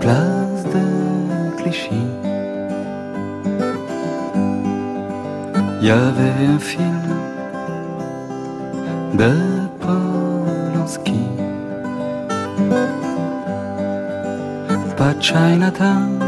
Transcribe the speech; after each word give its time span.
place 0.00 0.62
de 0.74 1.56
Clichy. 1.56 2.06
Il 5.80 5.86
y 5.86 5.90
avait 5.90 6.46
un 6.54 6.58
film 6.58 7.02
de 9.14 9.32
Polanski. 9.80 11.24
Pas 14.96 15.14
Chinatown, 15.20 16.20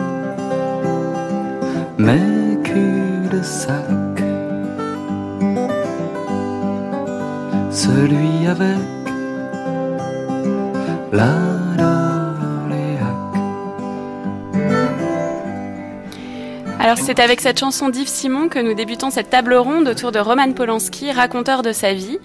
mais 1.98 2.58
cul-de-sac. 2.64 4.24
Celui 7.70 8.46
avec 8.48 8.99
Alors 16.78 16.98
c'est 16.98 17.18
avec 17.18 17.40
cette 17.40 17.58
chanson 17.58 17.88
d'Yves 17.88 18.08
Simon 18.08 18.48
que 18.48 18.58
nous 18.58 18.74
débutons 18.74 19.10
cette 19.10 19.30
table 19.30 19.54
ronde 19.54 19.88
autour 19.88 20.12
de 20.12 20.18
Roman 20.18 20.52
Polanski, 20.52 21.12
raconteur 21.12 21.62
de 21.62 21.72
sa 21.72 21.94
vie. 21.94 22.18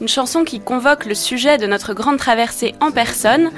Une 0.00 0.08
chanson 0.08 0.44
qui 0.44 0.60
convoque 0.60 1.04
le 1.04 1.14
sujet 1.14 1.58
de 1.58 1.66
notre 1.66 1.94
grande 1.94 2.18
traversée 2.18 2.74
en 2.80 2.90
personne, 2.90 3.50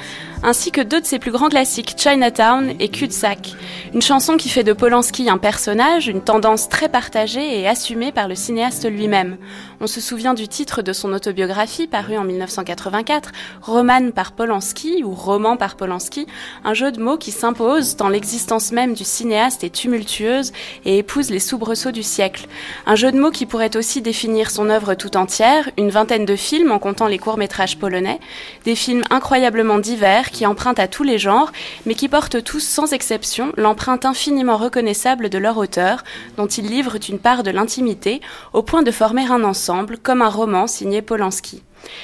ainsi 0.42 0.73
que 0.73 0.80
deux 0.80 1.01
de 1.01 1.06
ses 1.06 1.18
plus 1.18 1.30
grands 1.30 1.48
classiques, 1.48 1.95
Chinatown 1.96 2.74
et 2.80 2.88
Cul-de-sac. 2.88 3.54
Une 3.95 4.01
chanson 4.01 4.38
qui 4.38 4.48
fait 4.48 4.64
de 4.64 4.73
Polanski 4.73 5.28
un 5.28 5.37
personnage, 5.37 6.09
une 6.09 6.23
tendance 6.23 6.70
très 6.70 6.88
partagée 6.88 7.60
et 7.60 7.69
assumée 7.69 8.10
par 8.10 8.27
le 8.27 8.34
cinéaste 8.34 8.91
lui-même. 8.91 9.37
On 9.82 9.87
se 9.87 10.01
souvient 10.01 10.32
du 10.32 10.48
titre 10.48 10.80
de 10.80 10.95
son 10.95 11.12
autobiographie 11.12 11.88
paru 11.88 12.16
en 12.16 12.24
1984, 12.24 13.32
Roman 13.60 14.10
par 14.10 14.32
Polanski 14.32 15.04
ou 15.04 15.13
Roman 15.13 15.59
par 15.59 15.76
Polanski, 15.76 16.26
un 16.65 16.73
jeu 16.73 16.90
de 16.90 17.02
mots 17.02 17.18
qui 17.18 17.32
s'impose 17.32 17.96
tant 17.96 18.09
l'existence 18.09 18.73
même 18.73 18.95
du 18.95 19.04
cinéaste 19.04 19.63
est 19.63 19.74
tumultueuse 19.74 20.52
et 20.87 20.96
épouse 20.96 21.29
les 21.29 21.38
soubresauts 21.38 21.93
du 21.93 22.02
siècle. 22.02 22.46
Un 22.87 22.95
jeu 22.95 23.13
de 23.13 23.20
mots 23.20 23.30
qui 23.30 23.45
pourrait 23.45 23.76
aussi 23.76 24.01
définir 24.01 24.51
son 24.51 24.70
œuvre 24.70 24.95
tout 24.95 25.18
entière, 25.18 25.68
une 25.76 25.90
vingtaine 25.90 26.24
de 26.24 26.37
films 26.37 26.73
en 26.73 26.79
comptant 26.79 27.09
les 27.09 27.18
courts-métrages 27.18 27.76
polonais, 27.76 28.20
des 28.65 28.74
films 28.74 29.04
incroyablement 29.10 29.79
divers 29.79 30.30
qui 30.30 30.46
empruntent 30.46 30.79
à 30.79 30.88
tous 30.88 31.02
les 31.02 31.18
genres, 31.18 31.52
mais 31.85 31.95
qui 31.95 32.09
portent 32.09 32.43
tous 32.43 32.60
sans 32.60 32.95
exception 32.95 33.52
l'empreinte 33.59 33.82
infiniment 33.88 34.57
reconnaissable 34.57 35.29
de 35.29 35.38
leur 35.38 35.59
auteur, 35.59 36.05
dont 36.37 36.47
ils 36.47 36.66
livrent 36.66 36.99
une 37.09 37.19
part 37.19 37.43
de 37.43 37.51
l'intimité, 37.51 38.21
au 38.52 38.63
point 38.63 38.83
de 38.83 38.91
former 38.91 39.27
un 39.27 39.45
ensemble, 39.45 39.99
comme 39.99 40.23
un 40.23 40.29
roman 40.29 40.66
signé 40.66 41.02
Polanski. 41.02 41.63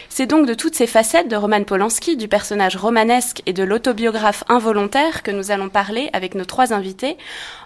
C'est 0.08 0.26
donc 0.26 0.46
de 0.46 0.54
toutes 0.54 0.74
ces 0.74 0.86
facettes 0.86 1.28
de 1.28 1.36
Roman 1.36 1.64
Polanski, 1.64 2.16
du 2.16 2.28
personnage 2.28 2.76
romanesque 2.76 3.42
et 3.46 3.52
de 3.52 3.62
l'autobiographe 3.62 4.44
involontaire 4.48 5.22
que 5.22 5.30
nous 5.30 5.50
allons 5.50 5.68
parler 5.68 6.10
avec 6.12 6.34
nos 6.34 6.44
trois 6.44 6.72
invités. 6.72 7.16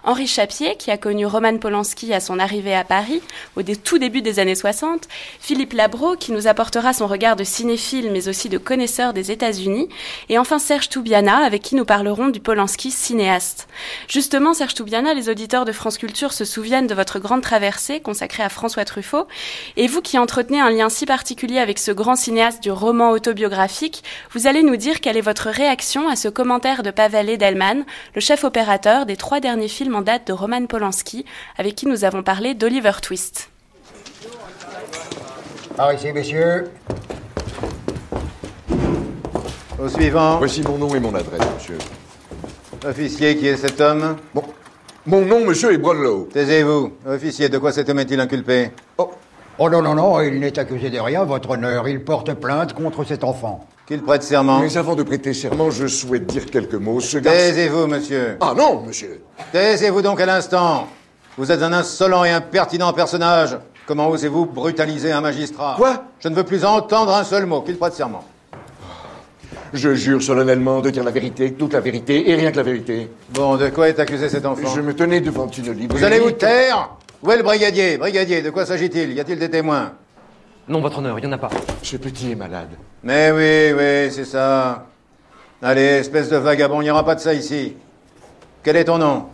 Henri 0.03 0.27
Chapier, 0.27 0.75
qui 0.77 0.91
a 0.91 0.97
connu 0.97 1.25
Roman 1.25 1.57
Polanski 1.57 2.13
à 2.13 2.19
son 2.19 2.37
arrivée 2.37 2.75
à 2.75 2.83
Paris, 2.83 3.21
au 3.55 3.63
tout 3.63 3.97
début 3.97 4.21
des 4.21 4.39
années 4.39 4.55
60. 4.55 5.07
Philippe 5.39 5.73
Labro, 5.73 6.15
qui 6.15 6.31
nous 6.31 6.47
apportera 6.47 6.93
son 6.93 7.07
regard 7.07 7.35
de 7.35 7.43
cinéphile, 7.43 8.11
mais 8.11 8.27
aussi 8.27 8.49
de 8.49 8.57
connaisseur 8.57 9.13
des 9.13 9.31
États-Unis. 9.31 9.89
Et 10.29 10.37
enfin 10.37 10.59
Serge 10.59 10.89
Toubiana, 10.89 11.37
avec 11.37 11.61
qui 11.61 11.75
nous 11.75 11.85
parlerons 11.85 12.27
du 12.27 12.41
Polanski 12.41 12.91
cinéaste. 12.91 13.67
Justement, 14.07 14.53
Serge 14.53 14.73
Toubiana, 14.73 15.13
les 15.13 15.29
auditeurs 15.29 15.65
de 15.65 15.71
France 15.71 15.97
Culture 15.97 16.33
se 16.33 16.45
souviennent 16.45 16.87
de 16.87 16.93
votre 16.93 17.19
grande 17.19 17.41
traversée 17.41 18.01
consacrée 18.01 18.43
à 18.43 18.49
François 18.49 18.85
Truffaut. 18.85 19.27
Et 19.77 19.87
vous 19.87 20.01
qui 20.01 20.17
entretenez 20.17 20.59
un 20.59 20.69
lien 20.69 20.89
si 20.89 21.05
particulier 21.05 21.59
avec 21.59 21.79
ce 21.79 21.91
grand 21.91 22.02
cinéaste 22.15 22.61
du 22.61 22.71
roman 22.71 23.11
autobiographique, 23.11 24.03
vous 24.31 24.47
allez 24.47 24.63
nous 24.63 24.75
dire 24.75 25.01
quelle 25.01 25.17
est 25.17 25.21
votre 25.21 25.49
réaction 25.49 26.07
à 26.09 26.15
ce 26.15 26.27
commentaire 26.27 26.83
de 26.83 26.91
Pavel 26.91 27.29
Edelman, 27.29 27.85
le 28.13 28.21
chef 28.21 28.43
opérateur 28.43 29.05
des 29.05 29.15
trois 29.15 29.39
derniers 29.39 29.67
films 29.67 29.95
en 29.95 30.01
date 30.01 30.27
de 30.27 30.33
Roman 30.33 30.65
Polanski, 30.65 31.25
avec 31.57 31.75
qui 31.75 31.87
nous 31.87 32.03
avons 32.03 32.21
parlé 32.21 32.53
d'Oliver 32.53 32.91
Twist. 33.01 33.49
Par 35.75 35.93
ici, 35.93 36.11
messieurs. 36.11 36.69
Au 39.79 39.89
suivant. 39.89 40.37
Voici 40.37 40.61
mon 40.61 40.77
nom 40.77 40.93
et 40.93 40.99
mon 40.99 41.15
adresse, 41.15 41.41
monsieur. 41.55 41.77
Officier, 42.85 43.37
qui 43.37 43.47
est 43.47 43.57
cet 43.57 43.81
homme? 43.81 44.17
Bon. 44.33 44.43
Mon 45.05 45.25
nom, 45.25 45.43
monsieur, 45.43 45.73
est 45.73 45.77
Brownlow. 45.77 46.29
Taisez-vous. 46.31 46.93
Officier, 47.05 47.49
de 47.49 47.57
quoi 47.57 47.71
cet 47.73 47.89
homme 47.89 47.99
est-il 47.99 48.19
inculpé? 48.19 48.71
Oh, 48.97 49.11
Oh 49.59 49.69
non, 49.69 49.83
non, 49.83 49.93
non, 49.93 50.19
il 50.21 50.39
n'est 50.39 50.57
accusé 50.57 50.89
de 50.89 50.99
rien, 50.99 51.23
votre 51.25 51.51
honneur. 51.51 51.87
Il 51.87 52.03
porte 52.03 52.33
plainte 52.33 52.73
contre 52.73 53.03
cet 53.03 53.23
enfant. 53.23 53.67
Qu'il 53.85 54.01
prête 54.01 54.23
serment. 54.23 54.59
mais 54.59 54.77
avant 54.77 54.95
de 54.95 55.03
prêter 55.03 55.33
serment, 55.33 55.69
je 55.69 55.87
souhaite 55.87 56.25
dire 56.25 56.45
quelques 56.47 56.73
mots. 56.73 56.99
Ce 56.99 57.17
garçon... 57.17 57.37
Taisez-vous, 57.37 57.85
monsieur. 57.85 58.37
Ah 58.41 58.53
non, 58.57 58.81
monsieur. 58.81 59.21
Taisez-vous 59.51 60.01
donc 60.01 60.19
à 60.21 60.25
l'instant. 60.25 60.87
Vous 61.37 61.51
êtes 61.51 61.61
un 61.61 61.73
insolent 61.73 62.23
et 62.23 62.31
impertinent 62.31 62.93
personnage. 62.93 63.57
Comment 63.85 64.07
osez-vous 64.09 64.45
brutaliser 64.45 65.11
un 65.11 65.21
magistrat? 65.21 65.75
Quoi? 65.77 66.03
Je 66.19 66.29
ne 66.29 66.35
veux 66.35 66.43
plus 66.45 66.65
entendre 66.65 67.13
un 67.13 67.23
seul 67.23 67.45
mot. 67.45 67.61
Qu'il 67.61 67.77
prête 67.77 67.93
serment. 67.93 68.23
Je 69.73 69.93
jure 69.93 70.21
solennellement 70.21 70.79
de 70.81 70.89
dire 70.89 71.03
la 71.03 71.11
vérité, 71.11 71.53
toute 71.53 71.73
la 71.73 71.79
vérité 71.79 72.29
et 72.29 72.35
rien 72.35 72.51
que 72.51 72.57
la 72.57 72.63
vérité. 72.63 73.11
Bon, 73.31 73.57
de 73.57 73.69
quoi 73.69 73.89
est 73.89 73.99
accusé 73.99 74.29
cet 74.29 74.45
enfant? 74.45 74.67
Je 74.73 74.81
me 74.81 74.95
tenais 74.95 75.19
devant 75.19 75.47
une 75.47 75.73
librairie. 75.73 75.99
Vous 75.99 76.03
allez 76.03 76.19
vous 76.19 76.31
taire? 76.31 76.89
Où 77.23 77.31
est 77.31 77.37
le 77.37 77.43
brigadier 77.43 77.97
Brigadier, 77.97 78.41
de 78.41 78.49
quoi 78.49 78.65
s'agit-il? 78.65 79.13
Y 79.13 79.19
a-t-il 79.19 79.39
des 79.39 79.49
témoins? 79.49 79.93
Non, 80.67 80.81
votre 80.81 80.97
honneur, 80.99 81.17
il 81.19 81.21
n'y 81.25 81.27
en 81.27 81.31
a 81.31 81.37
pas. 81.37 81.49
Ce 81.81 81.95
petit 81.95 82.31
est 82.31 82.35
malade. 82.35 82.69
Mais 83.01 83.31
oui, 83.31 83.73
oui, 83.77 84.11
c'est 84.11 84.25
ça. 84.25 84.87
Allez, 85.61 85.99
espèce 86.01 86.29
de 86.29 86.35
vagabond, 86.35 86.81
il 86.81 86.85
n'y 86.85 86.91
aura 86.91 87.05
pas 87.05 87.15
de 87.15 87.21
ça 87.21 87.33
ici. 87.33 87.77
Quel 88.61 88.75
est 88.75 88.83
ton 88.83 88.97
nom? 88.97 89.27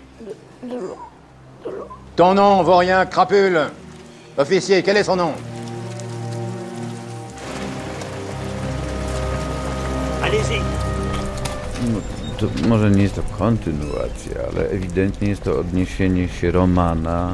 Ton 2.15 2.35
nom, 2.35 2.61
vaurien, 2.61 3.07
crapule. 3.07 3.59
Officier, 4.37 4.83
quel 4.83 4.97
est 4.97 5.03
son 5.03 5.15
nom? 5.15 5.33
Allez-y. 10.23 10.61
To 12.37 12.47
może 12.67 12.91
nie 12.91 13.03
jest 13.03 13.15
to 13.15 13.21
kontynuacja, 13.37 14.35
ale 14.51 14.69
ewidentnie 14.69 15.29
jest 15.29 15.43
to 15.43 15.59
odniesienie 15.59 16.29
się 16.29 16.51
Romana 16.51 17.31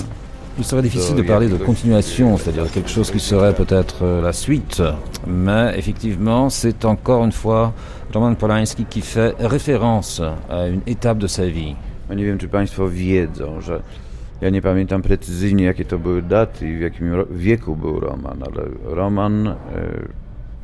Il 0.57 0.63
serait 0.63 0.81
difficile 0.81 1.15
de 1.17 1.21
parler 1.21 1.49
de 1.49 1.57
continuation, 1.57 2.37
c'est-à-dire 2.37 2.71
quelque 2.71 2.89
chose 2.89 3.11
qui 3.11 3.19
serait 3.19 3.53
peut-être 3.53 4.03
euh, 4.03 4.21
la 4.21 4.31
suite, 4.31 4.81
mais 5.27 5.73
effectivement, 5.77 6.49
c'est 6.49 6.85
encore 6.85 7.25
une 7.25 7.33
fois 7.33 7.73
Roman 8.13 8.35
Polanski 8.35 8.85
qui 8.85 9.01
fait 9.01 9.35
référence 9.39 10.21
à 10.49 10.67
une 10.67 10.81
étape 10.87 11.17
de 11.17 11.27
sa 11.27 11.45
vie. 11.45 11.75
Ja 12.09 12.15
nie 12.15 12.25
wiem, 12.25 12.37
czy 12.37 12.47
Państwo 12.47 12.89
wiedzą, 12.89 13.61
że 13.61 13.81
ja 14.41 14.49
nie 14.49 14.61
pamiętam 14.61 15.01
precyzyjnie, 15.01 15.65
jakie 15.65 15.85
to 15.85 15.99
były 15.99 16.21
daty 16.21 16.69
i 16.69 16.77
w 16.77 16.81
jakim 16.81 17.11
wieku 17.31 17.75
był 17.75 17.99
Roman, 17.99 18.43
ale 18.43 18.65
Roman... 18.95 19.55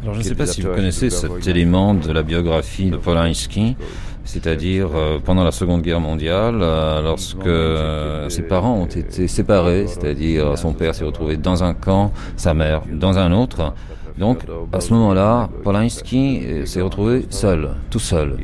Alors 0.01 0.13
je 0.16 0.19
ne 0.19 0.23
sais 0.23 0.35
pas 0.35 0.47
si 0.47 0.62
vous 0.62 0.73
connaissez 0.73 1.09
cet 1.09 1.47
élément 1.47 1.94
de 1.94 2.12
la 2.12 2.23
biographie 2.23 2.89
de 2.89 2.97
Polanski, 2.97 3.75
c'est-à-dire 4.23 4.89
euh, 4.95 5.19
pendant 5.23 5.44
la 5.44 5.51
Seconde 5.51 5.81
Guerre 5.81 6.00
mondiale, 6.00 6.59
euh, 6.62 7.01
lorsque 7.01 7.45
euh, 7.45 8.29
ses 8.29 8.44
parents 8.44 8.75
ont 8.75 8.85
été 8.85 9.28
séparés, 9.28 9.88
c'est-à-dire 9.88 10.57
son 10.57 10.73
père 10.73 10.95
s'est 10.95 11.03
retrouvé 11.03 11.38
dans 11.38 11.63
un 11.63 11.73
camp, 11.73 12.11
sa 12.35 12.53
mère 12.53 12.81
dans 12.91 13.17
un 13.17 13.31
autre. 13.31 13.73
Donc 14.17 14.40
à 14.72 14.79
ce 14.79 14.94
moment-là, 14.94 15.50
Polanski 15.63 16.41
euh, 16.45 16.66
s'est 16.66 16.81
retrouvé 16.81 17.25
seul, 17.29 17.69
tout 17.90 18.00
seul. 18.00 18.38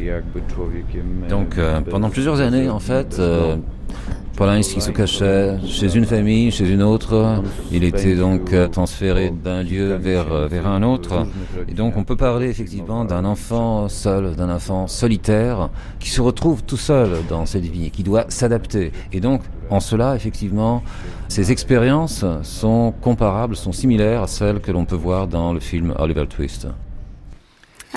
Donc 1.29 1.57
euh, 1.57 1.81
pendant 1.81 2.09
plusieurs 2.09 2.41
années, 2.41 2.69
en 2.69 2.79
fait, 2.79 3.17
euh, 3.19 3.57
Polanski 4.37 4.81
se 4.81 4.91
cachait 4.91 5.57
chez 5.65 5.95
une 5.95 6.05
famille, 6.05 6.51
chez 6.51 6.69
une 6.69 6.83
autre. 6.83 7.41
Il 7.71 7.83
était 7.83 8.15
donc 8.15 8.53
euh, 8.53 8.67
transféré 8.67 9.31
d'un 9.31 9.63
lieu 9.63 9.95
vers, 9.95 10.31
euh, 10.31 10.47
vers 10.47 10.67
un 10.67 10.83
autre. 10.83 11.25
Et 11.67 11.73
donc 11.73 11.97
on 11.97 12.03
peut 12.03 12.15
parler 12.15 12.47
effectivement 12.47 13.03
d'un 13.03 13.25
enfant 13.25 13.89
seul, 13.89 14.35
d'un 14.35 14.51
enfant 14.51 14.85
solitaire 14.85 15.71
qui 15.99 16.11
se 16.11 16.21
retrouve 16.21 16.61
tout 16.61 16.77
seul 16.77 17.09
dans 17.27 17.47
cette 17.47 17.65
vie, 17.65 17.89
qui 17.89 18.03
doit 18.03 18.25
s'adapter. 18.29 18.91
Et 19.11 19.19
donc 19.21 19.41
en 19.71 19.79
cela, 19.79 20.15
effectivement, 20.15 20.83
ces 21.29 21.51
expériences 21.51 22.23
sont 22.43 22.93
comparables, 23.01 23.55
sont 23.55 23.71
similaires 23.71 24.21
à 24.21 24.27
celles 24.27 24.59
que 24.59 24.71
l'on 24.71 24.85
peut 24.85 24.95
voir 24.95 25.27
dans 25.27 25.51
le 25.51 25.59
film 25.59 25.95
Oliver 25.97 26.27
Twist. 26.27 26.67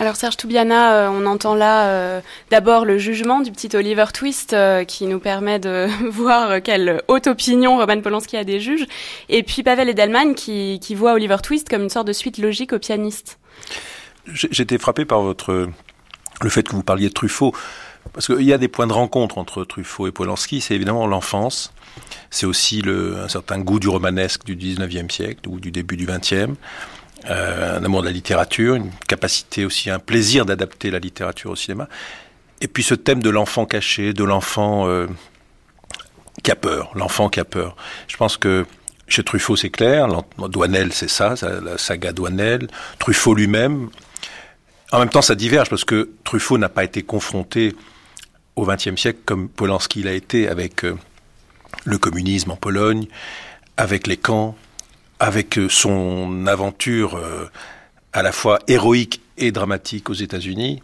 Alors 0.01 0.17
Serge 0.17 0.39
Toubiana, 0.39 0.95
euh, 0.95 1.09
on 1.13 1.27
entend 1.27 1.55
là 1.55 1.89
euh, 1.89 2.21
d'abord 2.51 2.87
le 2.87 2.97
jugement 2.97 3.41
du 3.41 3.53
petit 3.53 3.69
Oliver 3.77 4.07
Twist 4.15 4.55
euh, 4.55 4.83
qui 4.85 5.05
nous 5.05 5.21
permet 5.21 5.59
de 5.59 5.89
voir 6.11 6.63
quelle 6.63 7.03
haute 7.07 7.27
opinion 7.27 7.77
Roman 7.77 8.01
Polanski 8.01 8.39
a 8.39 8.45
des 8.45 8.61
juges, 8.61 8.87
et 9.29 9.43
puis 9.43 9.63
Pavel 9.63 9.91
Edelman 9.91 10.35
qui, 10.35 10.81
qui 10.81 10.95
voit 10.95 11.13
Oliver 11.13 11.37
Twist 11.43 11.69
comme 11.69 11.83
une 11.83 11.91
sorte 11.91 12.07
de 12.07 12.15
suite 12.15 12.39
logique 12.39 12.73
au 12.73 12.79
pianiste. 12.79 13.39
J'étais 14.25 14.79
frappé 14.79 15.05
par 15.05 15.21
votre 15.21 15.69
le 16.41 16.49
fait 16.49 16.63
que 16.63 16.75
vous 16.75 16.83
parliez 16.83 17.11
de 17.11 17.13
Truffaut, 17.13 17.55
parce 18.15 18.27
qu'il 18.27 18.41
y 18.41 18.55
a 18.55 18.59
des 18.59 18.69
points 18.69 18.87
de 18.87 18.95
rencontre 18.95 19.37
entre 19.37 19.65
Truffaut 19.65 20.07
et 20.07 20.13
Polanski. 20.13 20.63
C'est 20.63 20.75
évidemment 20.75 21.07
l'enfance, 21.07 21.75
c'est 22.31 22.47
aussi 22.47 22.83
un 22.87 23.29
certain 23.29 23.59
goût 23.59 23.79
du 23.79 23.89
romanesque 23.89 24.47
du 24.47 24.57
19e 24.57 25.11
siècle 25.11 25.47
ou 25.47 25.61
du 25.61 25.71
début 25.71 25.99
du 25.99 26.07
20e. 26.07 26.55
Euh, 27.29 27.79
un 27.79 27.85
amour 27.85 28.03
de 28.03 28.07
la 28.07 28.13
littérature, 28.13 28.75
une 28.75 28.91
capacité 29.09 29.65
aussi, 29.65 29.91
un 29.91 29.99
plaisir 29.99 30.47
d'adapter 30.47 30.91
la 30.91 30.99
littérature 30.99 31.51
au 31.51 31.57
cinéma. 31.57 31.89
Et 32.61 32.69
puis 32.69 32.83
ce 32.83 32.95
thème 32.95 33.23
de 33.23 33.31
l'enfant 33.31 33.67
caché, 33.67 34.13
de 34.13 34.25
l'enfant 34.25 34.87
euh, 34.89 35.07
qui 36.43 36.51
a 36.51 36.57
peur, 36.57 36.93
l'enfant 36.95 37.29
qui 37.29 37.41
a 37.41 37.45
peur. 37.45 37.77
Je 38.09 38.17
pense 38.17 38.37
que 38.37 38.67
chez 39.09 39.25
Truffaut, 39.25 39.57
c'est 39.57 39.71
clair. 39.71 40.09
Douanel, 40.39 40.93
c'est 40.93 41.11
ça, 41.11 41.35
la 41.43 41.79
saga 41.79 42.13
Douanel. 42.13 42.69
Truffaut 42.99 43.35
lui-même. 43.35 43.91
En 44.93 45.01
même 45.01 45.09
temps, 45.09 45.23
ça 45.23 45.35
diverge 45.35 45.69
parce 45.69 45.85
que 45.85 46.11
Truffaut 46.25 46.59
n'a 46.59 46.69
pas 46.69 46.85
été 46.85 47.03
confronté 47.03 47.75
au 48.57 48.67
XXe 48.67 48.97
siècle 48.97 49.21
comme 49.25 49.49
Polanski 49.49 50.03
l'a 50.03 50.13
été 50.13 50.49
avec 50.49 50.85
euh, 50.85 50.97
le 51.85 51.99
communisme 51.99 52.51
en 52.51 52.57
Pologne, 52.57 53.07
avec 53.77 54.07
les 54.07 54.17
camps, 54.17 54.57
avec 55.21 55.59
euh, 55.59 55.69
son 55.69 56.47
aventure 56.47 57.17
euh, 57.17 57.49
à 58.13 58.23
la 58.23 58.33
fois 58.33 58.59
héroïque 58.67 59.21
et 59.39 59.53
dramatique 59.53 60.11
aux 60.11 60.15
États-Unis, 60.15 60.83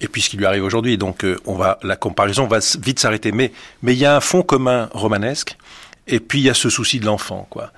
et 0.00 0.06
puis 0.06 0.22
ce 0.22 0.30
qui 0.30 0.36
lui 0.36 0.46
arrive 0.46 0.62
aujourd'hui. 0.62 0.96
Donc, 0.96 1.26
on 1.46 1.54
va 1.54 1.78
la 1.82 1.96
comparaison 1.96 2.46
va 2.46 2.60
vite 2.80 3.00
s'arrêter. 3.00 3.32
Mais 3.32 3.52
mais 3.82 3.94
il 3.94 3.98
y 3.98 4.04
a 4.04 4.14
un 4.14 4.20
fond 4.20 4.42
commun 4.42 4.88
romanesque, 4.92 5.56
et 6.06 6.20
puis 6.20 6.38
il 6.38 6.44
y 6.44 6.50
a 6.50 6.54
ce 6.54 6.70
souci 6.70 7.00
de 7.00 7.06
l'enfant, 7.06 7.46
quoi. 7.50 7.72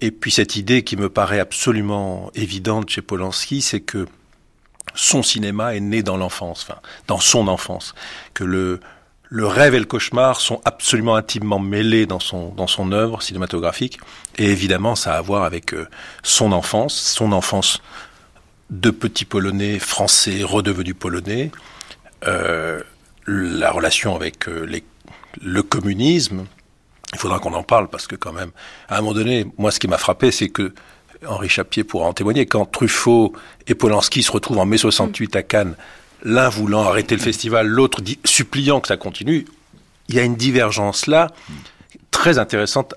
Et 0.00 0.10
puis 0.10 0.30
cette 0.30 0.56
idée 0.56 0.84
qui 0.84 0.96
me 0.96 1.08
paraît 1.08 1.40
absolument 1.40 2.30
évidente 2.34 2.90
chez 2.90 3.02
Polanski, 3.02 3.62
c'est 3.62 3.80
que 3.80 4.06
son 4.94 5.22
cinéma 5.22 5.74
est 5.74 5.80
né 5.80 6.02
dans 6.02 6.16
l'enfance, 6.16 6.66
enfin, 6.68 6.80
dans 7.06 7.20
son 7.20 7.48
enfance, 7.48 7.94
que 8.34 8.44
le, 8.44 8.80
le 9.30 9.46
rêve 9.46 9.74
et 9.74 9.78
le 9.78 9.84
cauchemar 9.84 10.40
sont 10.40 10.60
absolument 10.64 11.16
intimement 11.16 11.58
mêlés 11.58 12.06
dans 12.06 12.20
son, 12.20 12.48
dans 12.50 12.66
son 12.66 12.92
œuvre 12.92 13.22
cinématographique. 13.22 13.98
Et 14.38 14.46
évidemment, 14.46 14.96
ça 14.96 15.14
a 15.14 15.18
à 15.18 15.20
voir 15.20 15.44
avec 15.44 15.74
euh, 15.74 15.86
son 16.22 16.52
enfance, 16.52 16.94
son 16.94 17.32
enfance 17.32 17.82
de 18.70 18.90
petit 18.90 19.24
polonais 19.24 19.78
français 19.78 20.42
redevenu 20.42 20.94
polonais, 20.94 21.50
euh, 22.26 22.82
la 23.26 23.70
relation 23.70 24.14
avec 24.16 24.48
euh, 24.48 24.66
le 25.42 25.62
communisme. 25.62 26.46
Il 27.12 27.18
faudra 27.18 27.38
qu'on 27.38 27.54
en 27.54 27.62
parle 27.62 27.88
parce 27.88 28.06
que 28.06 28.16
quand 28.16 28.32
même, 28.32 28.50
à 28.88 28.98
un 28.98 29.00
moment 29.00 29.14
donné, 29.14 29.46
moi, 29.58 29.70
ce 29.70 29.78
qui 29.78 29.88
m'a 29.88 29.98
frappé, 29.98 30.30
c'est 30.30 30.48
que 30.48 30.74
Henri 31.26 31.48
Chapier 31.48 31.84
pourra 31.84 32.06
en 32.06 32.12
témoigner, 32.12 32.46
quand 32.46 32.64
Truffaut 32.66 33.32
et 33.66 33.74
Polanski 33.74 34.22
se 34.22 34.30
retrouvent 34.30 34.58
en 34.58 34.66
mai 34.66 34.78
68 34.78 35.36
à 35.36 35.42
Cannes, 35.42 35.74
l'un 36.22 36.48
voulant 36.48 36.84
arrêter 36.84 37.16
le 37.16 37.22
festival, 37.22 37.66
l'autre 37.66 38.00
suppliant 38.24 38.80
que 38.80 38.88
ça 38.88 38.96
continue, 38.96 39.46
il 40.08 40.14
y 40.14 40.18
a 40.18 40.22
une 40.22 40.36
divergence 40.36 41.06
là 41.06 41.28
très 42.10 42.38
intéressante 42.38 42.94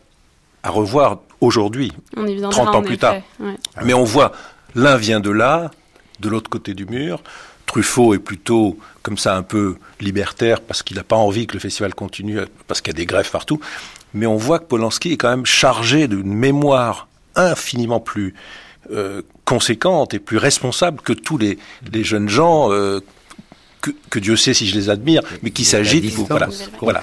à 0.64 0.70
revoir 0.70 1.20
aujourd'hui, 1.40 1.92
30 2.16 2.76
ans 2.76 2.82
plus 2.82 2.98
tard. 2.98 3.16
Mais 3.84 3.94
on 3.94 4.04
voit, 4.04 4.32
l'un 4.76 4.96
vient 4.98 5.20
de 5.20 5.30
là, 5.32 5.72
de 6.20 6.30
l'autre 6.30 6.50
côté 6.50 6.74
du 6.74 6.86
mur. 6.86 7.22
Truffaut 7.66 8.14
est 8.14 8.20
plutôt 8.20 8.78
comme 9.02 9.18
ça 9.18 9.36
un 9.36 9.44
peu 9.44 9.78
libertaire 10.00 10.62
parce 10.62 10.84
qu'il 10.84 10.98
n'a 10.98 11.04
pas 11.04 11.16
envie 11.16 11.48
que 11.48 11.54
le 11.54 11.60
festival 11.60 11.96
continue, 11.96 12.40
parce 12.68 12.82
qu'il 12.82 12.94
y 12.94 12.96
a 12.96 12.98
des 12.98 13.06
grèves 13.06 13.32
partout. 13.32 13.60
Mais 14.14 14.26
on 14.26 14.36
voit 14.36 14.60
que 14.60 14.66
Polanski 14.66 15.14
est 15.14 15.18
quand 15.18 15.30
même 15.30 15.46
chargé 15.46 16.08
d'une 16.08 16.34
mémoire 16.34 17.08
infiniment 17.36 18.00
plus 18.00 18.34
euh, 18.92 19.22
conséquente 19.46 20.14
et 20.14 20.20
plus 20.20 20.38
responsable 20.38 21.02
que 21.02 21.14
tous 21.14 21.38
les, 21.38 21.58
les 21.94 22.04
jeunes 22.04 22.30
gens 22.30 22.72
euh, 22.72 23.00
que, 23.82 23.92
que, 24.10 24.20
Dieu 24.20 24.36
sait 24.36 24.54
si 24.54 24.68
je 24.68 24.76
les 24.76 24.90
admire, 24.90 25.22
mais 25.44 25.52
qui 25.52 25.66
s'agitent. 25.66 26.14
Voilà. 26.28 26.50
voilà. 26.80 27.02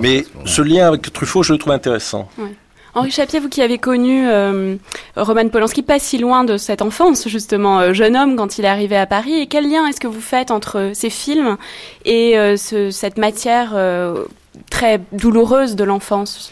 Mais 0.00 0.24
ce 0.44 0.62
lien 0.62 0.88
avec 0.88 1.12
Truffaut, 1.12 1.42
je 1.42 1.52
le 1.52 1.58
trouve 1.58 1.72
intéressant. 1.72 2.28
Henri 2.94 3.10
Chapier, 3.10 3.38
vous 3.38 3.48
qui 3.48 3.62
avez 3.62 3.78
connu 3.78 4.28
euh, 4.28 4.76
Roman 5.16 5.48
Polanski 5.48 5.82
pas 5.82 5.98
si 5.98 6.18
loin 6.18 6.44
de 6.44 6.56
cette 6.56 6.82
enfance, 6.82 7.28
justement, 7.28 7.80
euh, 7.80 7.92
jeune 7.92 8.16
homme 8.16 8.36
quand 8.36 8.58
il 8.58 8.64
est 8.64 8.68
arrivé 8.68 8.96
à 8.96 9.06
Paris, 9.06 9.34
et 9.40 9.46
quel 9.46 9.70
lien 9.70 9.86
est-ce 9.86 10.00
que 10.00 10.08
vous 10.08 10.20
faites 10.20 10.50
entre 10.50 10.90
ces 10.94 11.10
films 11.10 11.56
et 12.04 12.34
ce, 12.56 12.90
cette 12.90 13.18
matière 13.18 13.74
très 14.68 15.00
douloureuse 15.12 15.76
de 15.76 15.84
l'enfance 15.84 16.50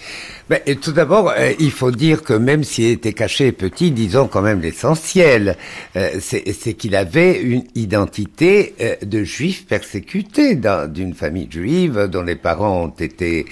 ben, 0.49 0.61
tout 0.81 0.93
d'abord, 0.93 1.29
euh, 1.29 1.53
il 1.59 1.71
faut 1.71 1.91
dire 1.91 2.23
que 2.23 2.33
même 2.33 2.65
s'il 2.65 2.87
était 2.87 3.13
caché 3.13 3.53
petit, 3.53 3.91
disons 3.91 4.29
quand 4.29 4.41
même 4.41 4.63
l'essentiel, 4.63 5.59
euh, 5.95 6.19
c'est 6.21 6.73
qu'il 6.73 6.97
avait 6.97 7.39
une 7.39 7.65
identité 7.75 8.75
euh, 8.81 8.97
de 9.03 9.25
juif 9.25 9.67
persécuté 9.67 10.59
d'une 10.89 11.13
famille 11.13 11.49
juive 11.51 12.09
dont 12.11 12.23
les 12.23 12.37
parents 12.37 12.85
ont 12.85 12.89
été 12.89 13.45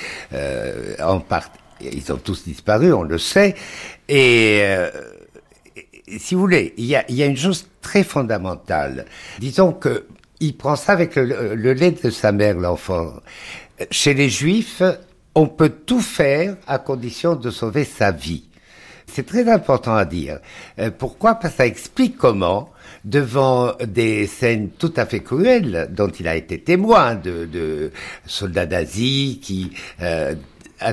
en 1.02 1.20
part, 1.20 1.50
ils 1.82 2.10
ont 2.12 2.16
tous 2.16 2.44
disparu, 2.44 2.94
on 2.94 3.02
le 3.02 3.18
sait, 3.18 3.54
et 4.08 4.64
si 6.16 6.34
vous 6.34 6.40
voulez, 6.40 6.72
il 6.78 6.86
y 6.86 6.96
a, 6.96 7.04
y 7.10 7.22
a, 7.22 7.26
une 7.26 7.36
chose 7.36 7.68
très 7.82 8.04
fondamentale. 8.04 9.04
Disons 9.38 9.72
que 9.72 10.06
il 10.40 10.56
prend 10.56 10.76
ça 10.76 10.92
avec 10.92 11.16
le 11.16 11.72
lait 11.72 11.92
de 11.92 12.10
sa 12.10 12.30
mère, 12.30 12.56
l'enfant. 12.56 13.14
Chez 13.90 14.14
les 14.14 14.30
juifs, 14.30 14.82
on 15.34 15.46
peut 15.48 15.68
tout 15.68 16.00
faire 16.00 16.56
à 16.66 16.78
condition 16.78 17.36
de 17.36 17.50
sauver 17.50 17.84
sa 17.84 18.10
vie. 18.10 18.44
C'est 19.06 19.26
très 19.26 19.48
important 19.50 19.94
à 19.94 20.04
dire. 20.04 20.40
Euh, 20.78 20.90
pourquoi? 20.90 21.36
Parce 21.36 21.54
que 21.54 21.58
ça 21.58 21.66
explique 21.66 22.16
comment, 22.16 22.70
devant 23.04 23.74
des 23.86 24.26
scènes 24.26 24.70
tout 24.70 24.92
à 24.96 25.06
fait 25.06 25.20
cruelles 25.20 25.88
dont 25.90 26.08
il 26.08 26.26
a 26.26 26.36
été 26.36 26.58
témoin 26.58 27.14
de, 27.14 27.92
soldats 28.26 28.66
nazis 28.66 29.38
qui 29.40 29.70
euh, 30.02 30.34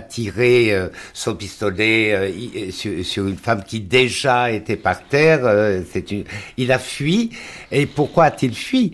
tiré 0.10 0.74
euh, 0.74 0.90
son 1.14 1.36
pistolet 1.36 2.32
sur, 2.72 3.28
une 3.28 3.38
femme 3.38 3.64
qui 3.64 3.80
déjà 3.80 4.52
était 4.52 4.78
par 4.78 5.08
terre. 5.08 5.84
c'est 5.92 6.12
une... 6.12 6.26
Il 6.58 6.72
a 6.72 6.80
fui. 6.80 7.32
Et 7.72 7.86
pourquoi 7.86 8.26
a-t-il 8.26 8.56
fui? 8.56 8.94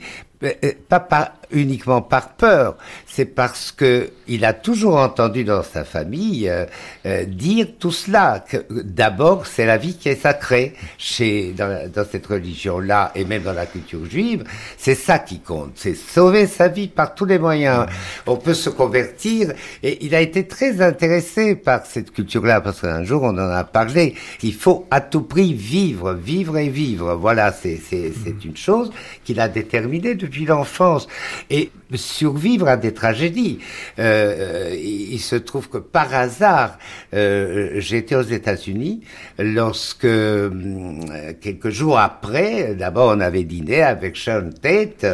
Pas, 0.88 1.00
pas 1.00 1.39
uniquement 1.52 2.02
par 2.02 2.30
peur, 2.34 2.78
c'est 3.06 3.26
parce 3.26 3.72
que 3.72 4.12
il 4.28 4.46
a 4.46 4.54
toujours 4.54 4.98
entendu 4.98 5.44
dans 5.44 5.64
sa 5.64 5.84
famille 5.84 6.48
euh, 6.48 6.66
euh, 7.06 7.26
dire 7.26 7.68
tout 7.80 7.92
cela. 7.92 8.44
Que 8.48 8.58
d'abord, 8.70 9.48
c'est 9.48 9.66
la 9.66 9.78
vie 9.78 9.96
qui 9.96 10.10
est 10.10 10.22
sacrée 10.22 10.74
chez 10.98 11.54
dans, 11.58 11.90
dans 11.92 12.06
cette 12.10 12.28
religion-là 12.28 13.12
et 13.16 13.26
même 13.26 13.44
dans 13.44 13.54
la 13.54 13.66
culture 13.66 14.06
juive. 14.06 14.44
C'est 14.78 14.96
ça 14.96 15.20
qui 15.20 15.40
compte, 15.40 15.72
c'est 15.76 15.96
sauver 15.96 16.48
sa 16.48 16.68
vie 16.68 16.88
par 16.88 17.16
tous 17.16 17.26
les 17.26 17.40
moyens. 17.40 17.88
On 18.28 18.38
peut 18.38 18.54
se 18.54 18.70
convertir 18.70 19.54
et 19.84 20.06
il 20.06 20.14
a 20.14 20.22
été 20.22 20.48
très 20.48 20.82
intéressé 20.82 21.56
par 21.56 21.86
cette 21.86 22.12
culture-là 22.12 22.62
parce 22.62 22.82
qu'un 22.82 23.04
jour 23.04 23.24
on 23.24 23.30
en 23.30 23.50
a 23.50 23.64
parlé. 23.64 24.16
Il 24.44 24.54
faut 24.54 24.88
à 24.92 25.02
tout 25.02 25.22
prix 25.22 25.54
vivre, 25.54 26.14
vivre 26.14 26.58
et 26.58 26.70
vivre. 26.70 27.16
Voilà, 27.16 27.52
c'est 27.52 27.80
c'est 27.90 28.14
c'est 28.24 28.46
une 28.46 28.58
chose 28.58 28.92
qu'il 29.24 29.40
a 29.40 29.48
déterminée 29.48 30.16
depuis 30.16 30.46
l'enfance 30.46 31.08
et 31.50 31.72
survivre 31.98 32.68
à 32.68 32.78
des 32.78 32.94
tragédies. 32.94 33.60
Euh, 33.98 34.76
il 34.80 35.20
se 35.20 35.36
trouve 35.36 35.70
que 35.70 35.78
par 35.78 36.14
hasard, 36.14 36.78
euh, 37.14 37.72
j'étais 37.76 38.16
aux 38.16 38.22
États-Unis 38.22 39.02
lorsque 39.38 40.06
hum, 40.06 41.00
quelques 41.42 41.70
jours 41.70 42.00
après, 42.00 42.76
d'abord 42.76 43.14
on 43.16 43.20
avait 43.20 43.44
dîné 43.44 43.82
avec 43.82 44.18
Sean 44.18 44.50
Tate, 44.62 45.06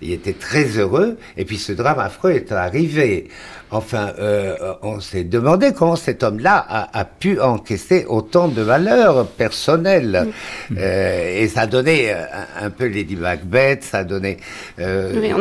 il 0.00 0.12
était 0.12 0.32
très 0.32 0.64
heureux, 0.78 1.16
et 1.36 1.44
puis 1.44 1.58
ce 1.58 1.72
drame 1.72 1.98
affreux 1.98 2.32
est 2.32 2.52
arrivé. 2.52 3.28
Enfin, 3.72 4.12
euh, 4.18 4.74
on 4.82 5.00
s'est 5.00 5.24
demandé 5.24 5.72
comment 5.72 5.96
cet 5.96 6.22
homme-là 6.22 6.56
a, 6.68 6.98
a, 6.98 7.06
pu 7.06 7.40
encaisser 7.40 8.04
autant 8.06 8.48
de 8.48 8.60
valeurs 8.60 9.26
personnelles. 9.26 10.28
Mm. 10.68 10.74
Euh, 10.78 11.40
et 11.40 11.48
ça 11.48 11.66
donné 11.66 12.12
un, 12.12 12.66
un, 12.66 12.70
peu 12.70 12.86
Lady 12.86 13.16
Macbeth, 13.16 13.82
ça 13.82 14.04
euh, 14.78 15.12
oui, 15.18 15.32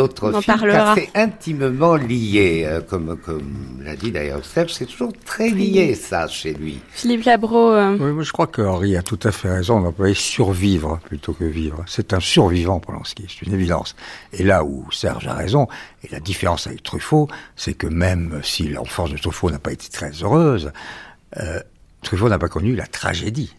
d'autres 0.00 0.40
films, 0.40 0.60
car 0.70 0.94
c'est 0.94 1.10
intimement 1.14 1.96
lié, 1.96 2.64
euh, 2.66 2.80
comme, 2.80 3.16
comme 3.16 3.82
l'a 3.82 3.96
dit 3.96 4.10
d'ailleurs 4.10 4.44
Serge, 4.44 4.72
c'est 4.72 4.86
toujours 4.86 5.12
très 5.24 5.50
lié 5.50 5.94
ça 5.94 6.26
chez 6.26 6.54
lui. 6.54 6.80
Philippe 6.90 7.24
Labro. 7.24 7.72
Euh, 7.72 7.96
oui, 8.00 8.12
moi 8.12 8.22
je 8.22 8.32
crois 8.32 8.46
que 8.46 8.62
Henri 8.62 8.96
a 8.96 9.02
tout 9.02 9.18
à 9.22 9.30
fait 9.30 9.50
raison, 9.50 9.76
on 9.76 9.90
va 9.90 10.14
survivre 10.14 11.00
plutôt 11.04 11.32
que 11.32 11.44
vivre. 11.44 11.84
C'est 11.86 12.12
un 12.12 12.20
survivant 12.20 12.80
Polanski, 12.80 13.26
c'est 13.28 13.46
une 13.46 13.54
évidence. 13.54 13.94
Et 14.32 14.42
là 14.42 14.64
où 14.64 14.90
Serge 14.90 15.26
a 15.26 15.34
raison, 15.34 15.68
et 16.02 16.08
la 16.10 16.20
différence 16.20 16.66
avec 16.66 16.82
Truffaut, 16.82 17.28
c'est 17.56 17.74
que 17.74 17.86
même 17.86 18.40
si 18.42 18.68
l'enfance 18.68 19.10
de 19.10 19.18
Truffaut 19.18 19.50
n'a 19.50 19.58
pas 19.58 19.72
été 19.72 19.88
très 19.88 20.10
heureuse, 20.22 20.72
euh, 21.38 21.60
Truffaut 22.02 22.28
n'a 22.28 22.38
pas 22.38 22.48
connu 22.48 22.74
la 22.74 22.86
tragédie. 22.86 23.54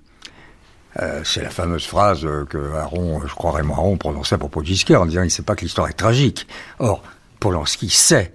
Euh, 1.00 1.22
c'est 1.24 1.42
la 1.42 1.50
fameuse 1.50 1.86
phrase 1.86 2.28
que 2.50 2.74
Aaron, 2.76 3.22
je 3.26 3.34
crois 3.34 3.54
Raymond 3.54 3.76
Aron 3.76 3.98
prononçait 3.98 4.36
à 4.36 4.38
propos 4.38 4.62
de 4.62 4.68
Giscard 4.68 5.02
en 5.02 5.06
disant 5.06 5.22
il 5.22 5.26
ne 5.26 5.30
sait 5.30 5.44
pas 5.44 5.56
que 5.56 5.62
l'histoire 5.62 5.88
est 5.88 5.94
tragique. 5.94 6.48
Or, 6.80 7.02
Polanski 7.40 7.90
sait 7.90 8.34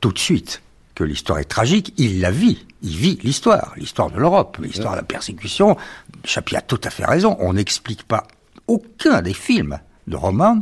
tout 0.00 0.12
de 0.12 0.18
suite 0.18 0.62
que 0.94 1.04
l'histoire 1.04 1.38
est 1.38 1.44
tragique, 1.44 1.94
il 1.96 2.20
la 2.20 2.30
vit. 2.30 2.66
Il 2.82 2.96
vit 2.96 3.18
l'histoire, 3.22 3.74
l'histoire 3.76 4.10
de 4.10 4.18
l'Europe, 4.18 4.58
l'histoire 4.62 4.92
de 4.92 4.98
la 4.98 5.04
persécution. 5.04 5.76
Chapier 6.24 6.58
a 6.58 6.62
tout 6.62 6.80
à 6.84 6.90
fait 6.90 7.04
raison. 7.04 7.36
On 7.40 7.52
n'explique 7.52 8.04
pas 8.04 8.26
aucun 8.66 9.20
des 9.20 9.34
films 9.34 9.78
de 10.06 10.16
Roman 10.16 10.60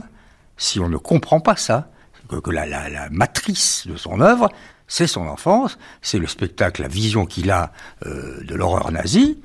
si 0.57 0.81
on 0.81 0.89
ne 0.89 0.97
comprend 0.97 1.41
pas 1.41 1.57
ça 1.57 1.91
que, 2.29 2.51
la, 2.51 2.67
la, 2.67 2.89
la, 2.89 3.09
matrice 3.11 3.87
de 3.87 3.97
son 3.97 4.21
œuvre, 4.21 4.51
c'est 4.87 5.07
son 5.07 5.27
enfance, 5.27 5.79
c'est 6.03 6.19
le 6.19 6.27
spectacle, 6.27 6.83
la 6.83 6.89
vision 6.89 7.25
qu'il 7.25 7.51
a 7.51 7.73
euh, 8.05 8.43
de 8.45 8.55
l'horreur 8.55 8.91
nazie, 8.91 9.41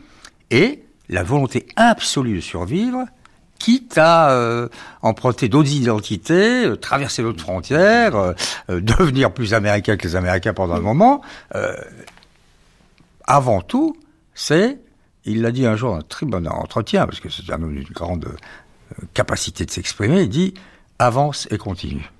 et 0.51 0.83
la 1.13 1.23
volonté 1.23 1.67
absolue 1.75 2.37
de 2.37 2.41
survivre, 2.41 3.05
quitte 3.59 3.97
à 3.97 4.31
euh, 4.31 4.67
emprunter 5.01 5.47
d'autres 5.47 5.71
identités, 5.71 6.65
euh, 6.65 6.75
traverser 6.75 7.21
d'autres 7.21 7.41
frontières, 7.41 8.15
euh, 8.15 8.33
devenir 8.81 9.31
plus 9.31 9.53
américain 9.53 9.95
que 9.95 10.07
les 10.07 10.15
Américains 10.15 10.53
pendant 10.53 10.73
un 10.73 10.81
moment. 10.81 11.21
Avant 13.25 13.61
tout, 13.61 13.95
c'est, 14.33 14.79
il 15.23 15.41
l'a 15.43 15.51
dit 15.51 15.65
un 15.65 15.75
jour 15.75 15.91
dans 15.91 15.99
un 15.99 16.01
très 16.01 16.25
bon 16.25 16.45
entretien, 16.47 17.05
parce 17.05 17.19
que 17.19 17.29
c'est 17.29 17.49
un 17.51 17.61
homme 17.61 17.75
d'une 17.75 17.93
grande 17.93 18.27
capacité 19.13 19.65
de 19.65 19.71
s'exprimer, 19.71 20.23
il 20.23 20.29
dit 20.29 20.55
avance 20.99 21.47
et 21.51 21.57
continue. 21.57 22.11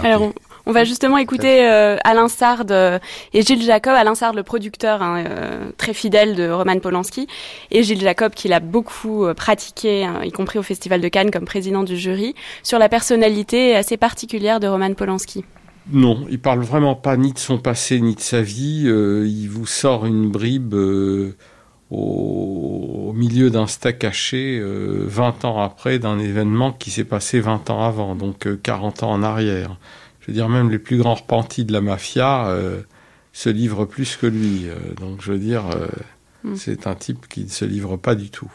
Alors, 0.00 0.32
on, 0.66 0.72
va 0.72 0.84
justement 0.84 1.18
écouter 1.18 1.68
euh, 1.68 1.96
Alain 2.04 2.28
Sard 2.28 2.66
euh, 2.70 2.98
et 3.32 3.42
Gilles 3.42 3.62
Jacob. 3.62 3.94
Alain 3.94 4.14
Sard, 4.14 4.34
le 4.34 4.42
producteur 4.42 5.02
hein, 5.02 5.24
euh, 5.26 5.70
très 5.76 5.94
fidèle 5.94 6.34
de 6.34 6.48
Roman 6.50 6.78
Polanski, 6.78 7.26
et 7.70 7.82
Gilles 7.82 8.00
Jacob, 8.00 8.32
qui 8.34 8.48
l'a 8.48 8.60
beaucoup 8.60 9.26
pratiqué, 9.36 10.04
hein, 10.04 10.20
y 10.24 10.32
compris 10.32 10.58
au 10.58 10.62
Festival 10.62 11.00
de 11.00 11.08
Cannes 11.08 11.30
comme 11.30 11.44
président 11.44 11.82
du 11.82 11.96
jury, 11.96 12.34
sur 12.62 12.78
la 12.78 12.88
personnalité 12.88 13.76
assez 13.76 13.96
particulière 13.96 14.60
de 14.60 14.66
Roman 14.66 14.94
Polanski. 14.94 15.44
Non, 15.92 16.24
il 16.30 16.40
parle 16.40 16.60
vraiment 16.60 16.94
pas 16.94 17.16
ni 17.16 17.32
de 17.32 17.38
son 17.38 17.58
passé 17.58 18.00
ni 18.00 18.14
de 18.14 18.20
sa 18.20 18.40
vie. 18.40 18.84
Il 18.86 19.48
vous 19.48 19.66
sort 19.66 20.06
une 20.06 20.30
bribe 20.30 20.74
au, 21.90 23.12
milieu 23.14 23.50
d'un 23.50 23.66
stack 23.66 23.98
caché 23.98 24.58
euh, 24.60 25.04
20 25.06 25.44
ans 25.44 25.60
après 25.60 25.98
d'un 25.98 26.18
événement 26.18 26.72
qui 26.72 26.90
s'est 26.90 27.04
passé 27.04 27.40
20 27.40 27.70
ans 27.70 27.82
avant, 27.82 28.14
donc 28.14 28.46
euh, 28.46 28.58
40 28.62 29.02
ans 29.04 29.10
en 29.12 29.22
arrière. 29.22 29.76
Je 30.24 30.28
veux 30.28 30.32
dire, 30.32 30.48
même 30.48 30.70
les 30.70 30.78
plus 30.78 30.96
grands 30.96 31.14
repentis 31.14 31.64
de 31.64 31.72
la 31.72 31.80
mafia 31.80 32.48
euh, 32.48 32.80
se 33.32 33.50
livrent 33.50 33.84
plus 33.84 34.16
que 34.16 34.26
lui. 34.26 34.68
Euh, 34.68 34.94
donc 34.98 35.20
je 35.20 35.32
veux 35.32 35.38
dire, 35.38 35.64
euh, 35.70 35.86
Mm. 36.44 36.56
c'est 36.56 36.86
un 36.86 36.94
type 36.94 37.26
qui 37.28 37.44
ne 37.44 37.48
se 37.48 37.64
livre 37.64 37.96
pas 37.96 38.14
du 38.14 38.30
tout. 38.30 38.52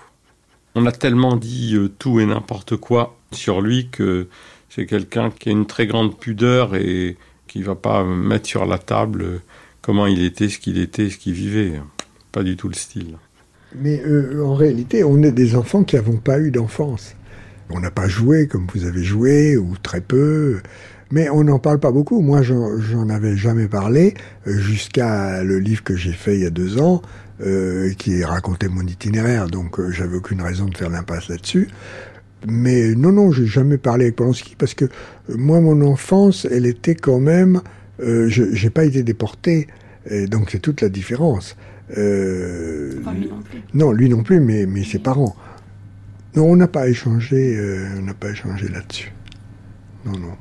On 0.76 0.86
a 0.86 0.92
tellement 0.92 1.36
dit 1.36 1.76
euh, 1.76 1.90
tout 1.90 2.20
et 2.20 2.26
n'importe 2.26 2.78
quoi 2.78 3.18
sur 3.32 3.62
lui 3.62 3.90
que 3.90 4.28
c'est 4.70 4.86
quelqu'un 4.86 5.32
qui 5.32 5.50
a 5.50 5.52
une 5.52 5.66
très 5.66 5.88
grande 5.88 6.18
pudeur 6.18 6.76
et 6.76 7.18
qui 7.48 7.64
va 7.64 7.76
pas 7.76 8.04
mettre 8.04 8.48
sur 8.48 8.66
la 8.66 8.78
table 8.78 9.42
comment 9.82 10.06
il 10.06 10.24
était, 10.24 10.50
ce 10.50 10.60
qu'il 10.60 10.78
était, 10.78 11.10
ce 11.10 11.18
qu'il 11.18 11.34
vivait. 11.34 11.82
Pas 12.32 12.44
du 12.44 12.56
tout 12.56 12.68
le 12.68 12.76
style. 12.76 13.18
Mais 13.76 14.02
euh, 14.06 14.44
en 14.46 14.54
réalité, 14.54 15.04
on 15.04 15.24
est 15.24 15.32
des 15.32 15.56
enfants 15.56 15.84
qui 15.84 15.96
n'avons 15.96 16.18
pas 16.18 16.40
eu 16.40 16.52
d'enfance. 16.52 17.16
On 17.72 17.80
n'a 17.80 17.92
pas 17.92 18.08
joué 18.08 18.48
comme 18.48 18.68
vous 18.74 18.86
avez 18.86 19.04
joué, 19.04 19.58
ou 19.58 19.76
très 19.82 20.02
peu. 20.02 20.62
Mais 21.12 21.30
on 21.30 21.44
n'en 21.44 21.60
parle 21.60 21.80
pas 21.80 21.92
beaucoup. 21.92 22.22
Moi, 22.22 22.42
j'en 22.44 23.10
avais 23.10 23.36
jamais 23.36 23.68
parlé 23.68 24.14
euh, 24.48 24.58
jusqu'à 24.58 25.44
le 25.44 25.60
livre 25.60 25.84
que 25.84 25.96
j'ai 25.96 26.14
fait 26.14 26.36
il 26.36 26.42
y 26.42 26.46
a 26.46 26.52
deux 26.52 26.80
ans, 26.80 27.02
euh, 27.42 27.94
qui 27.94 28.22
racontait 28.26 28.68
mon 28.68 28.82
itinéraire. 28.82 29.48
Donc, 29.48 29.80
euh, 29.80 29.92
j'avais 29.92 30.18
aucune 30.18 30.42
raison 30.42 30.66
de 30.66 30.76
faire 30.76 30.90
l'impasse 30.90 31.30
là-dessus. 31.30 31.70
Mais 32.46 32.94
non, 32.96 33.14
non, 33.14 33.32
j'ai 33.32 33.46
jamais 33.46 33.78
parlé 33.78 34.06
avec 34.06 34.18
Polanski 34.18 34.56
parce 34.58 34.74
que 34.74 34.84
euh, 34.84 35.38
moi, 35.38 35.62
mon 35.62 35.82
enfance, 35.82 36.46
elle 36.52 36.66
était 36.66 36.96
quand 36.96 37.20
même. 37.20 37.62
Je 38.00 38.54
j'ai 38.54 38.70
pas 38.70 38.86
été 38.86 39.04
déporté, 39.04 39.68
et 40.10 40.28
donc 40.28 40.52
c'est 40.52 40.60
toute 40.60 40.80
la 40.80 40.88
différence. 40.88 41.58
Enfin, 41.92 41.98
lui 41.98 43.28
non 43.28 43.42
plus. 43.42 43.60
non, 43.74 43.92
lui 43.92 44.10
non 44.10 44.24
plus, 44.24 44.40
mais, 44.40 44.66
mais 44.66 44.86
ses 44.86 45.00
parents. 45.00 45.36
Non, 46.36 46.46
on 46.46 46.56
n'a 46.56 46.68
pas 46.68 46.88
échangé, 46.88 47.58
on 47.98 48.04
n'a 48.04 48.14
pas 48.14 48.32
échangé 48.32 48.70
là-dessus. 48.70 49.12
Non, 50.06 50.14
non. 50.14 50.36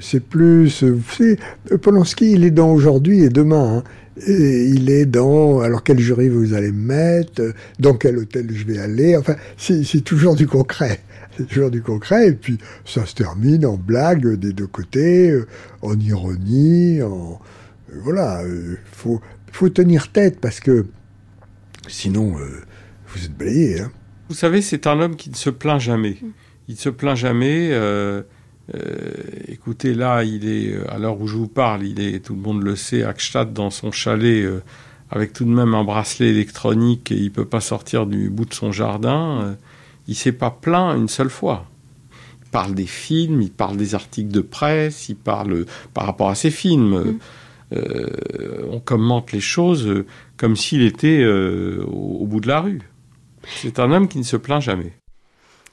C'est 0.00 0.20
plus, 0.24 0.82
euh, 0.82 0.90
vous 0.92 1.12
savez, 1.12 1.38
Polanski, 1.80 2.32
il 2.32 2.44
est 2.44 2.50
dans 2.50 2.72
aujourd'hui 2.72 3.20
et 3.22 3.28
demain. 3.28 3.78
hein. 3.78 3.84
Et 4.26 4.64
il 4.66 4.90
est 4.90 5.06
dans, 5.06 5.60
alors 5.60 5.82
quel 5.82 5.98
jury 5.98 6.28
vous 6.28 6.52
allez 6.52 6.72
me 6.72 6.86
mettre, 6.88 7.54
dans 7.78 7.94
quel 7.94 8.18
hôtel 8.18 8.48
je 8.52 8.66
vais 8.66 8.78
aller. 8.78 9.16
Enfin, 9.16 9.36
c'est 9.56 10.02
toujours 10.04 10.36
du 10.36 10.46
concret. 10.46 11.00
C'est 11.38 11.46
toujours 11.46 11.70
du 11.70 11.80
concret. 11.80 12.28
Et 12.28 12.32
puis, 12.32 12.58
ça 12.84 13.06
se 13.06 13.14
termine 13.14 13.64
en 13.64 13.76
blague 13.76 14.34
des 14.34 14.52
deux 14.52 14.66
côtés, 14.66 15.30
euh, 15.30 15.46
en 15.80 15.98
ironie, 15.98 17.00
en, 17.02 17.40
euh, 17.92 17.96
voilà. 18.02 18.42
Il 18.44 18.76
faut, 18.92 19.20
faut 19.52 19.68
tenir 19.68 20.10
tête 20.12 20.40
parce 20.40 20.60
que 20.60 20.86
sinon, 21.88 22.36
euh, 22.38 22.46
vous 23.08 23.24
êtes 23.24 23.36
balayé. 23.38 23.80
Hein. 23.80 23.92
Vous 24.28 24.34
savez, 24.34 24.60
c'est 24.60 24.86
un 24.86 25.00
homme 25.00 25.16
qui 25.16 25.30
ne 25.30 25.36
se 25.36 25.50
plaint 25.50 25.80
jamais. 25.80 26.16
Il 26.68 26.74
ne 26.74 26.78
se 26.80 26.88
plaint 26.90 27.16
jamais. 27.16 27.70
euh, 27.72 28.22
euh, 28.74 29.12
écoutez, 29.48 29.94
là, 29.94 30.22
il 30.24 30.46
est, 30.48 30.72
euh, 30.72 30.84
à 30.90 30.98
l'heure 30.98 31.20
où 31.20 31.26
je 31.26 31.36
vous 31.36 31.48
parle, 31.48 31.84
il 31.84 32.00
est, 32.00 32.24
tout 32.24 32.34
le 32.34 32.40
monde 32.40 32.62
le 32.62 32.76
sait, 32.76 33.02
à 33.02 33.12
Gstaad, 33.12 33.52
dans 33.52 33.70
son 33.70 33.90
chalet, 33.92 34.44
euh, 34.44 34.60
avec 35.10 35.32
tout 35.32 35.44
de 35.44 35.50
même 35.50 35.74
un 35.74 35.84
bracelet 35.84 36.28
électronique 36.28 37.10
et 37.10 37.16
il 37.16 37.32
peut 37.32 37.44
pas 37.44 37.60
sortir 37.60 38.06
du 38.06 38.30
bout 38.30 38.44
de 38.44 38.54
son 38.54 38.72
jardin. 38.72 39.42
euh, 39.42 39.54
il 40.08 40.14
s'est 40.14 40.32
pas 40.32 40.50
plaint 40.50 40.96
une 40.96 41.08
seule 41.08 41.30
fois. 41.30 41.66
Il 42.44 42.50
parle 42.50 42.74
des 42.74 42.86
films, 42.86 43.42
il 43.42 43.50
parle 43.50 43.76
des 43.76 43.94
articles 43.94 44.30
de 44.30 44.40
presse, 44.40 45.08
il 45.08 45.16
parle 45.16 45.66
par 45.94 46.04
rapport 46.06 46.30
à 46.30 46.34
ses 46.34 46.50
films. 46.50 47.18
Euh, 47.72 48.06
on 48.72 48.80
commente 48.80 49.30
les 49.30 49.40
choses 49.40 50.04
comme 50.36 50.56
s'il 50.56 50.82
était 50.82 51.24
au, 51.24 52.18
au 52.22 52.26
bout 52.26 52.40
de 52.40 52.48
la 52.48 52.60
rue. 52.60 52.80
C'est 53.44 53.78
un 53.78 53.92
homme 53.92 54.08
qui 54.08 54.18
ne 54.18 54.24
se 54.24 54.36
plaint 54.36 54.60
jamais. 54.60 54.92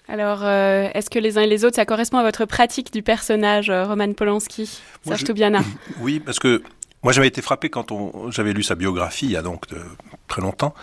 Alors, 0.10 0.40
euh, 0.44 0.88
est-ce 0.94 1.10
que 1.10 1.20
les 1.20 1.38
uns 1.38 1.42
et 1.42 1.48
les 1.48 1.66
autres, 1.66 1.76
ça 1.76 1.86
correspond 1.86 2.18
à 2.18 2.24
votre 2.24 2.46
pratique 2.46 2.94
du 2.94 3.04
personnage 3.04 3.70
euh, 3.70 3.84
Roman 3.86 4.14
Polanski 4.14 4.80
Serge 5.06 5.20
je- 5.20 5.26
Toubiana 5.26 5.62
Oui, 6.00 6.20
parce 6.22 6.40
que 6.40 6.64
moi 7.04 7.12
j'avais 7.12 7.28
été 7.28 7.42
frappé 7.42 7.70
quand 7.70 7.92
on, 7.92 8.32
j'avais 8.32 8.54
lu 8.54 8.64
sa 8.64 8.76
biographie 8.76 9.26
il 9.26 9.32
y 9.32 9.36
a 9.38 9.42
donc 9.42 9.68
de- 9.68 9.82
très 10.28 10.42
longtemps. 10.42 10.74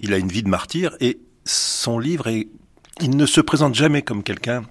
Il 0.00 0.12
a 0.12 0.18
une 0.18 0.28
vie 0.28 0.42
de 0.42 0.48
martyr 0.48 0.94
et 1.00 1.18
son 1.44 1.98
livre 1.98 2.26
est, 2.28 2.48
il 3.00 3.16
ne 3.16 3.26
se 3.26 3.40
présente 3.40 3.74
jamais 3.74 4.02
comme 4.02 4.22
quelqu'un 4.22 4.62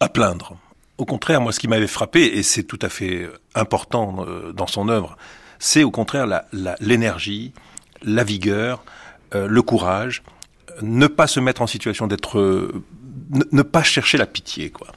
à 0.00 0.08
plaindre. 0.08 0.56
Au 0.98 1.04
contraire, 1.04 1.40
moi 1.40 1.52
ce 1.52 1.60
qui 1.60 1.68
m'avait 1.68 1.86
frappé 1.86 2.22
et 2.36 2.42
c'est 2.42 2.64
tout 2.64 2.78
à 2.82 2.88
fait 2.88 3.28
important 3.54 4.24
euh, 4.26 4.52
dans 4.52 4.66
son 4.66 4.88
œuvre, 4.88 5.16
c'est 5.60 5.84
au 5.84 5.90
contraire 5.92 6.26
la- 6.26 6.46
la- 6.52 6.76
l'énergie, 6.80 7.52
la, 8.02 8.24
vigueur, 8.24 8.84
euh, 9.36 9.46
le 9.46 9.62
courage, 9.62 10.22
ne 10.80 11.06
pas 11.06 11.26
se 11.26 11.40
mettre 11.40 11.62
en 11.62 11.66
situation 11.66 12.06
d'être, 12.06 12.38
euh, 12.38 12.82
ne, 13.30 13.44
ne 13.50 13.62
pas 13.62 13.82
chercher 13.82 14.18
la 14.18 14.26
pitié, 14.26 14.70
quoi. 14.70 14.88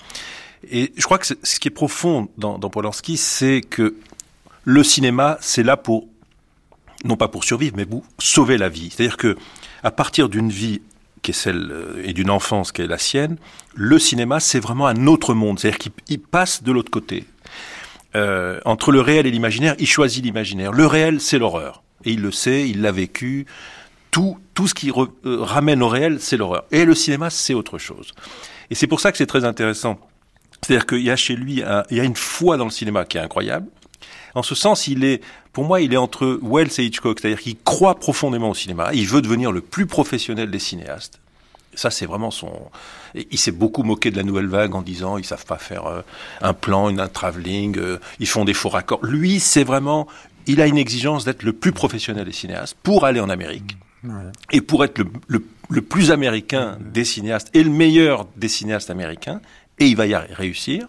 Et 0.72 0.94
je 0.98 1.04
crois 1.04 1.20
que 1.20 1.26
ce 1.26 1.60
qui 1.60 1.68
est 1.68 1.72
profond 1.72 2.30
dans, 2.38 2.58
dans 2.58 2.70
Polanski, 2.70 3.18
c'est 3.18 3.62
que 3.62 3.96
le 4.64 4.84
cinéma, 4.84 5.38
c'est 5.42 5.64
là 5.64 5.78
pour, 5.78 6.08
non 7.04 7.18
pas 7.18 7.28
pour 7.28 7.44
survivre, 7.44 7.76
mais 7.78 7.86
pour 7.86 8.04
sauver 8.18 8.58
la 8.58 8.70
vie. 8.70 8.90
C'est-à-dire 8.90 9.18
que, 9.18 9.38
à 9.84 9.92
partir 9.92 10.28
d'une 10.28 10.50
vie 10.50 10.82
qui 11.22 11.32
est 11.32 11.34
celle, 11.34 11.72
euh, 11.72 12.04
et 12.04 12.14
d'une 12.14 12.30
enfance 12.30 12.72
qui 12.72 12.82
est 12.82 12.88
la 12.88 12.98
sienne, 12.98 13.38
le 13.74 14.00
cinéma, 14.00 14.40
c'est 14.40 14.60
vraiment 14.60 14.88
un 14.88 15.08
autre 15.08 15.34
monde. 15.34 15.60
C'est-à-dire 15.60 15.80
qu'il 15.80 15.92
il 16.08 16.20
passe 16.20 16.64
de 16.64 16.72
l'autre 16.72 16.92
côté. 16.92 17.26
Euh, 18.16 18.60
entre 18.64 18.92
le 18.92 19.02
réel 19.02 19.26
et 19.28 19.32
l'imaginaire, 19.32 19.76
il 19.78 19.88
choisit 19.88 20.24
l'imaginaire. 20.24 20.72
Le 20.72 20.86
réel, 20.88 21.20
c'est 21.20 21.38
l'horreur. 21.38 21.84
Et 22.06 22.12
il 22.12 22.22
le 22.22 22.32
sait, 22.32 22.70
il 22.70 22.82
l'a 22.82 22.92
vécu. 22.92 23.46
Tout, 24.16 24.38
tout 24.54 24.66
ce 24.66 24.74
qui 24.74 24.92
re- 24.92 25.10
euh, 25.26 25.40
ramène 25.44 25.84
au 25.84 25.90
réel, 25.90 26.22
c'est 26.22 26.38
l'horreur. 26.38 26.64
Et 26.72 26.86
le 26.86 26.96
cinéma, 26.96 27.30
c'est 27.30 27.54
autre 27.54 27.78
chose. 27.78 28.14
Et 28.70 28.76
c'est 28.76 28.88
pour 28.88 29.02
ça 29.02 29.12
que 29.12 29.18
c'est 29.18 29.26
très 29.26 29.44
intéressant. 29.44 30.00
C'est-à-dire 30.62 30.86
qu'il 30.86 31.02
y 31.02 31.12
a 31.12 31.18
chez 31.18 31.36
lui, 31.36 31.62
un- 31.64 31.84
il 31.92 31.98
y 31.98 32.00
a 32.00 32.06
une 32.06 32.16
foi 32.16 32.56
dans 32.56 32.64
le 32.64 32.72
cinéma 32.72 33.04
qui 33.04 33.18
est 33.18 33.20
incroyable. 33.20 33.68
En 34.34 34.42
ce 34.42 34.56
sens, 34.56 34.88
il 34.88 35.04
est, 35.04 35.22
pour 35.52 35.66
moi, 35.66 35.82
il 35.82 35.94
est 35.94 35.98
entre 35.98 36.40
Wells 36.42 36.72
et 36.78 36.86
Hitchcock. 36.86 37.20
C'est-à-dire 37.20 37.42
qu'il 37.42 37.58
croit 37.58 37.96
profondément 37.96 38.52
au 38.52 38.54
cinéma. 38.54 38.92
Il 38.94 39.06
veut 39.06 39.22
devenir 39.22 39.52
le 39.52 39.60
plus 39.60 39.86
professionnel 39.86 40.50
des 40.50 40.60
cinéastes. 40.60 41.20
Ça, 41.74 41.92
c'est 41.92 42.06
vraiment 42.06 42.32
son. 42.32 42.54
il 43.16 43.38
s'est 43.38 43.52
beaucoup 43.52 43.84
moqué 43.84 44.12
de 44.12 44.16
la 44.16 44.24
nouvelle 44.24 44.48
vague 44.48 44.76
en 44.76 44.82
disant 44.82 45.18
ils 45.18 45.26
savent 45.26 45.46
pas 45.46 45.58
faire 45.58 45.88
euh, 45.88 46.02
un 46.42 46.54
plan, 46.54 46.88
une, 46.88 47.02
un 47.02 47.10
travelling, 47.10 47.78
euh, 47.78 47.98
ils 48.20 48.28
font 48.30 48.46
des 48.46 48.54
faux 48.54 48.70
raccords. 48.70 49.04
Lui, 49.06 49.42
c'est 49.42 49.66
vraiment. 49.66 50.08
Il 50.48 50.62
a 50.62 50.68
une 50.68 50.78
exigence 50.78 51.26
d'être 51.26 51.44
le 51.44 51.52
plus 51.52 51.74
professionnel 51.74 52.24
des 52.24 52.32
cinéastes 52.32 52.78
pour 52.82 53.04
aller 53.04 53.20
en 53.20 53.30
Amérique 53.30 53.76
et 54.52 54.62
pour 54.62 54.84
être 54.84 55.02
le, 55.28 55.82
plus 55.82 56.12
américain 56.12 56.78
des 56.80 57.06
cinéastes 57.06 57.50
et 57.54 57.64
le 57.64 57.70
meilleur 57.70 58.28
des 58.36 58.48
cinéastes 58.48 58.90
américains, 58.90 59.42
et 59.80 59.88
il 59.88 59.96
va 59.96 60.06
y 60.08 60.16
réussir. 60.16 60.88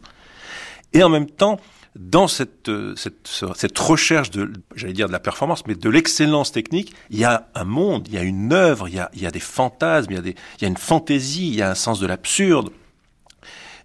Et 0.93 1.03
en 1.03 1.09
même 1.09 1.27
temps, 1.27 1.59
dans 1.97 2.29
cette, 2.29 2.69
euh, 2.69 2.95
cette, 2.97 3.27
ce- 3.27 3.47
cette 3.55 3.79
recherche 3.79 4.31
de, 4.31 4.53
j'allais 4.75 4.93
dire 4.93 5.07
de 5.09 5.13
la 5.13 5.19
performance, 5.19 5.67
mais 5.67 5.75
de 5.75 5.89
l'excellence 5.91 6.53
technique, 6.53 6.95
il 7.11 7.19
y 7.19 7.25
a 7.25 7.49
un 7.55 7.65
monde, 7.65 8.07
il 8.09 8.15
y 8.15 8.19
a 8.19 8.23
une 8.23 8.53
œuvre, 8.53 8.87
il 8.89 8.95
y 8.97 8.99
a, 8.99 9.11
il 9.15 9.23
y 9.23 9.27
a 9.27 9.31
des 9.31 9.41
fantasmes, 9.41 10.11
il 10.11 10.15
y 10.15 10.19
a, 10.19 10.23
des, 10.23 10.35
il 10.59 10.63
y 10.63 10.65
a 10.67 10.69
une 10.69 10.77
fantaisie, 10.77 11.49
il 11.49 11.55
y 11.55 11.63
a 11.63 11.71
un 11.71 11.75
sens 11.75 11.99
de 11.99 12.07
l'absurde. 12.07 12.71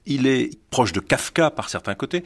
Il 0.06 0.28
est 0.28 0.50
proche 0.72 0.94
de 0.94 1.00
Kafka 1.00 1.52
par 1.52 1.70
certains 1.70 1.96
côtés. 1.96 2.24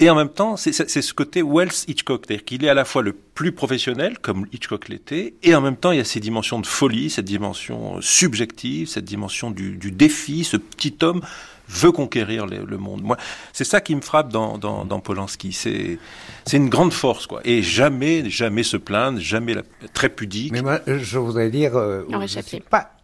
Et 0.00 0.08
en 0.10 0.14
même 0.14 0.28
temps, 0.28 0.56
c'est 0.56 0.72
ce 0.72 1.12
côté 1.12 1.42
Wells 1.42 1.72
Hitchcock, 1.88 2.24
c'est-à-dire 2.26 2.44
qu'il 2.44 2.64
est 2.64 2.68
à 2.68 2.74
la 2.74 2.84
fois 2.84 3.02
le 3.02 3.12
plus 3.12 3.50
professionnel, 3.50 4.18
comme 4.20 4.46
Hitchcock 4.52 4.88
l'était, 4.88 5.34
et 5.42 5.54
en 5.56 5.60
même 5.60 5.76
temps, 5.76 5.90
il 5.90 5.98
y 5.98 6.00
a 6.00 6.04
ces 6.04 6.20
dimensions 6.20 6.60
de 6.60 6.66
folie, 6.66 7.10
cette 7.10 7.24
dimension 7.24 8.00
subjective, 8.00 8.86
cette 8.86 9.04
dimension 9.04 9.50
du, 9.50 9.76
du 9.76 9.90
défi, 9.90 10.44
ce 10.44 10.56
petit 10.56 10.96
homme 11.02 11.20
veut 11.68 11.92
conquérir 11.92 12.46
le, 12.46 12.78
monde. 12.78 13.02
Moi, 13.02 13.16
c'est 13.52 13.64
ça 13.64 13.80
qui 13.80 13.94
me 13.94 14.00
frappe 14.00 14.32
dans, 14.32 14.56
dans, 14.56 14.84
dans 14.84 15.00
Polanski. 15.00 15.52
C'est, 15.52 15.98
c'est 16.46 16.56
une 16.56 16.70
grande 16.70 16.92
force, 16.92 17.26
quoi. 17.26 17.40
Et 17.44 17.62
jamais, 17.62 18.30
jamais 18.30 18.62
se 18.62 18.76
plaindre, 18.76 19.20
jamais 19.20 19.54
très 19.92 20.08
pudique. 20.08 20.52
Mais 20.52 20.62
moi, 20.62 20.80
je 20.86 21.18
voudrais 21.18 21.50
dire, 21.50 21.76
euh, 21.76 22.04
je 22.26 22.40
suis 22.40 22.60
pas 22.60 22.78
euh, 22.78 22.97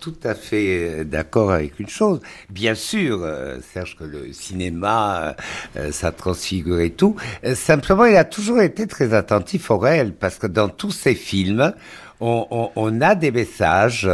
tout 0.00 0.14
à 0.24 0.34
fait 0.34 1.00
euh, 1.00 1.04
d'accord 1.04 1.50
avec 1.50 1.78
une 1.78 1.88
chose. 1.88 2.20
Bien 2.48 2.74
sûr, 2.74 3.20
euh, 3.22 3.58
Serge, 3.72 3.96
que 3.96 4.04
le 4.04 4.32
cinéma, 4.32 5.36
ça 5.90 6.12
transfigure 6.12 6.80
et 6.80 6.90
tout. 6.90 7.16
simplement, 7.54 8.06
il 8.06 8.16
a 8.16 8.24
toujours 8.24 8.60
été 8.60 8.86
très 8.86 9.14
attentif 9.14 9.70
au 9.70 9.78
réel, 9.78 10.12
parce 10.12 10.38
que 10.38 10.46
dans 10.46 10.68
tous 10.68 10.90
ses 10.90 11.14
films, 11.14 11.74
on, 12.20 13.00
a 13.00 13.14
des 13.14 13.30
messages 13.30 14.10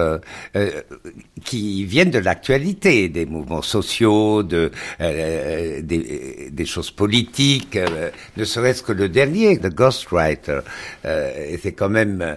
qui 1.42 1.84
viennent 1.86 2.10
de 2.10 2.18
l'actualité, 2.18 3.08
des 3.08 3.24
mouvements 3.24 3.62
sociaux, 3.62 4.42
de, 4.42 4.70
des, 5.00 6.66
choses 6.66 6.90
politiques, 6.90 7.78
ne 8.36 8.44
serait-ce 8.44 8.82
que 8.82 8.92
le 8.92 9.08
dernier, 9.08 9.58
The 9.58 9.74
Ghostwriter. 9.74 10.60
et 11.04 11.58
c'est 11.62 11.72
quand 11.72 11.88
même 11.88 12.36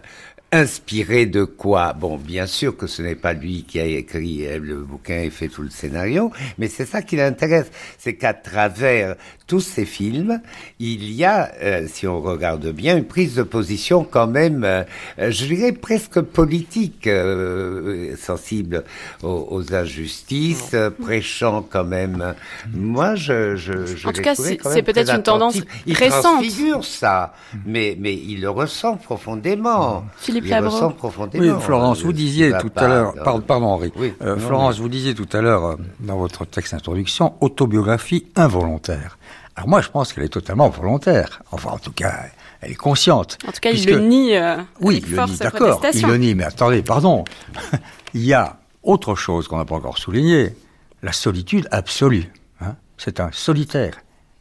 Inspiré 0.52 1.26
de 1.26 1.44
quoi? 1.44 1.94
Bon, 1.94 2.18
bien 2.18 2.46
sûr 2.46 2.78
que 2.78 2.88
ce 2.88 3.02
n'est 3.02 3.16
pas 3.16 3.34
lui 3.34 3.64
qui 3.64 3.80
a 3.82 3.86
écrit 3.86 4.48
le 4.60 4.78
bouquin 4.78 5.20
et 5.20 5.30
fait 5.30 5.50
tout 5.50 5.62
le 5.62 5.70
scénario, 5.70 6.32
mais 6.58 6.70
c'est 6.70 6.86
ça 6.86 7.02
qui 7.02 7.18
l'intéresse, 7.18 7.70
c'est 7.98 8.16
qu'à 8.16 8.34
travers 8.34 9.16
tous 9.48 9.62
ces 9.62 9.86
films, 9.86 10.42
il 10.80 11.12
y 11.14 11.24
a, 11.24 11.52
euh, 11.62 11.88
si 11.88 12.06
on 12.06 12.22
regarde 12.22 12.68
bien, 12.72 12.98
une 12.98 13.06
prise 13.06 13.36
de 13.36 13.44
position 13.44 14.04
quand 14.04 14.28
même, 14.28 14.64
euh, 14.66 14.84
je 15.18 15.46
dirais 15.46 15.72
presque 15.72 16.20
politique, 16.20 17.08
euh, 17.08 18.16
sensible 18.18 18.84
aux, 19.24 19.74
injustices, 19.74 20.76
prêchant 21.02 21.66
quand 21.68 21.86
même. 21.86 22.36
Moi, 22.74 23.16
je, 23.16 23.56
je, 23.56 23.86
je 23.86 24.08
en 24.08 24.12
tout 24.12 24.22
cas, 24.22 24.36
c'est 24.36 24.84
peut-être 24.84 25.14
une 25.14 25.24
tendance 25.24 25.58
il 25.86 25.94
récente. 25.94 26.44
Il 26.44 26.50
transfigure 26.50 26.86
ça, 26.86 27.34
mais 27.66 27.98
mais 28.00 28.14
il 28.14 28.42
le 28.42 28.50
ressent 28.50 28.98
profondément. 28.98 30.06
Philippe 30.18 30.37
il 30.46 30.50
le 30.50 30.68
ressent 30.68 30.92
profondément. 30.92 31.56
Oui, 31.56 31.62
Florence, 31.62 32.02
vous 32.02 32.14
disiez 32.14 32.52
tout 32.60 32.72
à 32.76 32.88
l'heure, 32.88 33.14
pardon, 33.24 33.42
pardon 33.42 33.66
Henri, 33.68 33.92
Florence, 34.38 34.80
vous 34.80 34.90
disiez 34.90 35.14
tout 35.14 35.30
à 35.34 35.42
l'heure 35.42 35.78
dans 36.00 36.18
votre 36.18 36.46
texte 36.46 36.74
d'introduction, 36.74 37.36
autobiographie 37.42 38.28
involontaire. 38.36 39.18
Alors 39.58 39.70
moi, 39.70 39.82
je 39.82 39.90
pense 39.90 40.14
qu'elle 40.14 40.24
est 40.24 40.30
totalement 40.30 40.70
volontaire. 40.70 41.42
Enfin, 41.52 41.72
en 41.72 41.80
tout 41.80 41.92
cas, 41.92 42.14
elle 42.62 42.72
est 42.72 42.76
consciente. 42.76 43.40
En 43.48 43.52
tout 43.52 43.60
cas, 43.60 43.72
il 43.72 43.86
le 43.88 44.00
nie. 44.00 44.36
Euh, 44.36 44.58
oui, 44.82 45.04
il 45.04 45.16
le 45.16 45.26
nie, 45.26 45.38
d'accord. 45.38 45.82
Il 45.94 46.06
le 46.06 46.18
nie, 46.18 46.36
mais 46.36 46.44
attendez, 46.44 46.84
pardon. 46.84 47.26
il 48.14 48.24
y 48.24 48.34
a 48.34 48.60
autre 48.84 49.16
chose 49.16 49.48
qu'on 49.48 49.58
n'a 49.58 49.66
pas 49.66 49.76
encore 49.76 49.98
souligné 49.98 50.56
la 51.02 51.12
solitude 51.12 51.68
absolue. 51.72 52.32
Hein. 52.62 52.76
C'est 52.98 53.20
un 53.20 53.32
solitaire. 53.32 53.96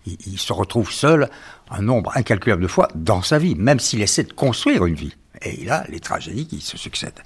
Il, 0.05 0.19
il, 0.27 0.39
se 0.39 0.53
retrouve 0.53 0.93
seul 0.93 1.31
un 1.71 1.81
nombre 1.81 2.13
incalculable 2.15 2.63
de 2.63 2.69
fois 2.69 2.89
dans 2.95 3.23
sa 3.23 3.39
vie, 3.39 3.55
même 3.55 3.81
s'il 3.81 4.03
essaie 4.03 4.23
de 4.23 4.33
construire 4.35 4.85
une 4.85 4.95
vie. 4.95 5.15
Et 5.43 5.61
il 5.61 5.71
a 5.71 5.85
les 5.89 6.01
tragédies 6.01 6.47
qui 6.47 6.61
se 6.61 6.77
succèdent. 6.77 7.23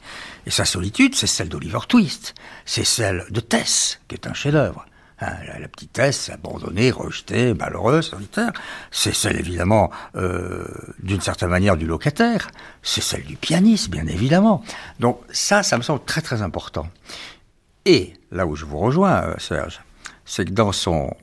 Et 0.47 0.51
sa 0.51 0.65
solitude, 0.65 1.15
c'est 1.15 1.27
celle 1.27 1.49
d'Oliver 1.49 1.81
Twist. 1.89 2.35
C'est 2.65 2.85
celle 2.85 3.25
de 3.31 3.41
Tess, 3.41 4.01
qui 4.09 4.15
est 4.15 4.27
un 4.27 4.35
chef-d'œuvre. 4.35 4.85
Hein, 5.23 5.35
la, 5.61 5.69
petitesse 5.69 6.31
abandonnée, 6.31 6.91
rejetée, 6.91 7.53
malheureuse, 7.53 8.09
solitaire. 8.09 8.53
C'est 8.91 9.15
celle 9.15 9.39
évidemment 9.39 9.91
euh, 10.17 10.67
d'une 11.03 11.21
certaine 11.21 11.51
manière 11.51 11.77
du 11.77 11.87
locataire. 11.87 12.51
C'est 12.83 13.03
celle 13.03 13.25
du 13.25 13.37
pianiste, 13.37 13.91
bien 13.91 14.07
évidemment. 14.07 14.65
Donc 14.99 15.21
ça, 15.31 15.63
ça 15.63 15.77
me 15.77 15.83
semble 15.83 16.03
très 16.05 16.23
très 16.23 16.41
important. 16.41 16.89
Et 17.85 18.15
là 18.31 18.47
où 18.47 18.57
je 18.57 18.65
vous 18.65 18.79
rejoins, 18.79 19.23
euh, 19.25 19.35
Serge, 19.39 19.83
c'est 20.25 20.47
que 20.47 20.53
dans 20.53 20.73
son 20.73 21.15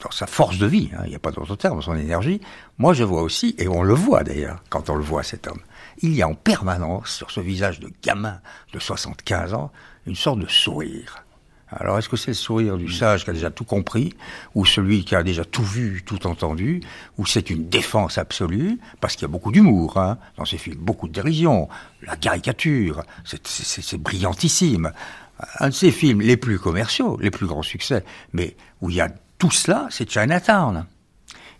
dans 0.00 0.10
sa 0.10 0.26
force 0.26 0.58
de 0.58 0.66
vie, 0.66 0.90
hein, 0.96 1.02
il 1.04 1.10
n'y 1.10 1.16
a 1.16 1.18
pas 1.18 1.32
d'autre 1.32 1.56
terme, 1.56 1.82
son 1.82 1.96
énergie, 1.96 2.40
moi 2.78 2.94
je 2.94 3.02
vois 3.02 3.22
aussi, 3.22 3.56
et 3.58 3.66
on 3.66 3.82
le 3.82 3.94
voit 3.94 4.22
d'ailleurs, 4.22 4.62
quand 4.70 4.90
on 4.90 4.94
le 4.94 5.02
voit 5.02 5.24
cet 5.24 5.48
homme, 5.48 5.60
il 6.02 6.14
y 6.14 6.22
a 6.22 6.28
en 6.28 6.34
permanence 6.34 7.10
sur 7.10 7.30
ce 7.30 7.40
visage 7.40 7.80
de 7.80 7.90
gamin 8.02 8.40
de 8.72 8.78
75 8.78 9.54
ans 9.54 9.72
une 10.06 10.16
sorte 10.16 10.38
de 10.38 10.46
sourire. 10.46 11.24
Alors, 11.70 11.98
est-ce 11.98 12.08
que 12.08 12.16
c'est 12.16 12.30
le 12.30 12.34
sourire 12.34 12.78
du 12.78 12.90
sage 12.90 13.24
qui 13.24 13.30
a 13.30 13.34
déjà 13.34 13.50
tout 13.50 13.64
compris, 13.64 14.14
ou 14.54 14.64
celui 14.64 15.04
qui 15.04 15.14
a 15.14 15.22
déjà 15.22 15.44
tout 15.44 15.62
vu, 15.62 16.02
tout 16.04 16.26
entendu, 16.26 16.80
ou 17.18 17.26
c'est 17.26 17.50
une 17.50 17.68
défense 17.68 18.16
absolue, 18.16 18.78
parce 19.00 19.14
qu'il 19.14 19.22
y 19.22 19.24
a 19.26 19.28
beaucoup 19.28 19.52
d'humour 19.52 19.98
hein, 19.98 20.16
dans 20.38 20.46
ces 20.46 20.56
films, 20.56 20.78
beaucoup 20.78 21.08
de 21.08 21.12
dérision, 21.12 21.68
la 22.02 22.16
caricature, 22.16 23.02
c'est 23.24 24.00
brillantissime. 24.00 24.92
Un 25.60 25.68
de 25.68 25.74
ces 25.74 25.90
films 25.90 26.22
les 26.22 26.38
plus 26.38 26.58
commerciaux, 26.58 27.18
les 27.20 27.30
plus 27.30 27.46
grands 27.46 27.62
succès, 27.62 28.02
mais 28.32 28.56
où 28.80 28.88
il 28.88 28.96
y 28.96 29.00
a 29.00 29.10
tout 29.38 29.50
cela, 29.50 29.88
c'est 29.90 30.10
Chinatown. 30.10 30.86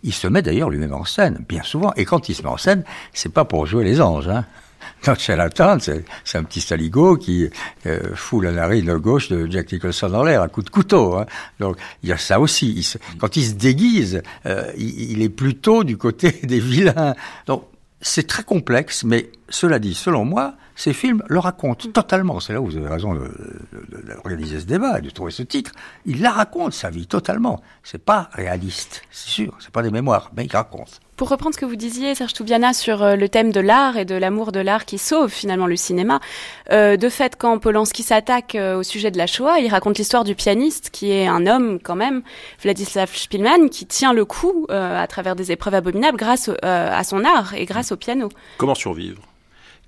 Il 0.03 0.13
se 0.13 0.27
met 0.27 0.41
d'ailleurs 0.41 0.69
lui-même 0.69 0.93
en 0.93 1.05
scène, 1.05 1.43
bien 1.47 1.63
souvent, 1.63 1.93
et 1.95 2.05
quand 2.05 2.29
il 2.29 2.35
se 2.35 2.43
met 2.43 2.49
en 2.49 2.57
scène, 2.57 2.83
c'est 3.13 3.33
pas 3.33 3.45
pour 3.45 3.65
jouer 3.65 3.83
les 3.83 4.01
anges, 4.01 4.29
hein. 4.29 4.45
Dans 5.05 5.15
Chinatown, 5.15 5.79
c'est 5.79 6.37
un 6.37 6.43
petit 6.43 6.61
saligo 6.61 7.17
qui 7.17 7.49
euh, 7.85 8.15
fout 8.15 8.43
la 8.43 8.51
narine 8.51 8.95
gauche 8.97 9.29
de 9.29 9.45
Jack 9.49 9.71
Nicholson 9.71 10.09
dans 10.09 10.23
l'air 10.23 10.41
à 10.41 10.47
coup 10.47 10.61
de 10.61 10.69
couteau. 10.69 11.15
Hein. 11.15 11.25
Donc 11.59 11.77
il 12.03 12.09
y 12.09 12.13
a 12.13 12.17
ça 12.17 12.39
aussi. 12.39 12.87
quand 13.17 13.35
il 13.35 13.45
se 13.45 13.53
déguise, 13.53 14.21
euh, 14.45 14.71
il, 14.77 15.11
il, 15.11 15.21
est 15.21 15.29
plutôt 15.29 15.83
du 15.83 15.97
côté 15.97 16.31
des 16.43 16.59
vilains. 16.59 17.15
Donc 17.45 17.63
c'est 18.01 18.27
très 18.27 18.43
complexe, 18.43 19.03
mais 19.03 19.31
cela 19.49 19.79
dit, 19.79 19.93
selon 19.93 20.25
moi, 20.25 20.55
ces 20.79 20.93
films 20.93 21.21
le 21.27 21.39
racontent 21.39 21.89
totalement. 21.89 22.39
C'est 22.39 22.53
là 22.53 22.61
où 22.61 22.65
vous 22.65 22.77
avez 22.77 22.87
raison 22.87 23.13
d'organiser 23.13 24.61
ce 24.61 24.65
débat 24.65 24.99
et 24.99 25.01
de 25.01 25.09
trouver 25.09 25.31
ce 25.31 25.43
titre. 25.43 25.73
Il 26.05 26.21
la 26.21 26.31
raconte, 26.31 26.71
sa 26.71 26.89
vie, 26.89 27.05
totalement. 27.05 27.61
C'est 27.83 28.03
pas 28.03 28.29
réaliste, 28.31 29.01
c'est 29.11 29.29
sûr. 29.29 29.53
C'est 29.59 29.71
pas 29.71 29.83
des 29.83 29.91
mémoires, 29.91 30.31
mais 30.37 30.45
il 30.45 30.51
raconte. 30.51 31.01
Pour 31.17 31.27
reprendre 31.27 31.53
ce 31.53 31.59
que 31.59 31.65
vous 31.65 31.75
disiez, 31.75 32.15
Serge 32.15 32.31
Toubiana, 32.31 32.71
sur 32.71 33.03
euh, 33.03 33.17
le 33.17 33.27
thème 33.27 33.51
de 33.51 33.59
l'art 33.59 33.97
et 33.97 34.05
de 34.05 34.15
l'amour 34.15 34.53
de 34.53 34.61
l'art 34.61 34.85
qui 34.85 34.97
sauve 34.97 35.29
finalement 35.29 35.67
le 35.67 35.75
cinéma, 35.75 36.21
euh, 36.71 36.95
de 36.95 37.09
fait, 37.09 37.35
quand 37.35 37.59
Polanski 37.59 38.01
s'attaque 38.01 38.55
euh, 38.55 38.77
au 38.77 38.83
sujet 38.83 39.11
de 39.11 39.17
la 39.17 39.27
Shoah, 39.27 39.59
il 39.59 39.67
raconte 39.67 39.97
l'histoire 39.97 40.23
du 40.23 40.33
pianiste, 40.33 40.91
qui 40.91 41.11
est 41.11 41.27
un 41.27 41.45
homme 41.45 41.79
quand 41.83 41.97
même, 41.97 42.21
Vladislav 42.61 43.13
Spielmann, 43.13 43.69
qui 43.69 43.85
tient 43.85 44.13
le 44.13 44.23
coup 44.23 44.65
à 44.69 45.05
travers 45.07 45.35
des 45.35 45.51
épreuves 45.51 45.73
abominables 45.73 46.17
grâce 46.17 46.49
à 46.61 47.03
son 47.03 47.25
art 47.25 47.53
et 47.53 47.65
grâce 47.65 47.91
au 47.91 47.97
piano. 47.97 48.29
Comment 48.57 48.75
survivre? 48.75 49.21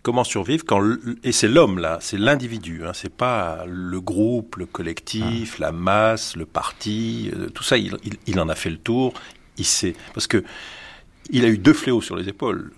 Comment 0.02 0.24
survivre 0.24 0.66
quand 0.66 0.82
et 1.24 1.32
c'est 1.32 1.48
l'homme 1.48 1.80
là, 1.80 2.00
c'est 2.02 2.18
l'individu, 2.18 2.86
hein, 2.86 2.92
c'est 2.94 3.14
pas 3.14 3.66
le 3.68 4.02
groupe, 4.02 4.56
le 4.56 4.66
collectif, 4.66 5.56
ah. 5.58 5.62
la 5.62 5.72
masse, 5.72 6.36
le 6.36 6.46
parti, 6.46 7.32
tout 7.54 7.64
ça, 7.64 7.78
il, 7.78 7.98
il, 8.26 8.40
en 8.40 8.50
a 8.50 8.56
fait 8.56 8.70
le 8.70 8.78
tour, 8.78 9.14
il 9.58 9.66
sait 9.66 9.96
parce 10.14 10.28
que 10.28 10.44
il 11.30 11.46
a 11.46 11.48
eu 11.48 11.58
deux 11.58 11.74
fléaux 11.74 12.02
sur 12.02 12.16
les 12.16 12.28
épaules, 12.28 12.72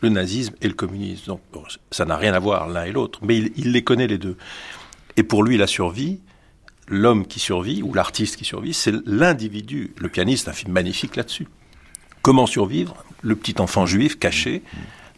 le 0.00 0.08
nazisme 0.08 0.54
et 0.60 0.68
le 0.68 0.74
communisme. 0.74 1.36
Donc 1.52 1.66
ça 1.90 2.04
n'a 2.04 2.16
rien 2.16 2.34
à 2.34 2.38
voir 2.38 2.68
l'un 2.68 2.84
et 2.84 2.92
l'autre, 2.92 3.20
mais 3.22 3.38
il, 3.38 3.72
les 3.72 3.82
connaît 3.82 4.06
les 4.06 4.18
deux. 4.18 4.36
Et 5.16 5.22
pour 5.22 5.42
lui, 5.42 5.56
la 5.56 5.66
survie, 5.66 6.20
l'homme 6.88 7.26
qui 7.26 7.40
survit, 7.40 7.82
ou 7.82 7.94
l'artiste 7.94 8.36
qui 8.36 8.44
survit, 8.44 8.74
c'est 8.74 8.94
l'individu. 9.06 9.94
Le 9.98 10.08
pianiste, 10.08 10.48
un 10.48 10.52
film 10.52 10.72
magnifique 10.72 11.16
là-dessus. 11.16 11.48
Comment 12.22 12.46
survivre? 12.46 13.04
Le 13.22 13.36
petit 13.36 13.54
enfant 13.60 13.86
juif 13.86 14.18
caché 14.18 14.62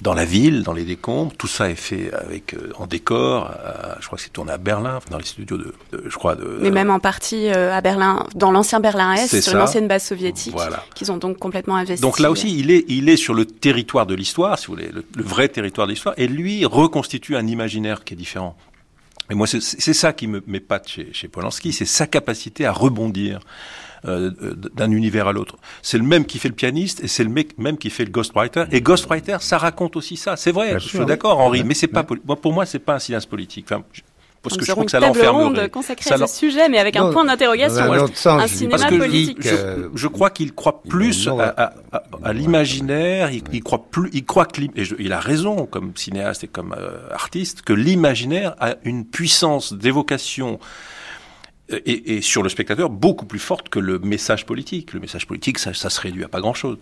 dans 0.02 0.14
la 0.14 0.24
ville, 0.24 0.62
dans 0.62 0.72
les 0.72 0.84
décombres. 0.84 1.32
Tout 1.36 1.46
ça 1.46 1.70
est 1.70 1.74
fait 1.74 2.12
avec 2.12 2.54
euh, 2.54 2.72
en 2.76 2.86
décor. 2.86 3.50
je 4.00 4.06
crois 4.06 4.16
que 4.16 4.24
c'est 4.24 4.32
tourné 4.32 4.52
à 4.52 4.58
Berlin, 4.58 4.98
dans 5.10 5.18
les 5.18 5.24
studios 5.24 5.56
de, 5.56 5.74
je 5.92 6.16
crois 6.16 6.34
de. 6.34 6.58
Mais 6.60 6.70
même 6.70 6.90
en 6.90 7.00
partie 7.00 7.48
euh, 7.48 7.72
à 7.72 7.80
Berlin, 7.80 8.26
dans 8.34 8.50
l'ancien 8.50 8.80
Berlin 8.80 9.14
Est, 9.14 9.40
sur 9.40 9.56
l'ancienne 9.56 9.88
base 9.88 10.04
soviétique, 10.04 10.54
qu'ils 10.94 11.10
ont 11.12 11.16
donc 11.16 11.38
complètement 11.38 11.76
investi. 11.76 12.02
Donc 12.02 12.18
là 12.18 12.30
aussi, 12.30 12.58
il 12.58 12.70
est, 12.70 12.84
il 12.88 13.08
est 13.08 13.16
sur 13.16 13.34
le 13.34 13.46
territoire 13.46 14.06
de 14.06 14.14
l'histoire, 14.14 14.58
si 14.58 14.66
vous 14.66 14.74
voulez, 14.74 14.90
le, 14.92 15.04
vrai 15.22 15.48
territoire 15.48 15.86
de 15.86 15.92
l'histoire, 15.92 16.14
et 16.18 16.26
lui 16.26 16.64
reconstitue 16.64 17.36
un 17.36 17.46
imaginaire 17.46 18.04
qui 18.04 18.14
est 18.14 18.16
différent. 18.16 18.56
Et 19.28 19.34
moi, 19.34 19.46
c'est 19.48 19.60
ça 19.92 20.12
qui 20.12 20.28
me 20.28 20.40
m'épate 20.46 20.88
chez, 20.88 21.08
chez 21.12 21.26
Polanski, 21.26 21.72
c'est 21.72 21.84
sa 21.84 22.06
capacité 22.06 22.64
à 22.64 22.72
rebondir. 22.72 23.40
Euh, 24.06 24.30
d'un 24.74 24.90
univers 24.90 25.26
à 25.26 25.32
l'autre. 25.32 25.56
C'est 25.82 25.98
le 25.98 26.04
même 26.04 26.26
qui 26.26 26.38
fait 26.38 26.48
le 26.48 26.54
pianiste 26.54 27.02
et 27.02 27.08
c'est 27.08 27.24
le 27.24 27.44
même 27.58 27.76
qui 27.76 27.90
fait 27.90 28.04
le 28.04 28.10
ghostwriter. 28.10 28.64
Et 28.70 28.80
ghostwriter, 28.80 29.38
ça 29.40 29.58
raconte 29.58 29.96
aussi 29.96 30.16
ça. 30.16 30.36
C'est 30.36 30.52
vrai, 30.52 30.74
je 30.78 30.88
suis 30.88 31.04
d'accord, 31.04 31.40
Henri, 31.40 31.64
mais 31.64 31.74
c'est 31.74 31.88
pas 31.88 32.04
pour 32.04 32.52
moi, 32.52 32.66
c'est 32.66 32.78
pas 32.78 32.94
un 32.94 32.98
silence 32.98 33.26
politique. 33.26 33.66
Enfin, 33.68 33.82
parce 34.42 34.58
que 34.58 34.64
je 34.64 34.70
trouve 34.70 34.84
que 34.84 34.90
ça 34.90 35.00
l'enferme. 35.00 35.68
consacrée 35.68 36.12
à 36.12 36.18
ce 36.18 36.38
sujet, 36.38 36.68
mais 36.68 36.78
avec 36.78 36.96
un 36.96 37.10
point 37.10 37.24
d'interrogation. 37.24 37.92
Un 38.26 38.46
cinéma 38.46 38.86
politique. 38.86 39.38
Je, 39.42 39.88
je, 39.94 40.08
crois 40.08 40.30
qu'il 40.30 40.54
croit 40.54 40.82
plus 40.82 41.28
à, 41.28 41.74
à, 41.92 42.02
à 42.22 42.32
l'imaginaire. 42.32 43.30
Il, 43.32 43.42
il, 43.52 43.62
croit 43.62 43.86
plus. 43.90 44.08
Il 44.12 44.24
croit 44.24 44.46
que 44.46 44.60
et 44.62 44.70
il 44.98 45.12
a 45.12 45.20
raison 45.20 45.66
comme 45.66 45.92
cinéaste 45.96 46.44
et 46.44 46.48
comme 46.48 46.74
euh, 46.78 47.08
artiste 47.10 47.62
que 47.62 47.72
l'imaginaire 47.72 48.54
a 48.60 48.76
une 48.84 49.04
puissance 49.04 49.72
d'évocation 49.72 50.60
et, 51.68 52.16
et, 52.16 52.20
sur 52.20 52.42
le 52.42 52.48
spectateur 52.48 52.90
beaucoup 52.90 53.26
plus 53.26 53.38
forte 53.38 53.68
que 53.68 53.78
le 53.78 53.98
message 53.98 54.46
politique. 54.46 54.92
Le 54.92 55.00
message 55.00 55.26
politique, 55.26 55.58
ça, 55.58 55.74
ça 55.74 55.90
se 55.90 56.00
réduit 56.00 56.24
à 56.24 56.28
pas 56.28 56.40
grand-chose. 56.40 56.78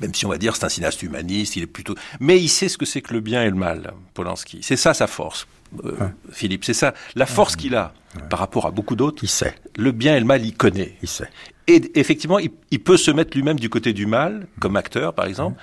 Même 0.00 0.14
si 0.14 0.26
on 0.26 0.28
va 0.28 0.38
dire 0.38 0.54
c'est 0.56 0.64
un 0.64 0.68
cinéaste 0.68 1.02
humaniste, 1.02 1.56
il 1.56 1.62
est 1.62 1.68
plutôt. 1.68 1.94
Mais 2.20 2.38
il 2.38 2.48
sait 2.48 2.68
ce 2.68 2.78
que 2.78 2.84
c'est 2.84 3.00
que 3.00 3.14
le 3.14 3.20
bien 3.20 3.42
et 3.42 3.50
le 3.50 3.56
mal, 3.56 3.94
Polanski. 4.14 4.58
C'est 4.62 4.76
ça 4.76 4.94
sa 4.94 5.06
force, 5.06 5.46
euh, 5.84 5.96
Philippe. 6.30 6.64
C'est 6.64 6.74
ça 6.74 6.94
la 7.14 7.26
force 7.26 7.56
qu'il 7.56 7.74
a 7.74 7.94
par 8.30 8.38
rapport 8.38 8.66
à 8.66 8.70
beaucoup 8.70 8.96
d'autres. 8.96 9.24
Il 9.24 9.28
sait. 9.28 9.54
Le 9.76 9.92
bien 9.92 10.16
et 10.16 10.20
le 10.20 10.26
mal, 10.26 10.44
il 10.44 10.54
connaît. 10.54 10.96
Il 11.02 11.08
sait. 11.08 11.30
Et 11.66 11.98
effectivement, 11.98 12.38
il, 12.38 12.50
il 12.70 12.82
peut 12.82 12.96
se 12.96 13.10
mettre 13.10 13.36
lui-même 13.36 13.58
du 13.58 13.70
côté 13.70 13.92
du 13.92 14.06
mal, 14.06 14.46
comme 14.60 14.76
acteur 14.76 15.14
par 15.14 15.26
exemple, 15.26 15.60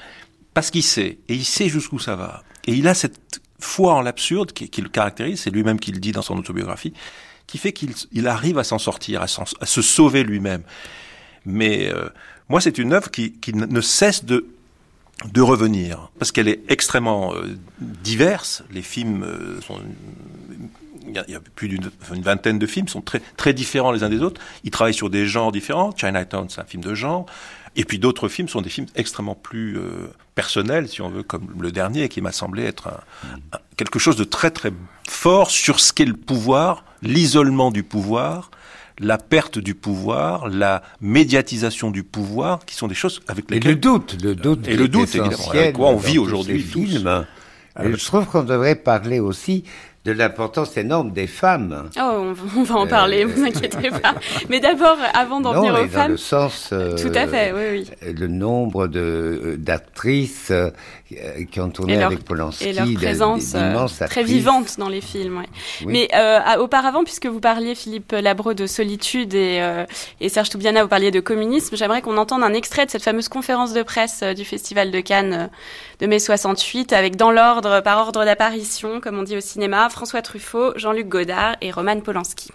parce 0.53 0.71
qu'il 0.71 0.83
sait 0.83 1.19
et 1.29 1.35
il 1.35 1.45
sait 1.45 1.69
jusqu'où 1.69 1.99
ça 1.99 2.15
va. 2.15 2.43
Et 2.65 2.73
il 2.73 2.87
a 2.87 2.93
cette 2.93 3.41
foi 3.59 3.93
en 3.93 4.01
l'absurde 4.01 4.51
qui, 4.51 4.69
qui, 4.69 4.81
le 4.81 4.89
caractérise. 4.89 5.41
C'est 5.41 5.51
lui-même 5.51 5.79
qui 5.79 5.91
le 5.91 5.99
dit 5.99 6.11
dans 6.11 6.21
son 6.21 6.37
autobiographie 6.37 6.93
qui 7.47 7.57
fait 7.57 7.73
qu'il 7.73 7.93
il 8.11 8.27
arrive 8.27 8.57
à 8.57 8.63
s'en 8.63 8.79
sortir, 8.79 9.21
à, 9.21 9.27
se 9.27 9.81
sauver 9.81 10.23
lui-même. 10.23 10.63
Mais 11.45 11.89
euh, 11.89 12.09
moi, 12.49 12.61
c'est 12.61 12.77
une 12.77 12.93
œuvre 12.93 13.11
qui, 13.11 13.33
ne 13.53 13.81
cesse 13.81 14.25
de, 14.25 14.45
revenir, 15.37 16.09
parce 16.19 16.31
qu'elle 16.31 16.47
est 16.47 16.61
extrêmement 16.69 17.35
euh, 17.35 17.57
diverse. 17.79 18.63
Les 18.71 18.81
films 18.81 19.23
euh, 19.23 19.61
sont... 19.61 19.79
Il 21.05 21.13
y, 21.13 21.19
a, 21.19 21.25
il 21.27 21.33
y 21.33 21.35
a 21.35 21.41
plus 21.41 21.67
d'une 21.67 21.91
vingtaine 22.21 22.57
de 22.57 22.65
films, 22.65 22.87
sont 22.87 23.01
très, 23.01 23.21
très 23.35 23.53
différents 23.53 23.91
les 23.91 24.03
uns 24.03 24.09
des 24.09 24.21
autres. 24.21 24.39
Ils 24.63 24.71
travaillent 24.71 24.93
sur 24.93 25.09
des 25.09 25.27
genres 25.27 25.51
différents. 25.51 25.93
Chinatown, 25.95 26.47
c'est 26.49 26.61
un 26.61 26.65
film 26.65 26.81
de 26.81 26.95
genre. 26.95 27.25
Et 27.75 27.85
puis 27.85 27.99
d'autres 27.99 28.27
films 28.27 28.47
sont 28.47 28.61
des 28.61 28.69
films 28.69 28.87
extrêmement 28.95 29.35
plus 29.35 29.77
euh, 29.77 30.07
personnels, 30.35 30.87
si 30.87 31.01
on 31.01 31.09
veut, 31.09 31.23
comme 31.23 31.47
le 31.59 31.71
dernier, 31.71 32.07
qui 32.09 32.21
m'a 32.21 32.31
semblé 32.31 32.63
être 32.63 32.87
un, 32.87 32.99
un, 33.53 33.59
quelque 33.77 33.99
chose 33.99 34.15
de 34.15 34.23
très 34.23 34.51
très 34.51 34.71
fort 35.07 35.49
sur 35.49 35.79
ce 35.79 35.93
qu'est 35.93 36.05
le 36.05 36.13
pouvoir, 36.13 36.85
l'isolement 37.01 37.71
du 37.71 37.83
pouvoir, 37.83 38.51
la 38.99 39.17
perte 39.17 39.57
du 39.57 39.75
pouvoir, 39.75 40.47
la 40.47 40.83
médiatisation 41.01 41.91
du 41.91 42.03
pouvoir, 42.03 42.65
qui 42.65 42.75
sont 42.75 42.87
des 42.87 42.95
choses 42.95 43.21
avec 43.27 43.49
lesquelles... 43.49 43.71
Et 43.71 43.73
le 43.73 43.79
doute, 43.79 44.17
le 44.21 44.35
doute. 44.35 44.67
Et 44.67 44.75
le 44.75 44.87
doute, 44.87 45.15
évidemment, 45.15 45.49
avec 45.49 45.75
quoi 45.75 45.89
on 45.89 45.97
vit 45.97 46.19
aujourd'hui. 46.19 46.59
films. 46.61 47.25
Je 47.79 48.05
trouve 48.05 48.25
qu'on 48.27 48.43
devrait 48.43 48.75
parler 48.75 49.19
aussi 49.19 49.63
de 50.05 50.11
l'importance 50.11 50.75
énorme 50.75 51.11
des 51.11 51.27
femmes. 51.27 51.89
Oh, 51.97 52.01
on, 52.01 52.59
on 52.59 52.63
va 52.63 52.75
en 52.75 52.87
parler, 52.87 53.23
euh... 53.23 53.27
vous 53.27 53.43
inquiétez 53.43 53.89
pas. 53.89 54.15
Mais 54.49 54.59
d'abord, 54.59 54.97
avant 55.13 55.39
d'en 55.39 55.53
venir 55.53 55.73
aux 55.73 55.77
dans 55.77 55.87
femmes, 55.87 56.11
le 56.11 56.17
sens, 56.17 56.69
euh, 56.73 56.97
tout 56.97 57.11
à 57.15 57.25
fait, 57.27 57.53
oui, 57.53 57.85
oui. 58.01 58.13
Le 58.13 58.27
nombre 58.27 58.87
de 58.87 59.55
d'actrices 59.57 60.51
euh, 60.51 60.71
qui 61.51 61.59
ont 61.59 61.69
tourné 61.69 61.97
leur, 61.97 62.07
avec 62.07 62.23
Polanski, 62.23 62.69
et 62.69 62.73
leur 62.73 62.91
présence 62.93 63.53
euh, 63.55 63.87
très 64.07 64.23
vivante 64.23 64.77
dans 64.77 64.89
les 64.89 65.01
films. 65.01 65.39
Ouais. 65.39 65.49
Oui. 65.85 65.93
Mais 65.93 66.07
euh, 66.15 66.57
auparavant, 66.59 67.03
puisque 67.03 67.25
vous 67.25 67.39
parliez 67.39 67.75
Philippe 67.75 68.11
Labreux 68.11 68.55
de 68.55 68.67
solitude 68.67 69.33
et, 69.33 69.83
et 70.21 70.29
Serge 70.29 70.49
Toubiana, 70.49 70.83
vous 70.83 70.89
parliez 70.89 71.11
de 71.11 71.19
communisme, 71.19 71.75
j'aimerais 71.75 72.01
qu'on 72.01 72.17
entende 72.17 72.43
un 72.43 72.53
extrait 72.53 72.85
de 72.85 72.91
cette 72.91 73.03
fameuse 73.03 73.29
conférence 73.29 73.73
de 73.73 73.83
presse 73.83 74.23
du 74.23 74.45
Festival 74.45 74.91
de 74.91 74.99
Cannes 74.99 75.49
de 75.99 76.07
mai 76.07 76.19
68, 76.19 76.93
avec 76.93 77.15
dans 77.15 77.31
l'ordre, 77.31 77.81
par 77.81 77.99
ordre 77.99 78.25
d'apparition, 78.25 78.99
comme 78.99 79.19
on 79.19 79.23
dit 79.23 79.37
au 79.37 79.41
cinéma, 79.41 79.89
François 79.89 80.21
Truffaut, 80.21 80.73
Jean-Luc 80.75 81.07
Godard 81.07 81.55
et 81.61 81.71
Roman 81.71 81.99
Polanski. 81.99 82.51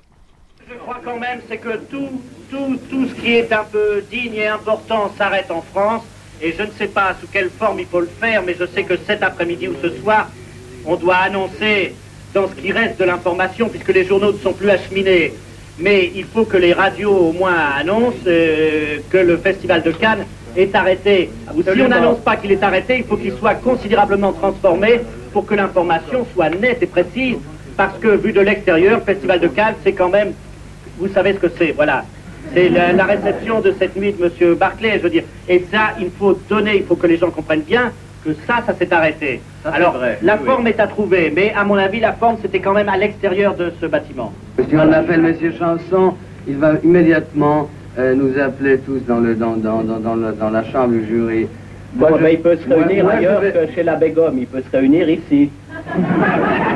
Je 0.68 0.74
crois 0.74 1.00
quand 1.02 1.18
même, 1.18 1.40
c'est 1.48 1.56
que 1.56 1.78
tout, 1.90 2.20
tout, 2.50 2.78
tout 2.90 3.08
ce 3.08 3.14
qui 3.14 3.34
est 3.34 3.52
un 3.52 3.64
peu 3.64 4.02
digne 4.10 4.34
et 4.34 4.48
important 4.48 5.10
s'arrête 5.16 5.50
en 5.50 5.62
France. 5.62 6.02
Et 6.40 6.54
je 6.56 6.62
ne 6.62 6.70
sais 6.78 6.86
pas 6.86 7.16
sous 7.20 7.26
quelle 7.26 7.50
forme 7.50 7.80
il 7.80 7.86
faut 7.86 8.00
le 8.00 8.10
faire, 8.20 8.42
mais 8.44 8.54
je 8.58 8.64
sais 8.66 8.84
que 8.84 8.94
cet 9.06 9.22
après-midi 9.22 9.68
ou 9.68 9.74
ce 9.82 9.90
soir, 10.00 10.30
on 10.86 10.96
doit 10.96 11.16
annoncer 11.16 11.94
dans 12.32 12.48
ce 12.48 12.54
qui 12.54 12.70
reste 12.70 13.00
de 13.00 13.04
l'information, 13.04 13.68
puisque 13.68 13.92
les 13.92 14.04
journaux 14.04 14.32
ne 14.32 14.38
sont 14.38 14.52
plus 14.52 14.70
acheminés. 14.70 15.32
Mais 15.78 16.10
il 16.14 16.24
faut 16.24 16.44
que 16.44 16.56
les 16.56 16.72
radios 16.72 17.14
au 17.14 17.32
moins 17.32 17.56
annoncent 17.76 18.16
euh, 18.26 18.98
que 19.10 19.18
le 19.18 19.36
Festival 19.36 19.82
de 19.82 19.92
Cannes 19.92 20.26
est 20.56 20.74
arrêté. 20.74 21.30
Si 21.54 21.80
on 21.80 21.88
n'annonce 21.88 22.20
pas 22.20 22.36
qu'il 22.36 22.52
est 22.52 22.62
arrêté, 22.62 22.98
il 22.98 23.04
faut 23.04 23.16
qu'il 23.16 23.32
soit 23.32 23.54
considérablement 23.54 24.32
transformé 24.32 25.00
pour 25.32 25.46
que 25.46 25.54
l'information 25.54 26.26
soit 26.34 26.50
nette 26.50 26.82
et 26.82 26.86
précise. 26.86 27.36
Parce 27.76 27.96
que, 27.98 28.08
vu 28.08 28.32
de 28.32 28.40
l'extérieur, 28.40 28.98
le 28.98 29.04
Festival 29.04 29.38
de 29.38 29.48
Cannes, 29.48 29.76
c'est 29.84 29.92
quand 29.92 30.08
même, 30.08 30.32
vous 30.98 31.08
savez 31.08 31.34
ce 31.34 31.38
que 31.38 31.52
c'est, 31.56 31.70
voilà. 31.72 32.04
C'est 32.54 32.68
la, 32.68 32.92
la, 32.92 33.04
réception 33.04 33.60
de 33.60 33.74
cette 33.78 33.96
nuit 33.96 34.12
de 34.12 34.24
M. 34.24 34.54
Barclay, 34.54 34.98
je 34.98 35.02
veux 35.02 35.10
dire. 35.10 35.24
Et 35.48 35.64
ça, 35.70 35.94
il 36.00 36.10
faut 36.10 36.38
donner, 36.48 36.76
il 36.76 36.84
faut 36.84 36.96
que 36.96 37.06
les 37.06 37.16
gens 37.16 37.30
comprennent 37.30 37.62
bien 37.62 37.92
que 38.24 38.30
ça, 38.46 38.62
ça 38.66 38.74
s'est 38.74 38.92
arrêté. 38.92 39.40
Ça, 39.62 39.70
Alors, 39.70 39.94
vrai, 39.94 40.18
la 40.22 40.36
oui, 40.36 40.46
forme 40.46 40.64
oui. 40.64 40.70
est 40.70 40.80
à 40.80 40.86
trouver, 40.86 41.32
mais 41.34 41.52
à 41.54 41.64
mon 41.64 41.76
avis, 41.76 42.00
la 42.00 42.12
forme, 42.12 42.36
c'était 42.42 42.60
quand 42.60 42.72
même 42.72 42.88
à 42.88 42.96
l'extérieur 42.96 43.54
de 43.54 43.72
ce 43.80 43.86
bâtiment. 43.86 44.32
Si 44.68 44.76
on 44.76 44.92
appelle 44.92 45.24
M. 45.24 45.52
Chanson, 45.58 46.14
il 46.46 46.56
va 46.56 46.74
immédiatement 46.82 47.68
euh, 47.98 48.14
nous 48.14 48.38
appeler 48.40 48.78
tous 48.78 49.00
dans, 49.06 49.20
le, 49.20 49.34
dans, 49.34 49.56
dans, 49.56 49.82
dans, 49.82 49.98
dans, 49.98 50.14
le, 50.14 50.32
dans 50.32 50.50
la 50.50 50.64
chambre 50.64 50.94
du 50.94 51.06
jury. 51.06 51.46
Bon, 51.94 52.08
je... 52.16 52.22
mais 52.22 52.34
il 52.34 52.40
peut 52.40 52.56
se 52.56 52.68
réunir 52.68 53.04
moi, 53.04 53.14
ailleurs 53.14 53.40
vais... 53.40 53.52
que 53.52 53.72
chez 53.74 53.82
la 53.82 53.96
Begum, 53.96 54.36
il 54.38 54.46
peut 54.46 54.62
se 54.62 54.76
réunir 54.76 55.08
ici. 55.08 55.50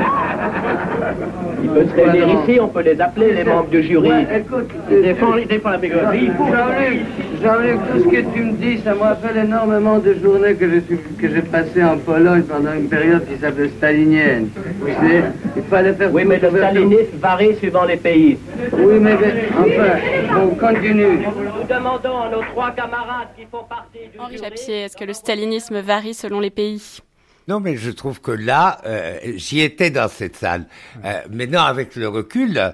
Peut 1.73 1.85
se 1.87 1.95
réunir 1.95 2.27
ici, 2.43 2.59
on 2.59 2.67
peut 2.67 2.81
les 2.81 2.99
appeler, 3.01 3.33
les 3.33 3.43
membres 3.43 3.69
du 3.69 3.81
jury. 3.83 4.09
Ouais, 4.09 4.27
écoute, 4.39 4.69
la. 4.89 5.13
Jean-Luc, 5.13 7.01
Jean-Luc, 7.43 7.79
tout 7.91 7.99
ce 7.99 8.15
que 8.15 8.33
tu 8.33 8.41
me 8.43 8.53
dis, 8.53 8.79
ça 8.83 8.93
me 8.93 8.99
rappelle 9.01 9.37
énormément 9.37 9.97
de 9.99 10.13
journées 10.15 10.55
que 10.55 11.29
j'ai 11.29 11.41
passées 11.41 11.83
en 11.83 11.97
Pologne 11.97 12.43
pendant 12.43 12.73
une 12.73 12.87
période 12.87 13.25
qui 13.27 13.39
s'appelait 13.39 13.69
stalinienne. 13.69 14.49
Tu 14.85 14.91
sais, 14.91 15.23
il 15.57 15.63
fallait 15.63 15.93
faire... 15.93 16.13
Oui, 16.13 16.23
mais 16.25 16.39
le 16.39 16.49
stalinisme 16.49 17.17
varie 17.17 17.55
suivant 17.55 17.85
les 17.85 17.97
pays. 17.97 18.37
Oui, 18.73 18.99
mais 18.99 19.13
enfin, 19.57 19.99
on 20.41 20.55
continue. 20.55 21.19
Nous 21.19 21.67
demandons 21.67 22.19
à 22.19 22.29
nos 22.29 22.43
trois 22.53 22.71
camarades 22.71 23.29
qui 23.37 23.45
font 23.51 23.63
partie 23.67 24.09
du 24.11 24.19
Henri 24.19 24.37
Chapier, 24.37 24.81
est-ce 24.83 24.97
que 24.97 25.05
le 25.05 25.13
stalinisme 25.13 25.79
varie 25.79 26.13
selon 26.13 26.39
les 26.39 26.49
pays? 26.49 26.99
Non, 27.47 27.59
mais 27.59 27.75
je 27.75 27.91
trouve 27.91 28.21
que 28.21 28.31
là, 28.31 28.79
euh, 28.85 29.17
j'y 29.35 29.61
étais 29.61 29.89
dans 29.89 30.07
cette 30.07 30.37
salle. 30.37 30.65
Euh, 31.03 31.21
maintenant, 31.29 31.63
avec 31.63 31.95
le 31.95 32.07
recul, 32.07 32.73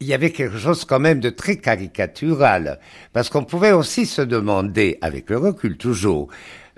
il 0.00 0.06
y 0.06 0.14
avait 0.14 0.30
quelque 0.30 0.58
chose 0.58 0.84
quand 0.84 0.98
même 0.98 1.20
de 1.20 1.30
très 1.30 1.56
caricatural, 1.56 2.78
parce 3.12 3.30
qu'on 3.30 3.44
pouvait 3.44 3.72
aussi 3.72 4.04
se 4.04 4.20
demander, 4.20 4.98
avec 5.00 5.30
le 5.30 5.38
recul 5.38 5.76
toujours, 5.76 6.28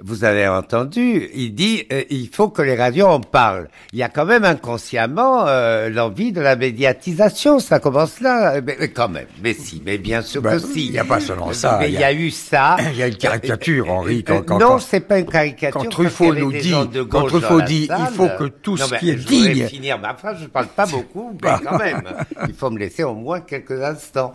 vous 0.03 0.25
avez 0.25 0.49
entendu, 0.49 1.29
il 1.35 1.55
dit 1.55 1.85
euh, 1.93 2.03
il 2.11 2.29
faut 2.29 2.49
que 2.49 2.63
les 2.63 2.75
radios 2.75 3.07
en 3.07 3.21
parlent. 3.21 3.69
Il 3.93 4.01
y 4.01 4.03
a 4.03 4.09
quand 4.09 4.25
même 4.25 4.45
inconsciemment 4.45 5.47
euh, 5.47 5.89
l'envie 5.89 6.33
de 6.33 6.41
la 6.41 6.57
médiatisation, 6.57 7.61
ça 7.61 7.79
commence 7.79 8.21
là, 8.21 8.61
mais, 8.61 8.77
mais, 8.81 8.89
quand 8.89 9.09
même. 9.09 9.27
Mais 9.41 9.55
si, 9.55 9.81
mais 9.87 9.97
bien 9.99 10.21
sûr 10.23 10.43
ben, 10.43 10.55
que 10.55 10.59
si. 10.59 10.87
Il 10.87 10.93
n'y 10.93 10.99
a 10.99 11.05
pas 11.05 11.21
seulement 11.21 11.53
ça. 11.53 11.79
Mais 11.81 11.91
il 11.91 11.95
y, 11.95 11.99
a, 11.99 12.01
y, 12.01 12.05
a 12.05 12.13
eu 12.13 12.31
ça. 12.33 12.77
Il 12.93 12.99
y 12.99 13.03
a 13.05 13.07
une 13.07 13.17
caricature, 13.17 13.89
Henri. 13.89 14.25
Quand, 14.25 14.43
quand, 14.43 14.59
non, 14.59 14.79
c'est 14.81 15.01
pas 15.01 15.21
une 15.21 15.27
caricature. 15.27 15.81
Quand 15.81 15.89
Truffaut 15.89 16.35
nous 16.35 16.51
dit, 16.51 16.75
quand 17.09 17.27
Truffaut 17.27 17.61
dit, 17.61 17.87
salle, 17.87 18.09
il 18.11 18.17
faut 18.17 18.29
que 18.37 18.45
tout 18.49 18.77
non, 18.77 18.87
ce 18.87 18.95
qui 18.97 19.11
est 19.11 19.15
digne. 19.15 19.67
finir 19.69 20.01
ma 20.01 20.15
phrase, 20.15 20.39
je 20.43 20.47
parle 20.47 20.67
pas 20.67 20.87
beaucoup, 20.87 21.39
mais 21.41 21.51
quand 21.65 21.79
même, 21.79 22.03
il 22.49 22.55
faut 22.55 22.71
me 22.71 22.79
laisser 22.81 23.05
au 23.05 23.15
moins 23.15 23.41
quelques 23.41 23.81
instants. 23.81 24.35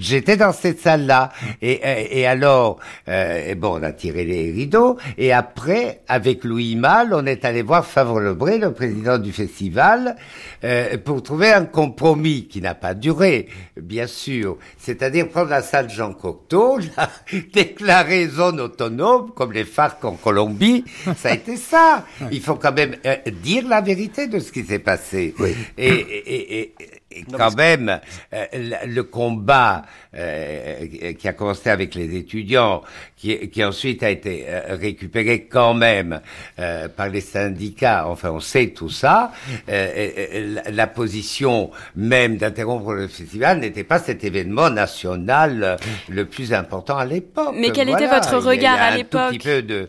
J'étais 0.00 0.36
dans 0.36 0.52
cette 0.52 0.80
salle-là, 0.80 1.30
et, 1.62 1.72
et, 1.72 2.20
et 2.20 2.26
alors, 2.26 2.78
euh, 3.08 3.50
et 3.50 3.54
bon, 3.54 3.78
on 3.78 3.82
a 3.84 3.92
tiré 3.92 4.24
les 4.24 4.50
rideaux. 4.50 4.95
Et 5.18 5.32
après, 5.32 6.02
avec 6.08 6.44
Louis 6.44 6.76
Malle, 6.76 7.12
on 7.12 7.26
est 7.26 7.44
allé 7.44 7.62
voir 7.62 7.84
Favre 7.84 8.20
Lebré, 8.20 8.58
le 8.58 8.72
président 8.72 9.18
du 9.18 9.32
festival, 9.32 10.16
euh, 10.64 10.96
pour 10.98 11.22
trouver 11.22 11.52
un 11.52 11.64
compromis 11.64 12.46
qui 12.48 12.60
n'a 12.60 12.74
pas 12.74 12.94
duré, 12.94 13.48
bien 13.80 14.06
sûr. 14.06 14.58
C'est-à-dire 14.78 15.28
prendre 15.28 15.50
la 15.50 15.62
salle 15.62 15.90
Jean 15.90 16.12
Cocteau, 16.12 16.78
la 16.96 17.10
déclarer 17.52 18.28
zone 18.28 18.60
autonome, 18.60 19.30
comme 19.34 19.52
les 19.52 19.64
FARC 19.64 20.04
en 20.04 20.12
Colombie. 20.12 20.84
Ça 21.16 21.30
a 21.30 21.34
été 21.34 21.56
ça. 21.56 22.04
Il 22.30 22.40
faut 22.40 22.56
quand 22.56 22.72
même 22.72 22.96
euh, 23.04 23.16
dire 23.42 23.66
la 23.68 23.80
vérité 23.80 24.26
de 24.26 24.38
ce 24.38 24.52
qui 24.52 24.64
s'est 24.64 24.78
passé. 24.78 25.34
Oui. 25.38 25.54
Et, 25.78 25.88
et, 25.88 26.60
et, 26.60 26.74
et 27.10 27.22
quand 27.24 27.56
même, 27.56 28.00
euh, 28.32 28.44
le 28.86 29.02
combat 29.04 29.82
euh, 30.16 31.12
qui 31.18 31.28
a 31.28 31.32
commencé 31.32 31.70
avec 31.70 31.94
les 31.94 32.16
étudiants, 32.16 32.82
qui, 33.16 33.48
qui 33.48 33.64
ensuite 33.64 34.02
a 34.02 34.10
été 34.10 34.44
euh, 34.48 34.76
récupéré 34.76 35.44
quand 35.44 35.72
même 35.72 36.20
euh, 36.58 36.88
par 36.88 37.08
les 37.08 37.20
syndicats, 37.20 38.08
enfin 38.08 38.30
on 38.30 38.40
sait 38.40 38.68
tout 38.68 38.90
ça, 38.90 39.30
euh, 39.68 40.60
la 40.70 40.86
position 40.88 41.70
même 41.94 42.38
d'interrompre 42.38 42.92
le 42.92 43.06
festival 43.06 43.60
n'était 43.60 43.84
pas 43.84 44.00
cet 44.00 44.24
événement 44.24 44.70
national 44.70 45.76
le 46.08 46.26
plus 46.26 46.52
important 46.52 46.98
à 46.98 47.04
l'époque. 47.04 47.54
Mais 47.56 47.70
quel 47.70 47.88
voilà. 47.88 48.04
était 48.04 48.14
votre 48.14 48.36
regard 48.38 48.80
à 48.80 48.96
l'époque 48.96 49.20
Un 49.20 49.28
petit 49.30 49.38
peu 49.38 49.62
de, 49.62 49.88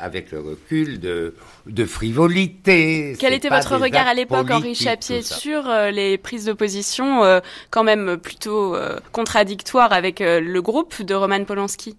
avec 0.00 0.32
le 0.32 0.40
recul, 0.40 1.00
de, 1.00 1.34
de 1.66 1.84
frivolité. 1.84 3.14
Quel 3.18 3.34
était 3.34 3.48
votre 3.48 3.76
regard 3.76 4.06
à 4.06 4.14
l'époque, 4.14 4.50
Henri 4.50 4.74
Chapier, 4.74 5.22
sur 5.22 5.68
euh, 5.68 5.90
les 5.90 6.16
prises 6.18 6.45
de 6.46 6.52
position 6.52 7.22
euh, 7.24 7.40
quand 7.70 7.84
même 7.84 8.16
plutôt 8.16 8.74
euh, 8.74 8.98
contradictoires 9.12 9.92
avec 9.92 10.20
le 10.20 10.60
groupe 10.60 11.02
de 11.02 11.14
Roman 11.14 11.44
Polanski 11.44 11.96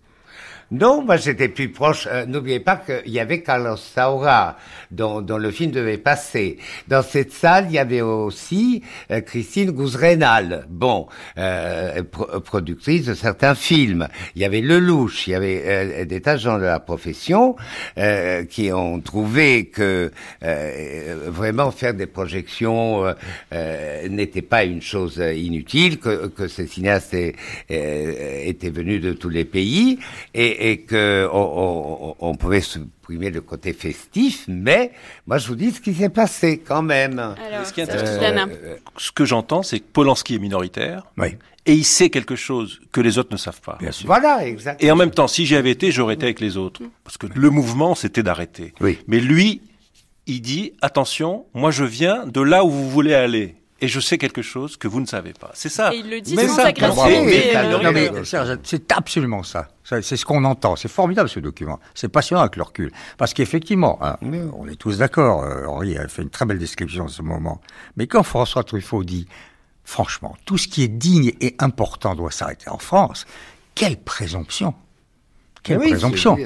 Non, 0.70 1.02
moi 1.02 1.16
j'étais 1.16 1.48
plus 1.48 1.70
proche. 1.70 2.08
euh, 2.12 2.26
N'oubliez 2.26 2.60
pas 2.60 2.76
qu'il 2.76 3.12
y 3.14 3.22
avait 3.22 3.42
Carlos 3.42 3.78
Saura, 3.78 4.58
dont, 4.92 5.22
dont 5.22 5.38
le 5.38 5.50
film 5.52 5.72
devait 5.72 5.98
passer. 5.98 6.58
Dans 6.90 7.02
cette 7.02 7.32
salle, 7.32 7.68
il 7.70 7.74
y 7.76 7.80
avait 7.80 8.02
aussi 8.02 8.84
euh, 9.12 9.22
Christine 9.22 9.72
Gouzrenal, 9.72 10.66
bon, 10.70 11.08
euh, 11.38 12.04
pro- 12.04 12.42
productrice 12.42 13.06
de 13.06 13.14
certains 13.14 13.56
films. 13.56 14.10
Il 14.36 14.42
y 14.42 14.46
avait 14.46 14.60
Lelouch, 14.60 15.28
il 15.28 15.32
y 15.32 15.36
avait 15.36 15.64
euh, 15.66 16.06
des 16.06 16.20
tas 16.20 16.36
de 16.36 16.48
de 16.58 16.64
la 16.64 16.80
profession 16.82 17.56
euh, 17.98 18.44
qui 18.44 18.72
ont 18.74 19.00
trouvé 19.00 19.66
que 19.68 20.12
euh, 20.44 21.16
vraiment 21.28 21.72
faire 21.72 21.94
des 21.94 22.08
projections 22.08 23.06
n'était 24.10 24.42
pas 24.42 24.64
une 24.66 24.82
chose 24.82 25.18
inutile, 25.18 26.00
que, 26.00 26.28
que 26.28 26.48
ces 26.48 26.68
cinéastes 26.68 27.16
étaient 27.70 28.70
venus 28.70 29.02
de 29.02 29.14
tous 29.14 29.30
les 29.30 29.46
pays 29.46 30.00
et, 30.34 30.57
et 30.58 30.82
que 30.82 31.28
on, 31.32 32.16
on- 32.20 32.30
on 32.30 32.36
pouvait 32.36 32.62
supprimer 32.62 33.30
le 33.30 33.42
côté 33.42 33.74
festif, 33.74 34.46
mais 34.48 34.92
moi 35.26 35.38
je 35.38 35.48
vous 35.48 35.56
dis 35.56 35.72
ce 35.72 35.80
qui 35.82 35.94
s'est 35.94 36.10
passé 36.10 36.60
quand 36.60 36.82
même. 36.82 37.20
Alors, 37.20 37.66
Ce 37.66 37.74
qui 37.74 37.82
est 37.82 37.92
Juliana. 37.92 38.48
euh, 38.50 38.76
ce 38.98 39.12
que 39.12 39.26
j'entends, 39.26 39.64
c'est 39.64 39.80
que 39.80 39.86
Polanski 39.92 40.36
est 40.36 40.40
minoritaire. 40.40 41.04
Oui. 41.18 41.36
Et 41.66 41.74
il 41.74 41.84
sait 41.84 42.10
quelque 42.10 42.36
chose 42.38 42.80
que 42.94 43.02
les 43.02 43.18
autres 43.18 43.30
ne 43.32 43.38
savent 43.38 43.60
pas. 43.62 43.78
Bien 43.80 43.92
sûr. 43.92 44.08
Voilà, 44.08 44.48
exactement. 44.48 44.88
Et 44.88 44.92
en 44.92 44.96
même 44.96 45.12
temps, 45.12 45.28
si 45.28 45.46
j'y 45.46 45.56
avais 45.58 45.72
été, 45.72 45.92
j'aurais 45.92 46.14
été 46.14 46.24
avec 46.24 46.40
les 46.40 46.56
autres. 46.56 46.82
Parce 47.04 47.18
que 47.18 47.28
le 47.28 47.50
mouvement, 47.50 47.94
c'était 47.94 48.24
d'arrêter. 48.24 48.74
Oui. 48.80 48.98
Mais 49.08 49.20
lui, 49.20 49.62
il 50.28 50.42
dit, 50.42 50.74
attention, 50.82 51.46
moi 51.54 51.72
je 51.72 51.84
viens 51.84 52.26
de 52.26 52.40
là 52.42 52.64
où 52.64 52.70
vous 52.70 52.90
voulez 52.90 53.14
aller. 53.14 53.56
Et 53.80 53.88
je 53.88 54.00
sais 54.00 54.18
quelque 54.18 54.42
chose 54.42 54.76
que 54.76 54.88
vous 54.88 55.00
ne 55.00 55.06
savez 55.06 55.34
pas. 55.34 55.52
C'est 55.54 55.70
ça. 55.70 55.94
Et 55.94 55.98
il 55.98 56.10
le 56.10 56.20
dit 56.20 56.36
Mais 56.36 56.48
sans 56.48 56.66
euh, 56.66 58.24
Serge, 58.24 58.58
c'est 58.64 58.92
absolument 58.92 59.44
ça. 59.44 59.68
Ça, 59.84 60.02
C'est 60.02 60.18
ce 60.18 60.26
qu'on 60.26 60.44
entend. 60.46 60.76
C'est 60.76 60.88
formidable 60.88 61.30
ce 61.30 61.40
document. 61.40 61.80
C'est 61.94 62.08
passionnant 62.08 62.42
avec 62.42 62.56
le 62.56 62.64
recul. 62.64 62.92
Parce 63.18 63.34
qu'effectivement, 63.34 64.00
hein, 64.02 64.18
on 64.22 64.68
est 64.68 64.76
tous 64.76 64.98
d'accord, 64.98 65.44
euh, 65.44 65.66
Henri 65.68 65.98
a 65.98 66.08
fait 66.08 66.24
une 66.24 66.30
très 66.30 66.46
belle 66.46 66.60
description 66.60 67.06
de 67.06 67.12
ce 67.12 67.22
moment. 67.22 67.62
Mais 67.98 68.08
quand 68.08 68.24
François 68.24 68.64
Truffaut 68.64 69.04
dit, 69.04 69.28
franchement, 69.84 70.36
tout 70.46 70.58
ce 70.58 70.68
qui 70.68 70.84
est 70.84 70.88
digne 70.88 71.34
et 71.40 71.56
important 71.60 72.16
doit 72.16 72.32
s'arrêter 72.32 72.70
en 72.70 72.80
France, 72.80 73.26
quelle 73.76 73.98
présomption 73.98 74.74
quelle 75.68 75.78
Oui, 75.80 75.90
présomption 75.90 76.38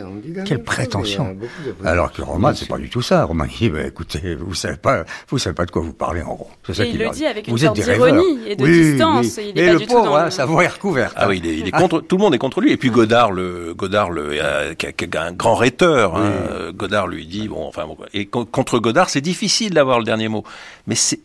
Quelle 0.45 0.63
prétention. 0.63 1.37
Alors 1.85 2.11
que 2.11 2.21
Roman, 2.21 2.53
c'est 2.55 2.67
pas 2.67 2.77
du 2.77 2.89
tout 2.89 3.01
ça. 3.01 3.23
Roman 3.25 3.45
dit, 3.45 3.69
bah, 3.69 3.83
écoutez, 3.85 4.35
vous 4.35 4.53
savez 4.55 4.77
pas, 4.77 5.03
vous 5.29 5.37
savez 5.37 5.53
pas 5.53 5.65
de 5.65 5.71
quoi 5.71 5.81
vous 5.83 5.93
parlez 5.93 6.21
en 6.23 6.33
gros. 6.33 6.49
C'est 6.65 6.73
ça 6.73 6.85
qu'il 6.85 6.97
le 6.97 7.03
leur 7.05 7.13
dit 7.13 7.25
avec 7.25 7.47
une 7.47 7.53
Vous 7.53 7.59
sorte 7.59 7.77
êtes 7.77 7.85
des 7.85 7.91
rêveurs. 7.91 8.07
d'ironie 8.07 8.39
et 8.47 8.55
de 8.55 8.63
Oui, 8.63 8.71
distance. 8.91 9.35
oui. 9.37 9.51
Il 9.55 9.59
est 9.61 9.65
pas 9.67 9.73
le 9.73 9.79
du 9.79 9.85
tout 9.87 9.93
pauvre, 9.93 10.05
dans 10.05 10.15
hein, 10.15 10.25
le- 10.25 10.31
sa 10.31 10.45
voix 10.45 10.63
est 10.63 10.67
recouverte. 10.67 11.13
Ah 11.15 11.27
oui, 11.27 11.39
il 11.43 11.47
est, 11.49 11.57
il 11.59 11.67
est 11.67 11.71
contre, 11.71 12.01
tout 12.01 12.17
le 12.17 12.21
monde 12.23 12.33
est 12.33 12.39
contre 12.39 12.61
lui. 12.61 12.71
Et 12.71 12.77
puis 12.77 12.89
Godard, 12.89 13.31
le 13.31 13.73
Godard, 13.75 14.09
le, 14.09 14.29
euh, 14.41 14.73
qui 14.73 14.87
un 15.17 15.31
grand 15.33 15.55
rhéteur, 15.55 16.15
hein, 16.17 16.31
euh, 16.49 16.71
Godard 16.71 17.07
lui 17.07 17.27
dit 17.27 17.47
bon, 17.47 17.65
enfin, 17.67 17.85
bon, 17.85 17.97
et 18.13 18.25
con- 18.25 18.45
contre 18.45 18.79
Godard, 18.79 19.09
c'est 19.09 19.21
difficile 19.21 19.73
d'avoir 19.73 19.99
le 19.99 20.05
dernier 20.05 20.27
mot. 20.29 20.43
Mais 20.87 20.95
c'est 20.95 21.19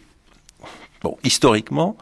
bon, 1.03 1.17
historiquement, 1.25 1.97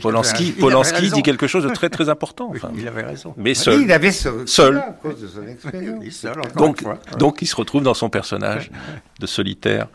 Polanski, 0.00 0.52
Polanski 0.52 1.10
dit 1.10 1.22
quelque 1.22 1.46
chose 1.46 1.64
de 1.64 1.68
très 1.70 1.90
très 1.90 2.08
important. 2.08 2.50
Enfin, 2.54 2.70
Il 2.76 2.88
avait 2.88 3.02
raison. 3.02 3.34
mais 3.36 3.50
Oui, 3.50 3.54
seul, 3.56 3.82
il 3.82 3.92
avait 3.92 4.12
ce, 4.12 4.46
seul. 4.46 4.78
à 4.78 4.96
cause 5.02 5.20
de 5.20 5.26
son 5.26 5.46
expérience. 5.46 5.98
Oui, 6.00 6.10
seul, 6.10 6.34
Donc, 6.56 6.82
donc, 7.18 7.42
il 7.42 7.46
se 7.46 7.56
retrouve 7.56 7.82
dans 7.82 7.94
son 7.94 8.08
personnage 8.10 8.70
de 9.20 9.26
solitaire. 9.26 9.88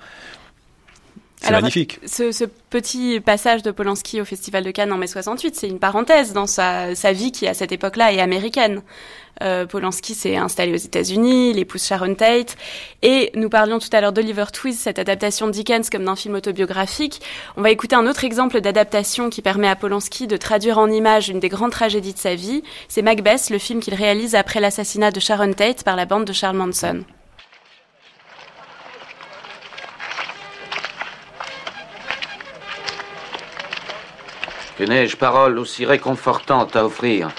C'est 1.39 1.47
Alors, 1.47 1.61
magnifique. 1.61 2.01
Ce, 2.05 2.33
ce 2.33 2.43
petit 2.43 3.21
passage 3.21 3.63
de 3.63 3.71
Polanski 3.71 4.19
au 4.19 4.25
Festival 4.25 4.65
de 4.65 4.71
Cannes 4.71 4.91
en 4.91 4.97
mai 4.97 5.07
68, 5.07 5.55
c'est 5.55 5.69
une 5.69 5.79
parenthèse 5.79 6.33
dans 6.33 6.47
sa, 6.47 6.95
sa 6.95 7.13
vie 7.13 7.31
qui, 7.31 7.47
à 7.47 7.53
cette 7.53 7.71
époque-là, 7.71 8.11
est 8.11 8.19
américaine. 8.19 8.81
Euh, 9.41 9.65
Polanski 9.65 10.15
s'est 10.15 10.35
installé 10.35 10.73
aux 10.73 10.77
États-Unis, 10.77 11.51
il 11.51 11.59
épouse 11.59 11.85
Sharon 11.85 12.13
Tate, 12.13 12.57
et 13.03 13.31
nous 13.35 13.47
parlions 13.47 13.79
tout 13.79 13.87
à 13.93 14.01
l'heure 14.01 14.11
d'Oliver 14.11 14.43
Twist, 14.51 14.81
cette 14.81 14.99
adaptation 14.99 15.47
de 15.47 15.53
Dickens 15.53 15.89
comme 15.89 16.03
d'un 16.03 16.17
film 16.17 16.35
autobiographique. 16.35 17.21
On 17.55 17.61
va 17.61 17.71
écouter 17.71 17.95
un 17.95 18.05
autre 18.05 18.25
exemple 18.25 18.59
d'adaptation 18.59 19.29
qui 19.29 19.41
permet 19.41 19.69
à 19.69 19.77
Polanski 19.77 20.27
de 20.27 20.35
traduire 20.35 20.77
en 20.77 20.91
images 20.91 21.29
une 21.29 21.39
des 21.39 21.47
grandes 21.47 21.71
tragédies 21.71 22.13
de 22.13 22.19
sa 22.19 22.35
vie. 22.35 22.63
C'est 22.89 23.01
Macbeth, 23.01 23.49
le 23.49 23.59
film 23.59 23.79
qu'il 23.79 23.93
réalise 23.93 24.35
après 24.35 24.59
l'assassinat 24.59 25.11
de 25.11 25.21
Sharon 25.21 25.53
Tate 25.53 25.85
par 25.85 25.95
la 25.95 26.05
bande 26.05 26.25
de 26.25 26.33
Charles 26.33 26.57
Manson. 26.57 27.05
Que 34.79 34.85
n'ai-je 34.85 35.17
parole 35.17 35.59
aussi 35.59 35.85
réconfortante 35.85 36.73
à 36.77 36.85
offrir 36.85 37.31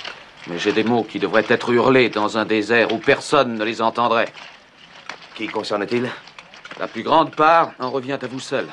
Mais 0.46 0.59
j'ai 0.59 0.72
des 0.72 0.85
mots 0.85 1.05
qui 1.05 1.18
devraient 1.18 1.46
être 1.48 1.70
hurlés 1.70 2.11
dans 2.11 2.37
un 2.37 2.44
désert 2.44 2.92
où 2.92 2.98
personne 2.98 3.55
ne 3.55 3.64
les 3.64 3.81
entendrait. 3.81 4.31
Qui 5.35 5.46
concerne-t-il 5.46 6.11
La 6.79 6.87
plus 6.87 7.03
grande 7.03 7.35
part 7.35 7.72
en 7.79 7.90
revient 7.90 8.18
à 8.20 8.26
vous 8.26 8.40
seul. 8.40 8.66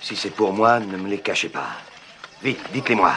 Si 0.00 0.16
c'est 0.16 0.30
pour 0.30 0.54
moi, 0.54 0.80
ne 0.80 0.96
me 0.96 1.10
les 1.10 1.18
cachez 1.18 1.50
pas. 1.50 1.68
Vite, 2.42 2.64
dites-les-moi. 2.72 3.12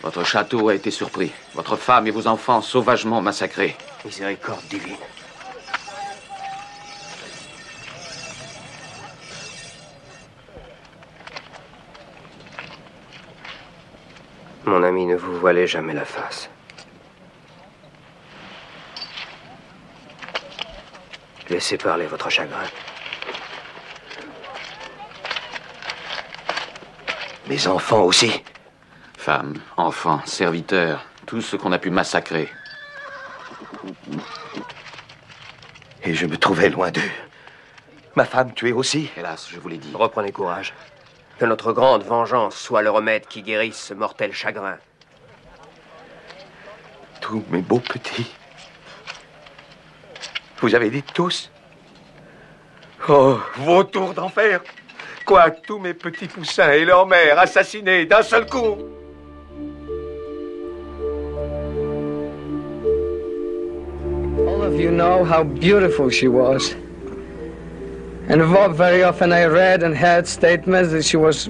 Votre 0.00 0.24
château 0.24 0.70
a 0.70 0.74
été 0.74 0.90
surpris. 0.90 1.30
Votre 1.52 1.76
femme 1.76 2.06
et 2.06 2.10
vos 2.10 2.26
enfants 2.26 2.62
sauvagement 2.62 3.20
massacrés. 3.20 3.76
Miséricorde 4.06 4.64
divine. 4.70 4.96
Mon 14.70 14.84
ami, 14.84 15.04
ne 15.04 15.16
vous 15.16 15.36
voilez 15.36 15.66
jamais 15.66 15.94
la 15.94 16.04
face. 16.04 16.48
Laissez 21.48 21.76
parler 21.76 22.06
votre 22.06 22.30
chagrin. 22.30 22.62
Mes 27.48 27.66
enfants 27.66 28.02
aussi. 28.02 28.44
Femmes, 29.18 29.56
enfants, 29.76 30.22
serviteurs, 30.24 31.04
tout 31.26 31.40
ce 31.40 31.56
qu'on 31.56 31.72
a 31.72 31.78
pu 31.80 31.90
massacrer. 31.90 32.48
Et 36.04 36.14
je 36.14 36.26
me 36.26 36.38
trouvais 36.38 36.68
loin 36.68 36.92
d'eux. 36.92 37.10
Ma 38.14 38.24
femme 38.24 38.54
tuée 38.54 38.70
aussi. 38.70 39.10
Hélas, 39.16 39.48
je 39.50 39.58
vous 39.58 39.68
l'ai 39.68 39.78
dit. 39.78 39.90
Reprenez 39.92 40.30
courage. 40.30 40.72
Que 41.40 41.46
notre 41.46 41.72
grande 41.72 42.02
vengeance 42.02 42.54
soit 42.54 42.82
le 42.82 42.90
remède 42.90 43.26
qui 43.26 43.40
guérisse 43.40 43.78
ce 43.78 43.94
mortel 43.94 44.30
chagrin. 44.34 44.76
Tous 47.22 47.42
mes 47.48 47.62
beaux 47.62 47.78
petits. 47.78 48.30
Vous 50.60 50.74
avez 50.74 50.90
dit 50.90 51.02
tous 51.02 51.50
Oh, 53.08 53.38
vautour 53.56 54.12
d'enfer 54.12 54.60
Quoi, 55.24 55.50
tous 55.50 55.78
mes 55.78 55.94
petits 55.94 56.28
poussins 56.28 56.72
et 56.72 56.84
leur 56.84 57.06
mère 57.06 57.38
assassinés 57.38 58.04
d'un 58.04 58.22
seul 58.22 58.44
coup 58.44 58.76
All 64.46 64.62
of 64.62 64.78
you 64.78 64.90
know 64.90 65.24
how 65.24 65.42
beautiful 65.42 66.10
she 66.10 66.26
was. 66.28 66.74
And 68.30 68.44
very 68.76 69.02
often 69.02 69.32
I 69.32 69.46
read 69.46 69.82
and 69.82 69.96
heard 69.96 70.24
statements 70.24 70.92
that 70.92 71.02
she 71.02 71.16
was 71.16 71.46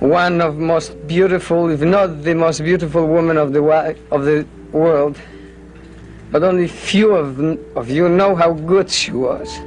one 0.00 0.40
of 0.40 0.56
most 0.56 0.96
beautiful, 1.06 1.68
if 1.68 1.82
not 1.82 2.22
the 2.22 2.34
most 2.34 2.64
beautiful 2.64 3.06
woman 3.06 3.36
of 3.36 3.52
the 3.52 3.62
of 4.10 4.24
the 4.24 4.46
world. 4.72 5.18
But 6.30 6.42
only 6.42 6.66
few 6.66 7.14
of, 7.14 7.38
of 7.76 7.90
you 7.90 8.08
know 8.08 8.34
how 8.34 8.54
good 8.54 8.88
she 8.88 9.12
was. 9.12 9.60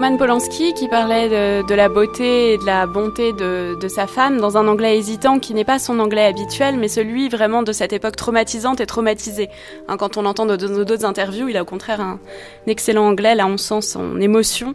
Roman 0.00 0.16
Polanski 0.16 0.72
qui 0.72 0.88
parlait 0.88 1.28
de, 1.62 1.74
la 1.74 1.90
beauté 1.90 2.54
et 2.54 2.56
de 2.56 2.64
la 2.64 2.86
bonté 2.86 3.34
de, 3.34 3.76
sa 3.88 4.06
femme 4.06 4.40
dans 4.40 4.56
un 4.56 4.66
anglais 4.66 4.96
hésitant 4.96 5.38
qui 5.38 5.52
n'est 5.52 5.66
pas 5.66 5.78
son 5.78 5.98
anglais 5.98 6.24
habituel, 6.24 6.78
mais 6.78 6.88
celui 6.88 7.28
vraiment 7.28 7.62
de 7.62 7.70
cette 7.72 7.92
époque 7.92 8.16
traumatisante 8.16 8.80
et 8.80 8.86
traumatisée. 8.86 9.50
Hein, 9.88 9.98
quand 9.98 10.16
on 10.16 10.22
l'entend 10.22 10.46
dans 10.46 10.56
d'autres 10.56 11.04
interviews, 11.04 11.50
il 11.50 11.56
a 11.58 11.62
au 11.62 11.66
contraire 11.66 12.00
un, 12.00 12.12
un 12.12 12.70
excellent 12.70 13.08
anglais, 13.08 13.34
là 13.34 13.46
on 13.46 13.58
sent 13.58 13.82
son 13.82 14.18
émotion. 14.22 14.74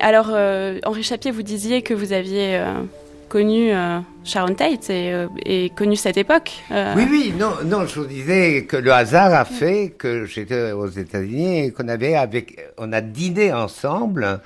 Alors 0.00 0.28
euh, 0.32 0.78
Henri 0.84 1.02
Chapier, 1.02 1.30
vous 1.30 1.42
disiez 1.42 1.80
que 1.80 1.94
vous 1.94 2.12
aviez 2.12 2.58
euh, 2.58 2.74
connu 3.28 3.72
euh, 3.72 4.00
Sharon 4.24 4.54
Tate 4.54 4.90
et, 4.90 5.12
euh, 5.12 5.26
et 5.44 5.70
connu 5.70 5.96
cette 5.96 6.16
époque. 6.16 6.52
euh, 6.70 6.94
Oui, 6.96 7.06
oui, 7.10 7.34
non, 7.38 7.50
non, 7.64 7.86
je 7.86 8.00
vous 8.00 8.06
disais 8.06 8.64
que 8.64 8.76
le 8.76 8.92
hasard 8.92 9.32
a 9.34 9.44
fait 9.44 9.90
que 9.96 10.24
j'étais 10.24 10.72
aux 10.72 10.88
États-Unis 10.88 11.66
et 11.66 11.70
qu'on 11.72 11.88
avait 11.88 12.14
avec, 12.14 12.58
on 12.78 12.92
a 12.92 13.00
dîné 13.00 13.52
ensemble 13.52 14.40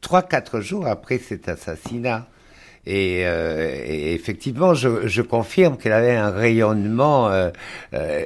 trois, 0.00 0.22
quatre 0.22 0.60
jours 0.60 0.86
après 0.86 1.18
cet 1.18 1.48
assassinat. 1.48 2.26
Et, 2.86 3.20
et 3.20 4.12
effectivement, 4.12 4.74
je, 4.74 5.06
je 5.08 5.22
confirme 5.22 5.78
qu'elle 5.78 5.92
avait 5.94 6.16
un 6.16 6.28
rayonnement 6.28 7.30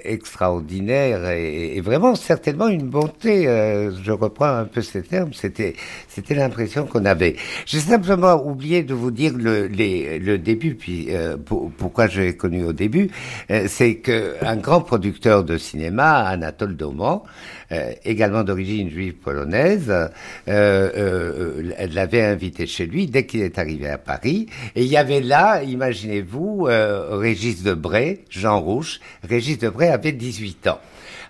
extraordinaire 0.02 1.30
et, 1.30 1.76
et 1.76 1.80
vraiment 1.80 2.16
certainement 2.16 2.66
une 2.66 2.88
bonté. 2.88 3.44
je 3.44 4.10
reprends 4.10 4.46
un 4.56 4.64
peu 4.64 4.82
ces 4.82 5.02
termes. 5.02 5.32
C'était, 5.32 5.76
c'était 6.18 6.34
l'impression 6.34 6.84
qu'on 6.84 7.04
avait. 7.04 7.36
J'ai 7.64 7.78
simplement 7.78 8.44
oublié 8.44 8.82
de 8.82 8.92
vous 8.92 9.10
dire 9.12 9.32
le, 9.36 9.68
le 9.68 10.36
début, 10.38 10.74
puis 10.74 11.06
euh, 11.10 11.36
pour- 11.36 11.70
pourquoi 11.70 12.08
je 12.08 12.20
l'ai 12.22 12.36
connu 12.36 12.64
au 12.64 12.72
début, 12.72 13.08
euh, 13.52 13.66
c'est 13.68 13.96
que 13.96 14.34
un 14.42 14.56
grand 14.56 14.80
producteur 14.80 15.44
de 15.44 15.56
cinéma, 15.58 16.24
Anatole 16.26 16.76
Dauman, 16.76 17.22
euh, 17.70 17.92
également 18.04 18.42
d'origine 18.42 18.90
juive 18.90 19.14
polonaise, 19.14 19.90
euh, 19.90 20.08
euh, 20.48 20.90
euh, 20.96 21.86
l'avait 21.92 22.22
invité 22.24 22.66
chez 22.66 22.86
lui 22.86 23.06
dès 23.06 23.24
qu'il 23.26 23.42
est 23.42 23.58
arrivé 23.58 23.88
à 23.88 23.98
Paris. 23.98 24.46
Et 24.74 24.82
il 24.82 24.88
y 24.88 24.96
avait 24.96 25.20
là, 25.20 25.62
imaginez-vous, 25.62 26.66
Régis 27.10 27.62
Debray, 27.62 28.24
Jean 28.30 28.60
Rouche. 28.60 28.98
Régis 29.28 29.58
Debray 29.58 29.88
avait 29.90 30.12
18 30.12 30.66
ans. 30.68 30.80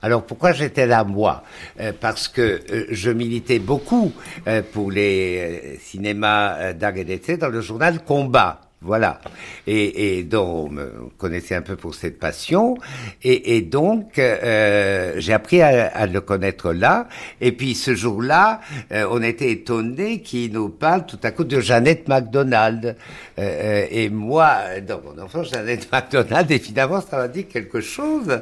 Alors 0.02 0.24
pourquoi 0.24 0.52
j'étais 0.52 0.87
là 0.87 1.04
moi 1.04 1.42
Euh, 1.80 1.92
Parce 1.98 2.28
que 2.28 2.40
euh, 2.42 2.87
je 2.90 3.11
militais 3.11 3.58
beaucoup 3.58 4.12
euh, 4.46 4.62
pour 4.72 4.90
les 4.90 5.78
cinémas 5.80 6.72
d'art 6.72 6.96
et 6.96 7.37
dans 7.37 7.48
le 7.48 7.61
journal 7.61 8.04
Combat. 8.04 8.67
Voilà. 8.81 9.21
Et, 9.67 10.19
et 10.19 10.23
donc, 10.23 10.69
on 10.69 10.71
me 10.71 10.87
connaissait 11.19 11.55
un 11.57 11.62
peu 11.62 11.77
pour 11.77 11.95
cette 11.95 12.19
passion. 12.19 12.77
Et, 13.23 13.57
et 13.57 13.61
donc, 13.62 14.19
euh, 14.19 15.14
j'ai 15.19 15.33
appris 15.33 15.61
à, 15.62 15.88
à 15.88 16.07
le 16.07 16.21
connaître 16.21 16.73
là. 16.73 17.09
Et 17.41 17.53
puis, 17.53 17.75
ce 17.75 17.95
jour-là, 17.95 18.61
euh, 18.93 19.07
on 19.11 19.23
était 19.23 19.51
étonnés 19.51 20.21
qu'il 20.23 20.53
nous 20.53 20.69
parle 20.69 21.07
tout 21.07 21.19
à 21.23 21.33
coup 21.33 21.45
de 21.45 21.61
Jeannette 21.61 22.07
MacDonald. 22.09 22.97
Euh, 23.38 23.43
euh, 23.59 23.87
et 23.91 24.09
moi, 24.09 24.81
dans 24.87 25.01
mon 25.01 25.21
enfance, 25.23 25.51
Jeannette 25.51 25.88
MacDonald, 25.93 26.51
évidemment, 26.51 27.01
ça 27.01 27.17
m'a 27.19 27.29
dit 27.29 27.45
quelque 27.45 27.81
chose. 27.81 28.41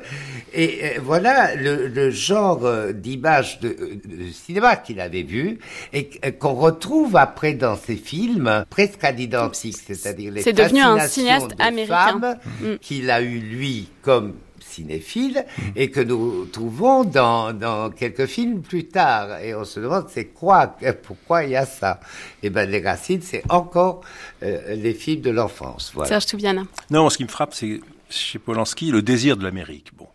Et 0.53 0.81
euh, 0.83 0.88
voilà 1.03 1.55
le, 1.55 1.88
le 1.88 2.11
genre 2.11 2.64
euh, 2.64 2.92
d'image 2.92 3.61
de, 3.61 3.68
de 3.68 4.31
cinéma 4.33 4.77
qu'il 4.77 5.01
avait 5.01 5.22
vu 5.22 5.59
et 5.92 6.09
qu'on 6.38 6.55
retrouve 6.55 7.16
après 7.16 7.55
dans 7.55 7.77
ses 7.77 7.96
films 7.96 8.64
presque 8.70 9.03
à 9.05 9.12
l'identique, 9.12 9.77
c'est-à-dire 9.87 10.25
les 10.30 10.42
C'est 10.42 10.52
devenu 10.52 10.80
un 10.80 11.06
cinéaste 11.06 11.56
de 11.56 11.62
américain. 11.62 12.38
Mm. 12.60 12.76
qu'il 12.80 13.10
a 13.10 13.20
eu 13.20 13.38
lui 13.38 13.88
comme 14.02 14.34
cinéphile 14.60 15.44
et 15.74 15.90
que 15.90 16.00
nous 16.00 16.46
trouvons 16.46 17.04
dans, 17.04 17.52
dans 17.52 17.90
quelques 17.90 18.26
films 18.26 18.62
plus 18.62 18.86
tard. 18.86 19.40
Et 19.40 19.54
on 19.54 19.64
se 19.64 19.80
demande 19.80 20.06
c'est 20.08 20.26
quoi, 20.26 20.76
pourquoi 21.02 21.44
il 21.44 21.50
y 21.50 21.56
a 21.56 21.66
ça? 21.66 22.00
Eh 22.42 22.50
ben 22.50 22.68
les 22.68 22.82
racines, 22.82 23.22
c'est 23.22 23.42
encore 23.48 24.02
euh, 24.42 24.74
les 24.74 24.94
films 24.94 25.22
de 25.22 25.30
l'enfance. 25.30 25.92
Voilà. 25.94 26.08
Serge 26.08 26.26
Toubiana. 26.26 26.64
Non, 26.90 27.08
ce 27.10 27.16
qui 27.16 27.24
me 27.24 27.28
frappe, 27.28 27.54
c'est 27.54 27.80
chez 28.10 28.38
Polanski 28.38 28.90
le 28.90 29.02
désir 29.02 29.36
de 29.36 29.44
l'Amérique. 29.44 29.92
Bon, 29.96 30.08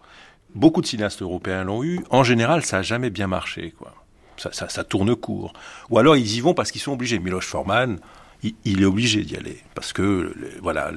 beaucoup 0.54 0.82
de 0.82 0.88
cinéastes 0.88 1.22
européens 1.22 1.64
l'ont 1.64 1.84
eu. 1.84 2.02
En 2.10 2.24
général, 2.24 2.64
ça 2.64 2.80
a 2.80 2.82
jamais 2.82 3.10
bien 3.10 3.28
marché, 3.28 3.74
quoi. 3.78 3.94
Ça, 4.38 4.52
ça, 4.54 4.70
ça 4.70 4.84
tourne 4.84 5.16
court. 5.16 5.54
Ou 5.92 6.00
alors 6.00 6.18
ils 6.18 6.36
y 6.36 6.42
vont 6.42 6.56
parce 6.56 6.72
qu'ils 6.72 6.82
sont 6.82 6.94
obligés. 6.94 7.20
Miloš 7.20 7.46
Forman, 7.46 8.00
il, 8.44 8.82
est 8.82 8.86
obligé 8.86 9.24
d'y 9.24 9.36
aller 9.36 9.58
parce 9.76 9.94
que 9.94 10.34
voilà 10.62 10.92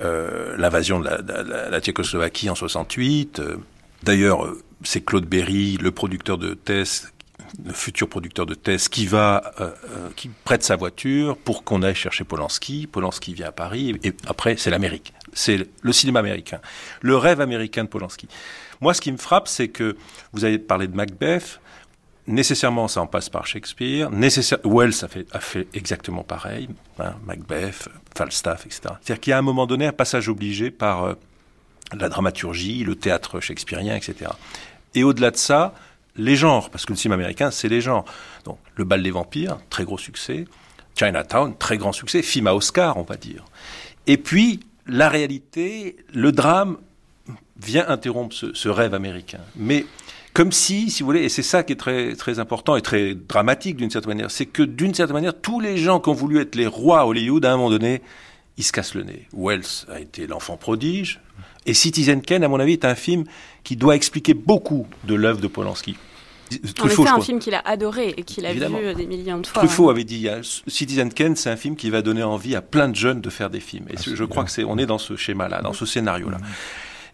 euh, 0.00 0.56
l'invasion 0.56 1.00
de 1.00 1.08
la, 1.08 1.80
Tchécoslovaquie 1.80 2.50
en 2.50 2.54
68. 2.54 3.40
euh, 3.40 3.56
D'ailleurs, 4.04 4.44
euh, 4.44 4.62
c'est 4.84 5.04
Claude 5.04 5.26
Berry, 5.26 5.76
le 5.76 5.90
producteur 5.90 6.38
de 6.38 6.54
Tess, 6.54 7.12
le 7.64 7.72
futur 7.72 8.08
producteur 8.08 8.46
de 8.46 8.54
Tess, 8.54 8.88
qui 8.88 9.06
va, 9.06 9.52
qui 10.14 10.30
prête 10.44 10.62
sa 10.62 10.76
voiture 10.76 11.36
pour 11.36 11.64
qu'on 11.64 11.82
aille 11.82 11.96
chercher 11.96 12.22
Polanski. 12.22 12.86
Polanski 12.86 13.34
vient 13.34 13.48
à 13.48 13.52
Paris 13.52 13.98
et 14.04 14.12
après 14.26 14.56
c'est 14.56 14.70
l'Amérique, 14.70 15.14
c'est 15.32 15.66
le 15.82 15.92
cinéma 15.92 16.20
américain, 16.20 16.60
le 17.00 17.16
rêve 17.16 17.40
américain 17.40 17.84
de 17.84 17.88
Polanski. 17.88 18.28
Moi, 18.80 18.94
ce 18.94 19.00
qui 19.00 19.10
me 19.10 19.16
frappe, 19.16 19.48
c'est 19.48 19.68
que 19.68 19.96
vous 20.32 20.44
avez 20.44 20.58
parlé 20.58 20.86
de 20.86 20.94
Macbeth. 20.94 21.60
Nécessairement, 22.28 22.88
ça 22.88 23.00
en 23.00 23.06
passe 23.06 23.30
par 23.30 23.46
Shakespeare. 23.46 24.10
Nécessaire, 24.10 24.58
Wells 24.62 25.02
a 25.02 25.08
fait, 25.08 25.26
a 25.32 25.40
fait 25.40 25.66
exactement 25.72 26.22
pareil. 26.22 26.68
hein, 26.98 27.14
Macbeth, 27.24 27.88
Falstaff, 28.14 28.66
etc. 28.66 28.80
C'est-à-dire 29.00 29.20
qu'il 29.20 29.30
y 29.30 29.32
a 29.32 29.36
à 29.36 29.38
un 29.38 29.42
moment 29.42 29.66
donné 29.66 29.86
un 29.86 29.92
passage 29.92 30.28
obligé 30.28 30.70
par 30.70 31.04
euh, 31.04 31.14
la 31.98 32.10
dramaturgie, 32.10 32.84
le 32.84 32.96
théâtre 32.96 33.40
shakespearien, 33.40 33.96
etc. 33.96 34.30
Et 34.94 35.04
au-delà 35.04 35.30
de 35.30 35.36
ça, 35.36 35.74
les 36.16 36.36
genres, 36.36 36.68
parce 36.68 36.84
que 36.84 36.92
le 36.92 36.98
cinéma 36.98 37.14
américain, 37.14 37.50
c'est 37.50 37.68
les 37.68 37.80
genres. 37.80 38.04
Donc, 38.44 38.58
Le 38.76 38.84
bal 38.84 39.02
des 39.02 39.10
vampires, 39.10 39.56
très 39.70 39.84
gros 39.84 39.98
succès. 39.98 40.44
Chinatown, 40.96 41.56
très 41.56 41.78
grand 41.78 41.92
succès. 41.92 42.20
Film 42.20 42.46
à 42.46 42.54
Oscar, 42.54 42.98
on 42.98 43.04
va 43.04 43.16
dire. 43.16 43.44
Et 44.06 44.18
puis, 44.18 44.60
la 44.86 45.08
réalité, 45.08 45.96
le 46.12 46.30
drame 46.32 46.76
vient 47.58 47.88
interrompre 47.88 48.34
ce, 48.34 48.52
ce 48.52 48.68
rêve 48.68 48.92
américain. 48.94 49.40
Mais 49.56 49.86
comme 50.38 50.52
si, 50.52 50.88
si 50.88 51.02
vous 51.02 51.08
voulez, 51.08 51.24
et 51.24 51.28
c'est 51.28 51.42
ça 51.42 51.64
qui 51.64 51.72
est 51.72 51.76
très, 51.76 52.14
très 52.14 52.38
important 52.38 52.76
et 52.76 52.80
très 52.80 53.16
dramatique 53.16 53.74
d'une 53.74 53.90
certaine 53.90 54.10
manière, 54.10 54.30
c'est 54.30 54.46
que 54.46 54.62
d'une 54.62 54.94
certaine 54.94 55.14
manière, 55.14 55.34
tous 55.34 55.58
les 55.58 55.76
gens 55.76 55.98
qui 55.98 56.10
ont 56.10 56.14
voulu 56.14 56.40
être 56.40 56.54
les 56.54 56.68
rois 56.68 57.00
à 57.00 57.06
Hollywood, 57.06 57.44
à 57.44 57.52
un 57.52 57.56
moment 57.56 57.70
donné, 57.70 58.02
ils 58.56 58.62
se 58.62 58.70
cassent 58.70 58.94
le 58.94 59.02
nez. 59.02 59.26
Wells 59.32 59.86
a 59.92 59.98
été 59.98 60.28
l'enfant 60.28 60.56
prodige, 60.56 61.20
et 61.66 61.74
Citizen 61.74 62.22
Kane, 62.22 62.44
à 62.44 62.48
mon 62.48 62.60
avis, 62.60 62.74
est 62.74 62.84
un 62.84 62.94
film 62.94 63.24
qui 63.64 63.74
doit 63.74 63.96
expliquer 63.96 64.32
beaucoup 64.32 64.86
de 65.02 65.16
l'œuvre 65.16 65.40
de 65.40 65.48
Polanski. 65.48 65.96
En 66.52 66.72
Truffaut, 66.72 67.04
je 67.04 67.12
un 67.12 67.20
film 67.20 67.40
qu'il 67.40 67.54
a 67.54 67.62
adoré 67.66 68.14
et 68.16 68.22
qu'il 68.22 68.46
a 68.46 68.50
Évidemment. 68.52 68.78
vu 68.78 68.94
des 68.94 69.06
millions 69.06 69.38
de 69.38 69.46
fois. 69.46 69.62
Truffaut 69.62 69.90
avait 69.90 70.04
dit, 70.04 70.28
hein, 70.28 70.42
Citizen 70.68 71.12
Kane, 71.12 71.34
c'est 71.34 71.50
un 71.50 71.56
film 71.56 71.74
qui 71.74 71.90
va 71.90 72.00
donner 72.00 72.22
envie 72.22 72.54
à 72.54 72.62
plein 72.62 72.88
de 72.88 72.94
jeunes 72.94 73.20
de 73.20 73.28
faire 73.28 73.50
des 73.50 73.58
films. 73.58 73.86
Et 73.90 73.96
je 73.96 74.22
crois 74.22 74.44
que 74.44 74.52
c'est, 74.52 74.62
on 74.62 74.78
est 74.78 74.86
dans 74.86 74.98
ce 74.98 75.16
schéma-là, 75.16 75.62
dans 75.62 75.72
ce 75.72 75.84
scénario-là. 75.84 76.38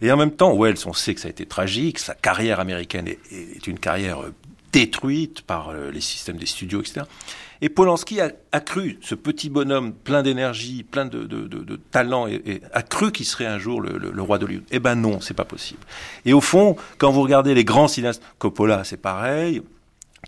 Et 0.05 0.11
en 0.11 0.17
même 0.17 0.31
temps, 0.31 0.55
Wells, 0.55 0.77
on 0.85 0.93
sait 0.93 1.15
que 1.15 1.19
ça 1.19 1.29
a 1.29 1.31
été 1.31 1.47
tragique. 1.47 1.97
Sa 1.97 2.13
carrière 2.13 2.59
américaine 2.59 3.07
est, 3.07 3.65
une 3.65 3.79
carrière 3.79 4.21
euh, 4.21 4.31
détruite 4.71 5.41
par 5.41 5.69
euh, 5.69 5.89
les 5.89 5.99
systèmes 5.99 6.37
des 6.37 6.45
studios, 6.45 6.81
etc. 6.81 7.01
Et 7.61 7.69
Polanski 7.69 8.21
a, 8.21 8.29
cru, 8.59 8.99
ce 9.01 9.15
petit 9.15 9.49
bonhomme 9.49 9.93
plein 9.93 10.21
d'énergie, 10.21 10.83
plein 10.83 11.05
de, 11.05 11.79
talent, 11.89 12.27
a 12.73 12.83
cru 12.83 13.11
qu'il 13.11 13.25
serait 13.25 13.47
un 13.47 13.57
jour 13.57 13.81
le, 13.81 13.97
le, 13.97 14.11
le 14.11 14.21
roi 14.21 14.37
d'Hollywood. 14.37 14.65
Eh 14.69 14.79
ben 14.79 14.93
non, 14.93 15.21
c'est 15.21 15.33
pas 15.33 15.45
possible. 15.45 15.79
Et 16.25 16.33
au 16.33 16.41
fond, 16.41 16.75
quand 16.99 17.11
vous 17.11 17.23
regardez 17.23 17.55
les 17.55 17.63
grands 17.63 17.87
cinéastes, 17.87 18.21
Coppola, 18.37 18.83
c'est 18.83 19.01
pareil. 19.01 19.63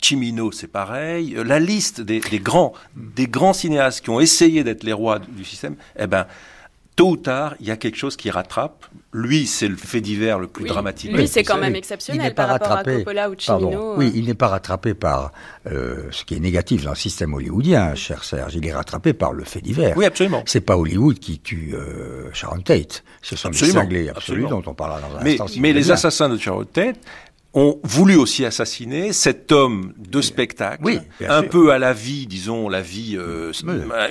Cimino, 0.01 0.51
c'est 0.51 0.67
pareil. 0.67 1.35
Euh, 1.35 1.43
La 1.43 1.59
liste 1.59 2.01
des, 2.01 2.19
des 2.21 2.39
grands, 2.39 2.73
des 2.95 3.27
grands 3.27 3.53
cinéastes 3.53 4.01
qui 4.01 4.09
ont 4.09 4.19
essayé 4.19 4.63
d'être 4.63 4.83
les 4.83 4.93
rois 4.93 5.19
du 5.19 5.43
système, 5.43 5.75
eh 5.99 6.07
ben, 6.07 6.25
tôt 6.97 7.11
ou 7.11 7.15
tard, 7.17 7.55
il 7.61 7.67
y 7.67 7.71
a 7.71 7.77
quelque 7.77 7.95
chose 7.95 8.17
qui 8.17 8.29
rattrape. 8.29 8.85
Lui, 9.13 9.47
c'est 9.47 9.67
le 9.69 9.75
fait 9.77 10.01
divers 10.01 10.37
le 10.39 10.47
plus 10.47 10.63
Oui. 10.63 10.69
dramatique. 10.69 11.11
Lui, 11.13 11.27
c'est 11.27 11.43
quand 11.43 11.55
Oui. 11.55 11.61
même 11.61 11.73
Il 11.75 11.77
exceptionnel 11.77 12.27
n'est 12.27 12.33
par 12.33 12.47
pas 12.47 12.53
rapport 12.53 12.71
à 12.73 12.83
Coppola 12.83 13.29
ou 13.29 13.35
Pardon. 13.45 13.69
Cimino. 13.69 13.93
Oui, 13.97 14.07
euh. 14.07 14.11
il 14.15 14.25
n'est 14.25 14.33
pas 14.33 14.47
rattrapé 14.49 14.93
par 14.93 15.31
euh, 15.71 16.07
ce 16.11 16.25
qui 16.25 16.35
est 16.35 16.39
négatif 16.39 16.83
dans 16.83 16.89
le 16.91 16.95
système 16.97 17.33
hollywoodien, 17.33 17.95
cher 17.95 18.23
Serge. 18.25 18.55
Il 18.55 18.65
est 18.67 18.73
rattrapé 18.73 19.13
par 19.13 19.31
le 19.31 19.43
fait 19.45 19.61
divers. 19.61 19.95
Oui, 19.95 20.05
absolument. 20.05 20.43
C'est 20.45 20.61
pas 20.61 20.75
Hollywood 20.77 21.19
qui 21.19 21.39
tue 21.39 21.73
euh, 21.73 22.29
Sharon 22.33 22.59
Tate. 22.61 23.03
Ce 23.21 23.35
sont 23.35 23.47
Absolument, 23.49 23.79
les 23.81 23.85
cinglés 23.85 24.09
absolus 24.09 24.41
absolument. 24.43 24.61
dont 24.61 24.71
on 24.71 24.73
parlera 24.73 24.99
dans 24.99 25.15
un 25.17 25.23
Mais, 25.23 25.31
instant. 25.33 25.47
si 25.47 25.61
mais 25.61 25.73
les 25.73 25.83
bien. 25.83 25.93
assassins 25.93 26.29
de 26.29 26.37
Sharon 26.37 26.65
Tate 26.65 26.97
ont 27.57 27.79
voulu 27.83 28.15
aussi 28.15 28.45
assassiner 28.45 29.13
cet 29.13 29.51
homme 29.51 29.93
de 29.97 30.21
spectacle, 30.21 30.83
Oui, 30.83 30.99
bien 31.19 31.31
un 31.31 31.41
sûr. 31.41 31.49
peu 31.49 31.71
à 31.71 31.79
la 31.79 31.91
vie, 31.91 32.27
disons, 32.27 32.69
la 32.69 32.81
vie, 32.81 33.15
euh, 33.17 33.51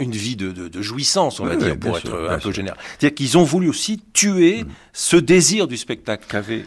une 0.01 0.11
vie 0.11 0.35
de, 0.35 0.51
de, 0.51 0.67
de 0.69 0.83
jouissance, 0.83 1.39
on 1.39 1.45
va 1.47 1.55
dire, 1.55 1.69
oui, 1.73 1.77
bien 1.77 1.91
pour 1.91 1.99
sûr, 1.99 2.09
être 2.09 2.23
bien 2.23 2.31
un 2.33 2.35
peu 2.37 2.41
sûr. 2.41 2.53
général. 2.53 2.79
C'est-à-dire 2.99 3.15
qu'ils 3.15 3.39
ont 3.39 3.45
voulu 3.45 3.69
aussi 3.69 4.03
tuer 4.13 4.65
ce 4.93 5.17
désir 5.17 5.69
du 5.69 5.77
spectacle 5.77 6.25
qu'avait 6.29 6.65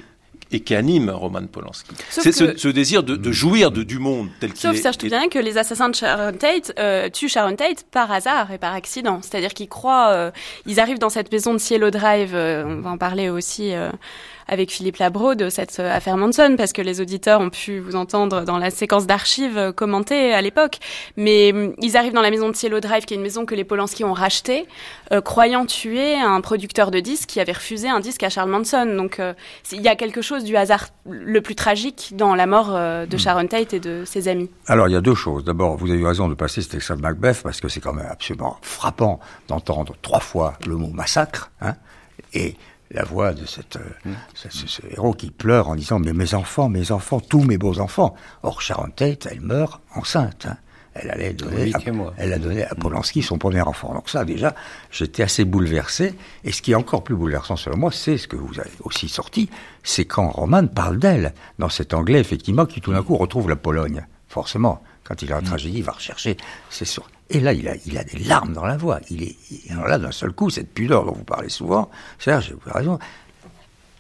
et 0.52 0.62
qui 0.62 0.74
anime 0.74 1.12
Roman 1.12 1.46
Polanski. 1.46 1.92
Sauf 2.10 2.24
C'est 2.24 2.32
ce, 2.32 2.68
désir 2.70 3.04
de, 3.04 3.16
de 3.16 3.32
jouir 3.32 3.70
de, 3.70 3.84
du 3.84 4.00
monde 4.00 4.30
tel 4.40 4.52
qu'il 4.52 4.62
Sauf 4.62 4.74
est. 4.76 4.82
Serge 4.82 4.98
Toubiana 4.98 5.28
que 5.28 5.38
les 5.38 5.60
assassins 5.60 5.90
de 5.90 5.94
Sharon 5.96 6.32
Tate 6.34 6.74
euh, 6.80 7.08
tuent 7.10 7.30
Sharon 7.30 7.56
Tate 7.56 7.86
par 7.92 8.12
hasard 8.12 8.52
et 8.52 8.58
par 8.58 8.74
accident. 8.74 9.20
C'est-à-dire 9.22 9.54
qu'ils 9.54 9.70
croient, 9.70 10.10
euh, 10.10 10.32
ils 10.66 10.80
arrivent 10.80 10.98
dans 10.98 11.10
cette 11.12 11.32
maison 11.32 11.54
de 11.54 11.60
Cielo 11.60 11.92
Drive, 11.92 12.32
euh, 12.34 12.64
on 12.66 12.82
va 12.82 12.90
en 12.90 12.98
parler 12.98 13.30
aussi 13.30 13.76
euh, 13.76 13.92
avec 14.50 14.72
Philippe 14.72 14.98
Labro 14.98 15.36
de 15.36 15.50
cette 15.50 15.80
euh, 15.80 15.96
affaire 15.96 16.18
Manson, 16.18 16.56
parce 16.58 16.74
que 16.74 16.82
les 16.82 17.00
auditeurs 17.00 17.40
ont 17.40 17.50
pu 17.50 17.80
vous 17.80 17.96
entendre 17.96 18.42
dans 18.44 18.58
la 18.58 18.72
séquence 18.72 19.08
d'archives 19.08 19.58
euh, 19.58 19.72
commenter 19.72 20.34
à 20.34 20.42
l'époque. 20.42 20.80
Mais 21.16 21.52
hum, 21.54 21.74
ils 21.82 21.96
arrivent 21.96 22.14
dans 22.14 22.22
la 22.22 22.32
maison 22.32 22.50
de 22.50 22.56
Cielo 22.56 22.80
Drive, 22.80 23.06
qui 23.06 23.14
est 23.14 23.18
une 23.18 23.24
maison 23.24 23.46
que 23.46 23.56
les 23.56 23.64
Polanski 23.64 24.04
ont 24.04 24.14
rachetée, 24.14 24.68
euh, 25.12 25.22
croyant 25.22 25.66
tuer 25.66 26.16
un 26.16 26.42
producteur 26.42 26.92
de 26.92 27.00
disques 27.00 27.30
qui 27.30 27.40
avait 27.40 27.54
refusé 27.54 27.90
un 27.90 28.00
disque 28.00 28.24
à 28.24 28.30
Charles 28.30 28.50
Manson. 28.50 28.86
Donc 28.98 29.20
euh, 29.20 29.34
il 29.72 29.82
y 29.82 29.88
a 29.88 29.96
quelque 29.96 30.22
chose 30.22 30.44
du 30.44 30.58
hasard 30.58 30.88
le 31.10 31.42
plus 31.42 31.56
tragique 31.56 32.14
dans 32.16 32.36
la 32.36 32.46
mort 32.46 32.70
euh, 32.72 33.06
de 33.06 33.18
Sharon 33.18 33.48
Tate 33.48 33.74
et 33.74 33.80
de 33.80 34.04
ses 34.06 34.28
amis. 34.28 34.50
Alors, 34.68 34.88
il 34.88 34.92
y 34.92 34.96
a 34.96 35.02
deux 35.02 35.16
choses. 35.16 35.44
D'abord, 35.44 35.78
vous 35.78 35.90
avez 35.90 36.00
eu 36.00 36.06
raison 36.06 36.28
de 36.28 36.34
passer 36.34 36.62
cet 36.62 36.76
extrait 36.76 36.96
de 36.96 37.02
Macbeth, 37.02 37.42
parce 37.44 37.62
que 37.62 37.68
c'est 37.70 37.80
quand 37.80 37.94
même 37.94 38.08
absolument 38.10 38.58
frappant 38.62 39.20
d'entendre 39.48 39.96
trois 40.02 40.20
fois 40.20 40.54
le 40.66 40.76
mot 40.76 40.90
massacre, 40.90 41.52
hein, 41.62 41.76
et 42.34 42.56
la 42.92 43.04
voix 43.04 43.34
de 43.34 43.46
cette, 43.46 43.76
euh, 43.78 44.12
ce, 44.34 44.50
ce- 44.50 44.68
ce 44.68 44.82
héros 44.90 45.14
qui 45.14 45.30
pleure 45.32 45.70
en 45.70 45.76
disant, 45.76 46.00
mais 46.00 46.14
mes 46.14 46.34
enfants, 46.34 46.70
mes 46.70 46.92
enfants, 46.92 47.20
tous 47.20 47.44
mes 47.44 47.58
beaux 47.58 47.80
enfants. 47.80 48.16
Or, 48.44 48.62
Sharon 48.62 48.90
Tate, 48.90 49.28
elle 49.30 49.42
meurt 49.42 49.82
enceinte. 49.96 50.48
hein. 50.50 50.58
elle 50.96 51.12
allait 51.12 51.34
donner, 51.34 51.72
à, 51.76 51.80
elle 52.18 52.34
a 52.34 52.40
donné 52.40 52.64
à 52.66 52.74
Polanski 52.76 53.22
son 53.22 53.38
premier 53.38 53.62
enfant. 53.62 53.94
Donc 53.94 54.10
ça, 54.10 54.26
déjà, 54.26 54.56
j'étais 54.92 55.22
assez 55.24 55.46
bouleversé. 55.46 56.16
Et 56.44 56.52
ce 56.52 56.62
qui 56.64 56.72
est 56.72 56.76
encore 56.76 57.04
plus 57.04 57.16
bouleversant 57.16 57.56
selon 57.56 57.78
moi, 57.78 57.92
c'est 57.92 58.18
ce 58.18 58.28
que 58.28 58.36
vous 58.36 58.60
avez 58.60 58.72
aussi 58.84 59.08
sorti, 59.08 59.50
c'est 59.84 60.06
quand 60.06 60.28
Roman 60.30 60.66
parle 60.68 60.98
d'elle, 60.98 61.34
dans 61.60 61.70
cet 61.70 61.94
anglais, 61.94 62.20
effectivement, 62.20 62.66
qui 62.66 62.82
tout 62.82 62.92
d'un 62.92 63.04
coup 63.04 63.16
retrouve 63.18 63.48
la 63.50 63.56
Pologne. 63.56 64.06
Forcément, 64.28 64.82
quand 65.04 65.22
il 65.22 65.30
est 65.30 65.34
en 65.36 65.42
tragédie, 65.42 65.78
il 65.78 65.84
va 65.84 65.92
rechercher, 65.94 66.36
c'est 66.72 66.86
sûr. 66.86 67.08
Et 67.30 67.40
là, 67.40 67.54
il 67.54 67.68
a, 67.68 67.76
il 67.86 67.98
a 67.98 68.04
des 68.04 68.20
larmes 68.20 68.54
dans 68.54 68.66
la 68.66 68.78
voix. 68.78 69.00
Il 69.10 69.24
est, 69.24 69.36
alors 69.70 69.88
là, 69.88 70.00
d'un 70.00 70.12
seul 70.12 70.32
coup, 70.32 70.50
cette 70.50 70.74
pudeur 70.74 71.06
dont 71.06 71.14
vous 71.14 71.24
parlez 71.24 71.50
souvent, 71.50 71.90
Serge, 72.18 72.54
vous 72.54 72.70
avez 72.70 72.80
raison, 72.80 73.00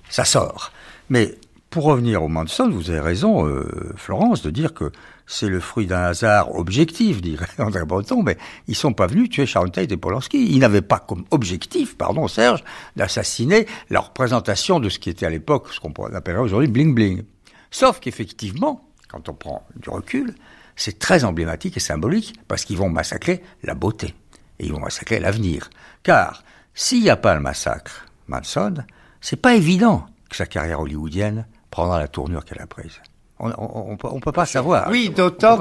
ça 0.09 0.25
sort. 0.25 0.71
Mais 1.09 1.35
pour 1.69 1.83
revenir 1.83 2.23
au 2.23 2.27
Manson, 2.27 2.69
vous 2.69 2.89
avez 2.89 2.99
raison, 2.99 3.45
euh, 3.47 3.93
Florence, 3.95 4.41
de 4.41 4.49
dire 4.49 4.73
que 4.73 4.91
c'est 5.27 5.47
le 5.47 5.59
fruit 5.59 5.85
d'un 5.85 6.01
hasard 6.01 6.55
objectif, 6.55 7.21
dirait 7.21 7.45
André 7.59 7.85
Breton, 7.85 8.23
mais 8.23 8.37
ils 8.67 8.75
sont 8.75 8.93
pas 8.93 9.05
venus 9.05 9.29
tuer 9.29 9.45
Sharon 9.45 9.69
Tate 9.69 9.91
et 9.91 9.97
Polanski. 9.97 10.51
Ils 10.51 10.59
n'avaient 10.59 10.81
pas 10.81 10.97
comme 10.97 11.25
objectif, 11.29 11.95
pardon 11.95 12.27
Serge, 12.27 12.63
d'assassiner 12.95 13.67
la 13.91 13.99
représentation 13.99 14.79
de 14.79 14.89
ce 14.89 14.97
qui 14.97 15.11
était 15.11 15.27
à 15.27 15.29
l'époque, 15.29 15.67
ce 15.71 15.79
qu'on 15.79 15.93
appellerait 16.15 16.41
aujourd'hui 16.41 16.67
bling 16.67 16.95
bling. 16.95 17.21
Sauf 17.69 17.99
qu'effectivement, 17.99 18.89
quand 19.07 19.29
on 19.29 19.33
prend 19.35 19.67
du 19.75 19.89
recul, 19.91 20.33
c'est 20.79 20.97
très 20.97 21.25
emblématique 21.25 21.75
et 21.75 21.81
symbolique 21.81 22.39
parce 22.47 22.63
qu'ils 22.63 22.77
vont 22.77 22.89
massacrer 22.89 23.43
la 23.63 23.75
beauté 23.75 24.15
et 24.59 24.65
ils 24.65 24.71
vont 24.71 24.79
massacrer 24.79 25.19
l'avenir. 25.19 25.69
Car 26.03 26.43
s'il 26.73 27.01
n'y 27.01 27.09
a 27.09 27.17
pas 27.17 27.35
le 27.35 27.41
massacre 27.41 28.05
Manson, 28.27 28.75
c'est 29.19 29.41
pas 29.41 29.55
évident 29.55 30.05
que 30.29 30.37
sa 30.37 30.45
carrière 30.45 30.79
hollywoodienne 30.79 31.45
prendra 31.69 31.99
la 31.99 32.07
tournure 32.07 32.45
qu'elle 32.45 32.61
a 32.61 32.67
prise. 32.67 33.01
On, 33.41 33.49
on, 33.57 33.97
on 34.03 34.19
peut- 34.19 34.31
pas 34.33 34.45
savoir. 34.45 34.89
Oui, 34.91 35.09
d'autant 35.15 35.55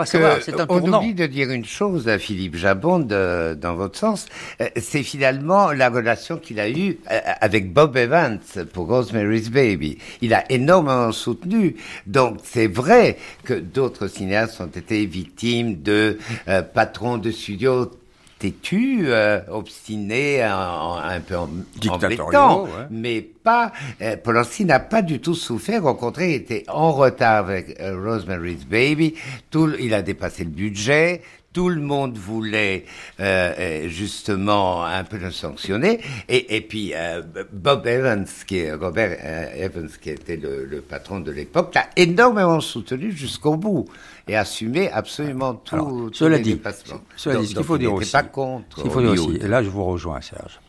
qu'on 0.66 0.80
oublie 0.98 1.14
de 1.14 1.26
dire 1.26 1.50
une 1.50 1.64
chose 1.64 2.08
à 2.08 2.18
Philippe 2.18 2.56
Jabon, 2.56 2.98
de- 2.98 3.54
dans 3.54 3.74
votre 3.76 3.96
sens, 3.98 4.26
euh, 4.60 4.66
c'est 4.76 5.04
finalement 5.04 5.70
la 5.70 5.88
relation 5.88 6.38
qu'il 6.38 6.58
a 6.58 6.68
eue 6.68 6.98
euh, 7.10 7.20
avec 7.40 7.72
Bob 7.72 7.96
Evans 7.96 8.40
pour 8.72 8.88
Rosemary's 8.88 9.48
Baby. 9.50 9.98
Il 10.22 10.34
a 10.34 10.50
énormément 10.50 11.12
soutenu, 11.12 11.76
donc 12.06 12.38
c'est 12.42 12.66
vrai 12.66 13.16
que 13.44 13.54
d'autres 13.54 14.08
cinéastes 14.08 14.60
ont 14.60 14.66
été 14.66 15.06
victimes 15.06 15.80
de 15.80 16.18
euh, 16.48 16.62
patrons 16.62 17.16
de 17.18 17.30
studio 17.30 17.90
têtus, 18.38 19.04
euh, 19.06 19.40
obstinés, 19.50 20.44
en- 20.44 20.94
en- 20.94 20.96
un 20.98 21.20
peu 21.20 21.36
embêtants, 21.36 22.64
ouais. 22.64 22.86
mais 22.90 23.20
pas. 23.20 23.72
Euh, 24.02 24.16
Polanski 24.16 24.64
n'a 24.64 24.80
pas 24.80 25.02
du 25.02 25.20
tout 25.20 25.34
souffert. 25.34 25.84
Au 25.86 25.94
contraire, 25.94 26.28
il 26.28 26.34
était 26.34 26.64
en 26.68 26.92
retard 26.92 27.44
avec 27.46 27.80
euh, 27.80 27.96
Rosemary's 28.02 28.64
Baby. 28.64 29.14
Tout, 29.50 29.70
il 29.80 29.92
a 29.94 30.02
dépassé 30.02 30.44
le 30.44 30.50
budget. 30.50 31.22
Tout 31.58 31.70
le 31.70 31.80
monde 31.80 32.16
voulait 32.16 32.84
euh, 33.18 33.52
euh, 33.58 33.88
justement 33.88 34.84
un 34.84 35.02
peu 35.02 35.16
le 35.16 35.32
sanctionner. 35.32 35.98
Et, 36.28 36.54
et 36.54 36.60
puis 36.60 36.92
euh, 36.94 37.20
Bob 37.52 37.84
Evans, 37.84 38.24
qui 38.46 38.58
est 38.58 38.72
Robert 38.74 39.18
Evans, 39.56 39.90
qui 40.00 40.10
était 40.10 40.36
le, 40.36 40.64
le 40.66 40.80
patron 40.82 41.18
de 41.18 41.32
l'époque, 41.32 41.74
l'a 41.74 41.88
énormément 41.96 42.60
soutenu 42.60 43.10
jusqu'au 43.10 43.56
bout 43.56 43.86
et 44.28 44.36
assumé 44.36 44.88
absolument 44.92 45.54
tout. 45.54 45.74
Alors, 45.74 45.88
tous 46.12 46.14
cela 46.14 46.36
les 46.36 46.42
dit, 46.44 46.50
dépassements. 46.54 47.00
cela 47.16 47.34
Donc- 47.34 47.42
dit, 47.42 47.48
ce 47.50 47.54
qu'il 47.56 47.64
faut 47.64 47.76
dire 47.78 47.92
aussi, 47.92 48.12
pas 48.12 48.22
contre. 48.22 48.76
ce 48.76 48.82
qu'il 48.82 48.90
faut 48.92 49.00
dire 49.00 49.10
aussi, 49.26 49.38
et 49.42 49.48
là 49.48 49.60
je 49.64 49.68
vous 49.68 49.84
rejoins 49.84 50.20
Serge, 50.20 50.60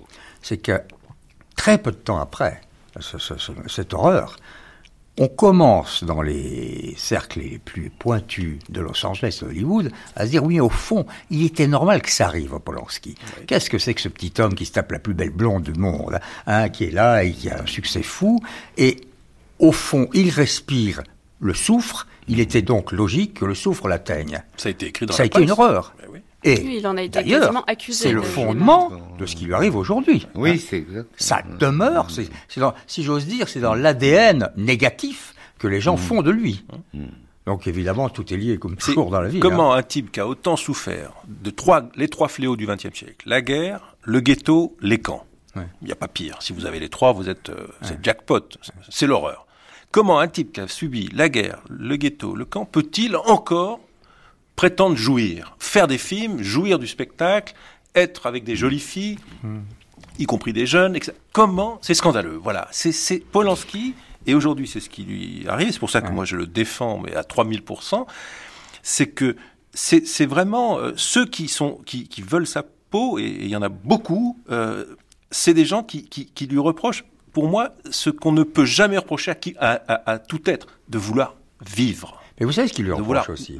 c'est 0.41 0.57
que 0.57 0.81
très 1.55 1.77
peu 1.77 1.91
de 1.91 1.97
temps 1.97 2.17
après 2.19 2.61
ce- 2.99 3.19
ce- 3.19 3.37
ce- 3.37 3.51
cette 3.67 3.93
horreur, 3.93 4.37
on 5.19 5.27
commence 5.27 6.03
dans 6.05 6.21
les 6.21 6.95
cercles 6.97 7.41
les 7.41 7.59
plus 7.59 7.89
pointus 7.89 8.57
de 8.69 8.79
Los 8.79 9.05
Angeles, 9.05 9.39
de 9.41 9.47
Hollywood, 9.47 9.91
à 10.15 10.25
se 10.25 10.31
dire 10.31 10.43
oui, 10.43 10.61
au 10.61 10.69
fond, 10.69 11.05
il 11.29 11.45
était 11.45 11.67
normal 11.67 12.01
que 12.01 12.09
ça 12.09 12.25
arrive 12.25 12.53
à 12.53 12.59
Polanski. 12.59 13.15
Qu'est-ce 13.45 13.69
que 13.69 13.77
c'est 13.77 13.93
que 13.93 14.01
ce 14.01 14.07
petit 14.07 14.33
homme 14.39 14.55
qui 14.55 14.65
se 14.65 14.71
tape 14.71 14.93
la 14.93 14.99
plus 14.99 15.13
belle 15.13 15.31
blonde 15.31 15.63
du 15.63 15.73
monde, 15.73 16.19
hein, 16.47 16.69
qui 16.69 16.85
est 16.85 16.91
là 16.91 17.23
et 17.25 17.33
qui 17.33 17.49
a 17.49 17.61
un 17.61 17.65
succès 17.65 18.01
fou, 18.01 18.39
et 18.77 19.01
au 19.59 19.73
fond, 19.73 20.07
il 20.13 20.29
respire 20.29 21.03
le 21.41 21.53
soufre, 21.53 22.07
il 22.29 22.39
était 22.39 22.61
donc 22.61 22.91
logique 22.93 23.35
que 23.35 23.45
le 23.45 23.55
soufre 23.55 23.87
l'atteigne. 23.87 24.41
Ça 24.55 24.69
a 24.69 24.71
été 24.71 24.87
écrit 24.87 25.05
dans 25.05 25.13
Ça 25.13 25.23
a 25.23 25.25
été 25.25 25.31
presse. 25.33 25.43
une 25.43 25.51
horreur. 25.51 25.93
Et 26.43 26.57
Oui, 26.63 26.75
il 26.79 26.87
en 26.87 26.95
a 26.95 27.01
été 27.01 27.21
quasiment 27.23 27.63
accusé 27.65 28.03
c'est 28.03 28.11
le 28.13 28.21
de- 28.21 28.25
fondement 28.25 28.91
de 29.17 29.25
ce 29.25 29.35
qui 29.35 29.45
lui 29.45 29.53
arrive 29.53 29.75
aujourd'hui. 29.75 30.25
Oui, 30.35 30.51
Hein. 30.51 30.57
c'est 30.69 30.77
exact. 30.77 31.09
Ça 31.17 31.41
demeure, 31.59 32.07
c'est, 32.09 32.29
dans- 32.59 32.73
si 32.87 33.03
j'ose 33.03 33.25
dire, 33.25 33.49
c'est 33.49 33.59
dans 33.59 33.73
l'ADN 33.73 34.49
négatif 34.55 35.33
que 35.57 35.67
les 35.67 35.81
gens 35.81 35.97
font 35.97 36.21
de 36.21 36.31
lui. 36.31 36.63
Donc 37.45 37.67
évidemment, 37.67 38.09
tout 38.09 38.31
est 38.33 38.37
lié 38.37 38.57
comme 38.57 38.75
C'est 38.79 38.91
toujours 38.93 39.09
dans 39.09 39.19
la 39.21 39.27
vie. 39.29 39.39
Comment 39.39 39.73
hein. 39.73 39.77
un 39.79 39.83
type 39.83 40.11
qui 40.11 40.19
a 40.19 40.27
autant 40.27 40.55
souffert 40.55 41.11
de 41.27 41.49
trois, 41.49 41.89
les 41.95 42.07
trois 42.07 42.27
fléaux 42.27 42.55
du 42.55 42.67
XXe 42.67 42.93
siècle, 42.97 43.27
la 43.27 43.41
guerre, 43.41 43.95
le 44.03 44.19
ghetto, 44.21 44.77
les 44.81 44.99
camps. 44.99 45.25
Il 45.81 45.87
n'y 45.87 45.91
a 45.91 45.95
pas 45.95 46.07
pire. 46.07 46.37
Si 46.41 46.53
vous 46.53 46.65
avez 46.65 46.79
les 46.79 46.87
trois, 46.89 47.11
vous 47.11 47.27
êtes, 47.27 47.49
euh, 47.49 47.67
jackpot. 48.01 48.39
C'est- 48.61 48.71
C'est 48.89 49.07
l'horreur. 49.07 49.45
Comment 49.91 50.19
un 50.19 50.27
type 50.29 50.53
qui 50.53 50.61
a 50.61 50.67
subi 50.69 51.09
la 51.13 51.27
guerre, 51.27 51.59
le 51.69 51.97
ghetto, 51.97 52.33
le 52.35 52.45
camp, 52.45 52.63
peut-il 52.65 53.17
encore 53.17 53.81
prétendre 54.59 54.97
jouir, 54.97 55.55
faire 55.57 55.87
des 55.87 55.97
films, 55.97 56.41
jouir 56.43 56.79
du 56.79 56.87
spectacle, 56.87 57.53
être 57.95 58.25
avec 58.27 58.43
des 58.43 58.57
jolies 58.57 58.81
filles, 58.81 59.17
y 60.17 60.25
compris 60.25 60.51
des 60.51 60.65
jeunes, 60.65 60.97
etc. 60.97 61.13
Comment 61.31 61.79
C'est 61.81 61.93
scandaleux. 61.93 62.35
Voilà. 62.43 62.67
C'est, 62.71 63.19
Polanski, 63.31 63.93
et 64.27 64.33
aujourd'hui 64.35 64.67
c'est 64.67 64.81
ce 64.81 64.89
qui 64.89 65.03
lui 65.03 65.47
arrive. 65.47 65.71
C'est 65.71 65.79
pour 65.79 65.89
ça 65.89 66.01
que 66.01 66.11
moi 66.11 66.25
je 66.25 66.35
le 66.35 66.45
défends, 66.45 66.99
mais 67.01 67.15
à 67.15 67.21
3000% 67.21 68.05
C'est 68.83 69.07
que 69.07 69.37
c'est, 69.73 70.25
vraiment 70.25 70.77
euh, 70.77 70.91
ceux 70.97 71.25
qui 71.25 71.47
sont 71.47 71.75
qui, 71.85 72.09
qui 72.09 72.21
veulent 72.21 72.45
sa 72.47 72.63
peau, 72.63 73.17
et 73.17 73.23
et 73.23 73.43
il 73.45 73.49
y 73.49 73.55
en 73.55 73.61
a 73.61 73.69
beaucoup. 73.69 74.37
euh, 74.51 74.83
c'est 75.31 75.53
des 75.53 75.63
gens 75.63 75.83
qui, 75.83 76.03
qui, 76.03 76.25
qui 76.25 76.47
lui 76.47 76.59
reprochent, 76.59 77.05
pour 77.31 77.47
moi, 77.47 77.69
ce 77.91 78.09
qu'on 78.09 78.33
ne 78.33 78.43
peut 78.43 78.65
jamais 78.65 78.97
reprocher 78.97 79.31
à, 79.31 79.35
qui, 79.35 79.55
à, 79.57 79.71
à- 79.87 80.11
à 80.11 80.19
tout 80.19 80.49
être, 80.49 80.67
de 80.89 80.97
vouloir 80.97 81.35
vivre. 81.65 82.18
Mais 82.39 82.45
vous 82.45 82.51
savez 82.51 82.67
ce 82.67 82.73
qu'il 82.73 82.85
lui 82.85 82.91
reproche 82.91 83.07
vouloir- 83.07 83.29
aussi 83.29 83.59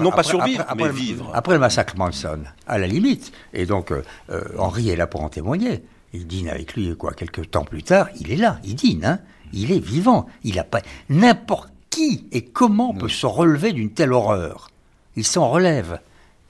non 0.00 0.10
pas 0.10 0.22
survivre, 0.22 0.64
mais 0.76 0.84
le- 0.84 0.92
vivre. 0.92 1.30
Après 1.34 1.52
le 1.52 1.58
massacre 1.58 1.96
Manson, 1.96 2.40
à 2.66 2.78
la 2.78 2.86
limite. 2.86 3.32
Et 3.52 3.66
donc, 3.66 3.90
euh, 3.92 4.02
euh, 4.30 4.42
Henri 4.58 4.88
est 4.90 4.96
là 4.96 5.06
pour 5.06 5.22
en 5.22 5.28
témoigner. 5.28 5.84
Il 6.12 6.26
dîne 6.26 6.48
avec 6.48 6.74
lui, 6.74 6.96
quoi, 6.96 7.12
quelques 7.12 7.50
temps 7.50 7.64
plus 7.64 7.82
tard, 7.82 8.08
il 8.20 8.30
est 8.32 8.36
là, 8.36 8.60
il 8.64 8.76
dîne, 8.76 9.04
hein. 9.04 9.18
Il 9.52 9.70
est 9.72 9.78
vivant. 9.84 10.26
Il 10.42 10.58
a 10.58 10.64
pas, 10.64 10.80
n'importe 11.08 11.70
qui 11.90 12.26
et 12.32 12.42
comment 12.44 12.92
peut 12.94 13.08
se 13.08 13.26
relever 13.26 13.72
d'une 13.72 13.90
telle 13.92 14.12
horreur? 14.12 14.68
Il 15.16 15.24
s'en 15.24 15.48
relève. 15.48 16.00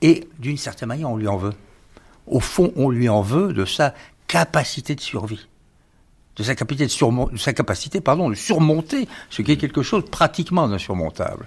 Et 0.01 0.29
d'une 0.39 0.57
certaine 0.57 0.89
manière, 0.89 1.11
on 1.11 1.17
lui 1.17 1.29
en 1.29 1.37
veut. 1.37 1.53
Au 2.27 2.41
fond, 2.41 2.73
on 2.77 2.89
lui 2.89 3.09
en 3.11 3.21
veut 3.21 3.53
de 3.53 3.65
sa 3.65 3.95
capacité 4.27 4.95
de 4.95 5.01
survie. 5.01 5.47
De 6.37 6.43
sa 6.43 6.55
capacité 6.55 6.87
de, 6.87 7.33
de 7.33 7.37
sa 7.39 7.53
capacité, 7.53 8.01
pardon, 8.01 8.31
de 8.31 8.35
surmonter 8.35 9.07
ce 9.31 9.43
qui 9.43 9.53
est 9.53 9.57
quelque 9.57 9.83
chose 9.83 10.05
pratiquement 10.11 10.67
d'insurmontable. 10.69 11.47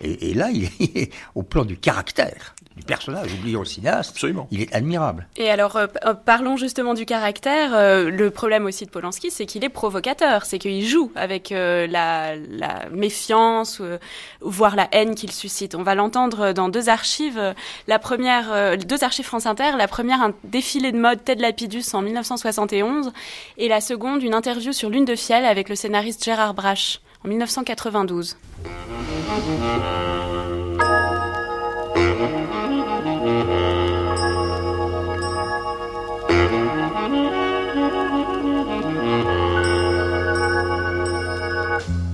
Et, 0.00 0.30
et 0.30 0.34
là, 0.34 0.50
il 0.52 0.64
est 0.94 1.12
au 1.34 1.42
plan 1.42 1.64
du 1.64 1.76
caractère 1.76 2.54
du 2.76 2.82
personnage, 2.82 3.32
oublions 3.32 3.60
le 3.60 3.64
cinéaste. 3.64 4.10
Absolument. 4.10 4.46
Il 4.50 4.60
est 4.60 4.74
admirable. 4.74 5.26
Et 5.36 5.48
alors, 5.48 5.76
euh, 5.76 5.86
euh, 6.04 6.12
parlons 6.12 6.56
justement 6.58 6.92
du 6.92 7.06
caractère. 7.06 7.74
Euh, 7.74 8.10
le 8.10 8.30
problème 8.30 8.66
aussi 8.66 8.84
de 8.84 8.90
Polanski, 8.90 9.30
c'est 9.30 9.46
qu'il 9.46 9.64
est 9.64 9.70
provocateur. 9.70 10.44
C'est 10.44 10.58
qu'il 10.58 10.84
joue 10.84 11.10
avec 11.16 11.52
euh, 11.52 11.86
la, 11.86 12.36
la 12.36 12.88
méfiance, 12.90 13.78
euh, 13.80 13.98
voire 14.42 14.76
la 14.76 14.88
haine 14.92 15.14
qu'il 15.14 15.32
suscite. 15.32 15.74
On 15.74 15.82
va 15.82 15.94
l'entendre 15.94 16.52
dans 16.52 16.68
deux 16.68 16.90
archives. 16.90 17.54
La 17.88 17.98
première, 17.98 18.52
euh, 18.52 18.76
deux 18.76 19.02
archives 19.02 19.24
France 19.24 19.46
Inter. 19.46 19.72
La 19.78 19.88
première, 19.88 20.20
un 20.20 20.34
défilé 20.44 20.92
de 20.92 20.98
mode 20.98 21.24
Ted 21.24 21.40
Lapidus 21.40 21.94
en 21.94 22.02
1971. 22.02 23.12
Et 23.56 23.68
la 23.68 23.80
seconde, 23.80 24.22
une 24.22 24.34
interview 24.34 24.72
sur 24.72 24.90
Lune 24.90 25.06
de 25.06 25.16
Fiel 25.16 25.46
avec 25.46 25.70
le 25.70 25.76
scénariste 25.76 26.22
Gérard 26.22 26.52
Brache 26.52 27.00
en 27.26 27.28
1992. 27.28 28.36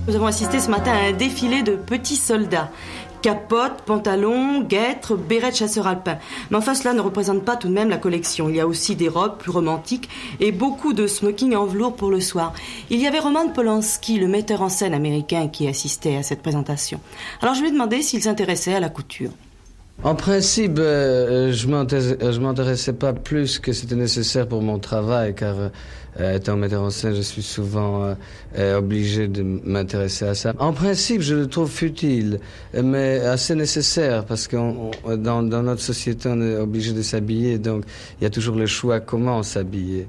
Nous 0.05 0.15
avons 0.15 0.25
assisté 0.25 0.59
ce 0.59 0.69
matin 0.69 0.91
à 0.91 1.09
un 1.09 1.11
défilé 1.11 1.63
de 1.63 1.75
petits 1.75 2.15
soldats. 2.15 2.69
Capote, 3.23 3.83
pantalon, 3.85 4.63
guêtres, 4.63 5.15
béret 5.15 5.51
de 5.51 5.55
chasseur 5.55 5.87
alpin. 5.87 6.17
Mais 6.51 6.57
enfin, 6.57 6.75
cela 6.75 6.93
ne 6.93 6.99
représente 6.99 7.45
pas 7.45 7.55
tout 7.55 7.69
de 7.69 7.73
même 7.73 7.89
la 7.89 7.95
collection. 7.95 8.49
Il 8.49 8.57
y 8.57 8.59
a 8.59 8.67
aussi 8.67 8.97
des 8.97 9.07
robes 9.07 9.37
plus 9.37 9.49
romantiques 9.49 10.09
et 10.41 10.51
beaucoup 10.51 10.91
de 10.91 11.07
smoking 11.07 11.55
en 11.55 11.65
velours 11.65 11.95
pour 11.95 12.11
le 12.11 12.19
soir. 12.19 12.51
Il 12.89 12.99
y 12.99 13.07
avait 13.07 13.19
Roman 13.19 13.47
Polanski, 13.47 14.19
le 14.19 14.27
metteur 14.27 14.61
en 14.61 14.67
scène 14.67 14.93
américain, 14.93 15.47
qui 15.47 15.69
assistait 15.69 16.17
à 16.17 16.23
cette 16.23 16.41
présentation. 16.41 16.99
Alors 17.41 17.55
je 17.55 17.61
lui 17.61 17.69
ai 17.69 17.71
demandé 17.71 18.01
s'il 18.01 18.21
s'intéressait 18.21 18.73
à 18.73 18.81
la 18.81 18.89
couture. 18.89 19.31
En 20.01 20.15
principe, 20.15 20.79
euh, 20.79 21.53
je 21.53 21.67
ne 21.67 22.39
m'intéressais 22.39 22.93
pas 22.93 23.13
plus 23.13 23.59
que 23.59 23.71
c'était 23.71 23.95
nécessaire 23.95 24.47
pour 24.47 24.61
mon 24.61 24.79
travail, 24.79 25.35
car 25.35 25.55
euh, 26.19 26.35
étant 26.35 26.55
metteur 26.57 26.83
en 26.83 26.91
scène, 26.91 27.15
je 27.15 27.21
suis 27.21 27.41
souvent 27.41 28.03
euh, 28.03 28.13
euh, 28.57 28.77
obligé 28.77 29.27
de 29.27 29.41
m'intéresser 29.41 30.25
à 30.25 30.35
ça. 30.35 30.53
En 30.59 30.71
principe, 30.71 31.21
je 31.21 31.33
le 31.33 31.47
trouve 31.47 31.71
futile, 31.71 32.39
mais 32.73 33.19
assez 33.21 33.55
nécessaire, 33.55 34.25
parce 34.25 34.47
que 34.47 34.57
dans, 35.15 35.41
dans, 35.41 35.63
notre 35.63 35.81
société, 35.81 36.29
on 36.29 36.41
est 36.41 36.57
obligé 36.57 36.93
de 36.93 37.01
s'habiller, 37.01 37.57
donc 37.57 37.85
il 38.19 38.23
y 38.23 38.27
a 38.27 38.29
toujours 38.29 38.55
le 38.55 38.67
choix 38.67 38.99
comment 38.99 39.41
s'habiller 39.41 40.07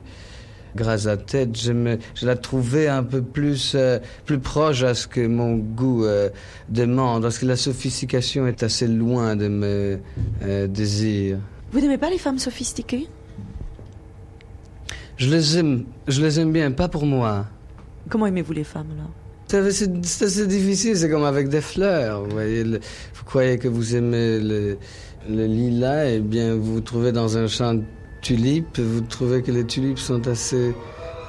grâce 0.76 1.06
à 1.06 1.16
tête, 1.16 1.58
je, 1.58 1.72
me, 1.72 1.98
je 2.14 2.26
la 2.26 2.36
trouvais 2.36 2.88
un 2.88 3.02
peu 3.02 3.22
plus, 3.22 3.72
euh, 3.74 3.98
plus 4.24 4.38
proche 4.38 4.82
à 4.82 4.94
ce 4.94 5.06
que 5.06 5.26
mon 5.26 5.56
goût 5.56 6.04
euh, 6.04 6.28
demande, 6.68 7.22
parce 7.22 7.38
que 7.38 7.46
la 7.46 7.56
sophistication 7.56 8.46
est 8.46 8.62
assez 8.62 8.86
loin 8.86 9.36
de 9.36 9.48
mes 9.48 9.98
euh, 10.42 10.66
désirs. 10.66 11.38
Vous 11.72 11.80
n'aimez 11.80 11.98
pas 11.98 12.10
les 12.10 12.18
femmes 12.18 12.38
sophistiquées? 12.38 13.08
Je 15.16 15.30
les 15.30 15.58
aime, 15.58 15.84
je 16.08 16.22
les 16.22 16.40
aime 16.40 16.52
bien, 16.52 16.72
pas 16.72 16.88
pour 16.88 17.06
moi. 17.06 17.46
Comment 18.08 18.26
aimez-vous 18.26 18.52
les 18.52 18.64
femmes 18.64 18.88
alors 18.92 19.10
c'est 19.46 20.24
assez 20.24 20.46
difficile, 20.46 20.96
c'est 20.96 21.08
comme 21.08 21.24
avec 21.24 21.48
des 21.48 21.60
fleurs. 21.60 22.24
Vous 22.24 22.30
voyez, 22.30 22.64
vous 22.64 23.24
croyez 23.24 23.58
que 23.58 23.68
vous 23.68 23.94
aimez 23.94 24.40
le, 24.40 24.78
le 25.28 25.46
lilas, 25.46 26.06
et 26.06 26.16
eh 26.16 26.20
bien 26.20 26.54
vous, 26.56 26.74
vous 26.74 26.80
trouvez 26.80 27.12
dans 27.12 27.36
un 27.36 27.46
champ 27.46 27.78
tulipes, 28.24 28.80
vous 28.80 29.02
trouvez 29.02 29.42
que 29.42 29.52
les 29.52 29.66
tulipes 29.66 29.98
sont 29.98 30.26
assez 30.26 30.74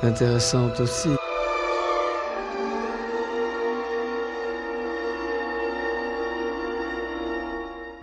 intéressantes 0.01 0.79
aussi. 0.79 1.09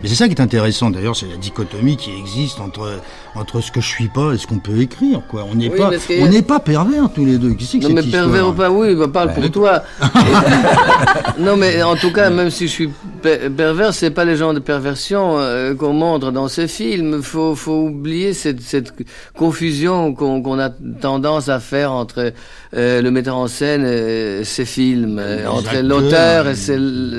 Mais 0.03 0.09
c'est 0.09 0.15
ça 0.15 0.27
qui 0.27 0.33
est 0.33 0.41
intéressant 0.41 0.89
d'ailleurs, 0.89 1.15
c'est 1.15 1.27
la 1.27 1.37
dichotomie 1.37 1.95
qui 1.95 2.11
existe 2.11 2.59
entre 2.59 2.99
entre 3.35 3.61
ce 3.61 3.71
que 3.71 3.79
je 3.79 3.87
suis 3.87 4.09
pas 4.09 4.33
et 4.33 4.37
ce 4.37 4.45
qu'on 4.45 4.59
peut 4.59 4.79
écrire. 4.81 5.21
Quoi, 5.29 5.45
on 5.49 5.55
n'est 5.55 5.69
pas 5.69 5.91
on 6.19 6.27
n'est 6.27 6.41
pas 6.41 6.59
pervers 6.59 7.09
tous 7.15 7.25
les 7.25 7.37
deux. 7.37 7.53
Qui 7.53 7.79
non 7.79 7.89
mais 7.93 8.03
pervers 8.03 8.49
ou 8.49 8.51
pas, 8.51 8.69
oui, 8.69 8.95
bah, 8.95 9.07
parle 9.07 9.33
pour 9.33 9.49
toi. 9.49 9.81
non 11.39 11.55
mais 11.55 11.81
en 11.81 11.95
tout 11.95 12.11
cas, 12.11 12.29
même 12.29 12.49
si 12.49 12.67
je 12.67 12.71
suis 12.73 12.89
pervers, 13.21 13.93
c'est 13.93 14.11
pas 14.11 14.25
les 14.25 14.35
gens 14.35 14.53
de 14.53 14.59
perversion 14.59 15.39
euh, 15.39 15.73
qu'on 15.73 15.93
montre 15.93 16.31
dans 16.31 16.49
ces 16.49 16.67
films. 16.67 17.23
Faut 17.23 17.55
faut 17.55 17.83
oublier 17.83 18.33
cette 18.33 18.61
cette 18.61 18.91
confusion 19.37 20.13
qu'on 20.13 20.59
a 20.59 20.69
tendance 21.01 21.47
à 21.47 21.61
faire 21.61 21.93
entre 21.93 22.33
euh, 22.75 23.01
le 23.01 23.09
metteur 23.11 23.37
en 23.37 23.47
scène 23.47 23.85
et 23.85 24.43
ses 24.43 24.65
films, 24.65 25.19
euh, 25.19 25.47
entre 25.47 25.77
l'auteur 25.81 26.47
et 26.49 26.55
ses, 26.55 26.77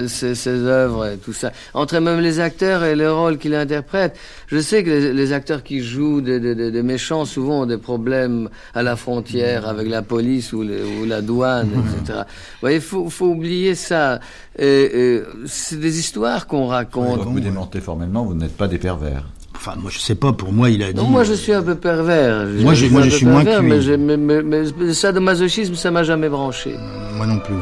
ses, 0.08 0.34
ses 0.34 0.50
œuvres 0.50 1.06
et 1.06 1.16
tout 1.16 1.32
ça, 1.32 1.50
entre 1.72 1.98
même 1.98 2.20
les 2.20 2.40
acteurs 2.40 2.73
et 2.82 2.96
le 2.96 3.12
rôle 3.12 3.38
qu'il 3.38 3.54
interprète. 3.54 4.16
Je 4.48 4.58
sais 4.58 4.82
que 4.82 4.90
les, 4.90 5.32
acteurs 5.32 5.62
qui 5.62 5.80
jouent 5.80 6.20
des, 6.20 6.82
méchants 6.82 7.24
souvent 7.24 7.62
ont 7.62 7.66
des 7.66 7.78
problèmes 7.78 8.48
à 8.74 8.82
la 8.82 8.96
frontière 8.96 9.68
avec 9.68 9.88
la 9.88 10.02
police 10.02 10.52
ou, 10.52 10.64
la 11.06 11.22
douane, 11.22 11.70
etc. 12.02 12.22
Il 12.64 12.80
faut, 12.80 13.08
faut 13.08 13.26
oublier 13.26 13.74
ça. 13.74 14.20
c'est 14.58 15.78
des 15.78 15.98
histoires 15.98 16.46
qu'on 16.46 16.66
raconte. 16.66 17.20
vous 17.20 17.40
démentez 17.40 17.80
formellement, 17.80 18.24
vous 18.24 18.34
n'êtes 18.34 18.56
pas 18.56 18.68
des 18.68 18.78
pervers. 18.78 19.24
Enfin, 19.56 19.74
moi, 19.80 19.90
je 19.90 19.98
sais 19.98 20.14
pas, 20.14 20.32
pour 20.32 20.52
moi, 20.52 20.68
il 20.68 20.82
a 20.82 20.92
dit. 20.92 20.98
Non, 20.98 21.06
moi, 21.06 21.24
je 21.24 21.32
suis 21.32 21.52
un 21.52 21.62
peu 21.62 21.74
pervers. 21.74 22.46
Moi, 22.60 22.74
je, 22.74 22.86
moi, 22.86 23.02
je 23.02 23.10
suis 23.10 23.26
moins 23.26 23.44
mais, 23.44 23.96
mais, 23.96 24.16
mais, 24.16 24.42
mais, 24.42 24.92
ça, 24.92 25.12
de 25.12 25.20
masochisme, 25.20 25.74
ça 25.74 25.90
m'a 25.90 26.02
jamais 26.02 26.28
branché. 26.28 26.74
Moi 27.16 27.26
non 27.26 27.38
plus. 27.38 27.54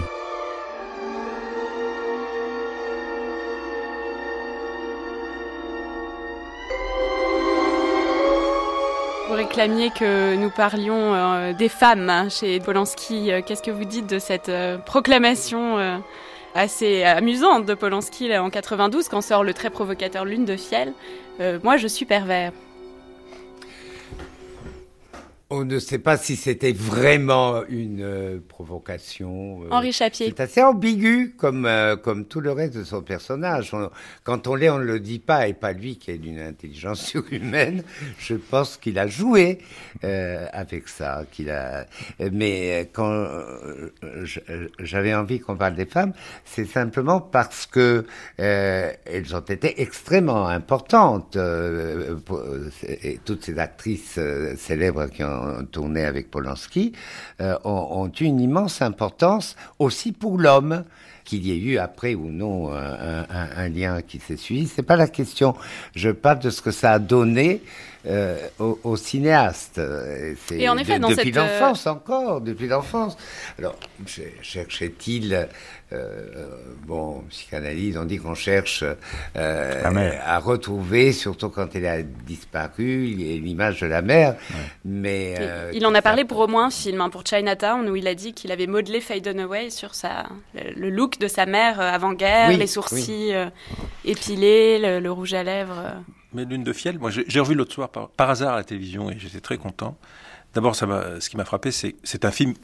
Réclamiez 9.53 9.91
que 9.91 10.35
nous 10.35 10.49
parlions 10.49 11.15
euh, 11.15 11.53
des 11.53 11.69
femmes 11.69 12.09
hein, 12.09 12.31
chez 12.31 12.59
Polanski. 12.59 13.31
Euh, 13.31 13.43
qu'est-ce 13.45 13.63
que 13.63 13.71
vous 13.71 13.85
dites 13.85 14.07
de 14.07 14.19
cette 14.19 14.49
euh, 14.49 14.79
proclamation 14.79 16.01
assez 16.55 17.05
amusante 17.05 17.67
de 17.67 17.75
Polanski 17.75 18.35
en 18.35 18.49
92 18.49 19.09
quand 19.11 19.21
sort 19.21 19.45
le 19.45 19.53
très 19.53 19.69
provocateur 19.69 20.25
Lune 20.25 20.47
de 20.47 20.57
Fiel? 20.57 20.95
Moi, 21.63 21.77
je 21.77 21.87
suis 21.87 22.07
pervers. 22.07 22.53
On 25.55 25.67
ne 25.67 25.79
sait 25.79 25.99
pas 25.99 26.17
si 26.17 26.37
c'était 26.37 26.73
vraiment 26.73 27.63
une 27.69 28.01
euh, 28.01 28.39
provocation. 28.49 29.65
Euh, 29.65 29.69
Henri 29.71 29.93
Chapier. 29.93 30.29
C'est 30.35 30.41
assez 30.41 30.63
ambigu 30.63 31.35
comme, 31.37 31.67
euh, 31.67 31.95
comme 31.95 32.25
tout 32.25 32.41
le 32.41 32.53
reste 32.53 32.75
de 32.75 32.85
son 32.85 33.03
personnage. 33.03 33.77
quand 34.25 34.47
on 34.47 34.55
l'est, 34.55 34.71
on 34.71 34.79
ne 34.79 34.85
le 34.85 34.99
dit 34.99 35.19
pas, 35.19 35.49
et 35.49 35.53
pas 35.53 35.75
lui 35.75 35.99
qui 35.99 36.11
est 36.11 36.17
d'une 36.17 36.41
intelligence 36.41 37.03
surhumaine. 37.05 37.83
Je 38.19 38.35
pense 38.35 38.79
qu'il 38.79 38.99
a 38.99 39.07
joué 39.07 39.59
avec 40.03 40.89
ça. 40.89 41.25
Qu'il 41.31 41.51
a... 41.51 41.85
Mais 42.33 42.89
quand 42.95 43.29
j'avais 44.79 45.15
envie 45.15 45.39
qu'on 45.39 45.57
parle 45.57 45.75
des 45.75 45.85
femmes, 45.85 46.15
c'est 46.47 46.65
simplement 46.65 47.21
parce 47.21 47.67
que 47.67 48.07
elles 48.39 49.37
ont 49.37 49.41
été 49.41 49.83
extrêmement 49.83 50.49
importantes. 50.49 51.37
et 51.37 53.21
toutes 53.27 53.45
ces 53.45 53.59
actrices 53.59 54.19
célèbres 54.57 55.09
qui 55.09 55.23
ont 55.25 55.42
tourné 55.71 56.05
avec 56.05 56.31
Polanski, 56.31 56.93
euh, 57.41 57.57
ont, 57.65 58.11
eu 58.21 58.25
une 58.25 58.41
immense 58.41 58.83
importance 58.83 59.57
aussi 59.79 60.13
pour 60.13 60.39
l'homme. 60.39 60.85
Qu'il 61.25 61.47
y 61.47 61.53
ait 61.53 61.57
eu 61.57 61.79
après 61.79 62.17
ou 62.17 62.31
non 62.31 62.73
un, 62.73 63.69
lien 63.69 64.03
qui 64.03 64.19
s'est 64.19 64.37
suivi, 64.37 64.67
c'est 64.67 64.83
pas 64.83 64.97
la 64.97 65.07
question. 65.07 65.55
Je 65.95 66.11
parle 66.11 66.41
de 66.41 66.51
ce 66.51 66.61
que 66.61 66.73
ça 66.73 66.95
a 66.95 66.99
donné 66.99 67.63
euh, 68.07 68.49
au, 68.59 68.97
cinéaste. 68.97 69.81
Et 70.51 70.69
en 70.69 70.77
effet, 70.77 70.99
depuis 70.99 71.33
euh, 71.37 71.43
l'enfance 71.43 71.87
encore, 71.87 72.41
depuis 72.41 72.69
l'enfance. 72.69 73.17
Alors, 73.59 73.77
cherchait-il 74.43 75.49
euh, 75.93 76.57
bon, 76.87 77.23
psychanalyse, 77.29 77.99
on 77.99 78.05
dit 78.05 78.19
qu'on 78.19 78.35
cherche 78.35 78.85
euh, 79.37 80.17
à 80.25 80.39
retrouver, 80.39 81.13
surtout 81.13 81.51
quand 81.51 81.75
elle 81.75 81.87
a 81.87 82.03
disparu, 82.03 83.05
l'image 83.07 83.81
de 83.81 83.87
la 83.87 84.01
mère. 84.01 84.37
Mais 84.85 85.35
euh, 85.39 85.71
il 85.75 85.87
en 85.87 85.95
a 85.95 86.03
parlé 86.03 86.25
pour 86.25 86.39
au 86.39 86.47
moins 86.47 86.67
un 86.67 86.71
film, 86.71 87.01
hein, 87.01 87.11
pour 87.11 87.25
Chinatown, 87.27 87.89
où 87.89 87.97
il 87.97 88.07
a 88.07 88.15
dit 88.15 88.33
qu'il 88.33 88.53
avait 88.53 88.67
modelé 88.67 89.01
Faye 89.01 89.21
Dunaway 89.21 89.71
sur 89.71 89.95
sa, 89.95 90.27
le, 90.55 90.89
look 90.89 91.19
de 91.19 91.29
sa 91.29 91.47
mère 91.47 91.81
avant-guerre, 91.81 92.57
les 92.57 92.67
sourcils 92.67 93.35
épilés, 94.05 95.01
le, 95.01 95.11
rouge 95.11 95.35
à 95.35 95.43
lèvres. 95.43 95.93
Mais 96.35 96.45
Lune 96.45 96.65
de 96.65 96.73
Fiel, 96.73 96.99
moi 96.99 97.11
j'ai 97.11 97.41
revu 97.41 97.55
l'autre 97.55 97.73
soir 97.73 97.91
par, 97.91 98.31
hasard 98.31 98.55
à 98.55 98.57
la 98.57 98.65
télévision 98.65 99.11
et 99.11 99.19
j'étais 99.19 99.41
très 99.41 99.59
content. 99.59 99.97
D'abord, 100.55 100.77
ce 100.77 101.29
qui 101.29 101.37
m'a 101.37 101.45
frappé, 101.45 101.71
c'est 101.71 101.97
c'est 102.03 102.25
un 102.25 102.31
film 102.31 102.55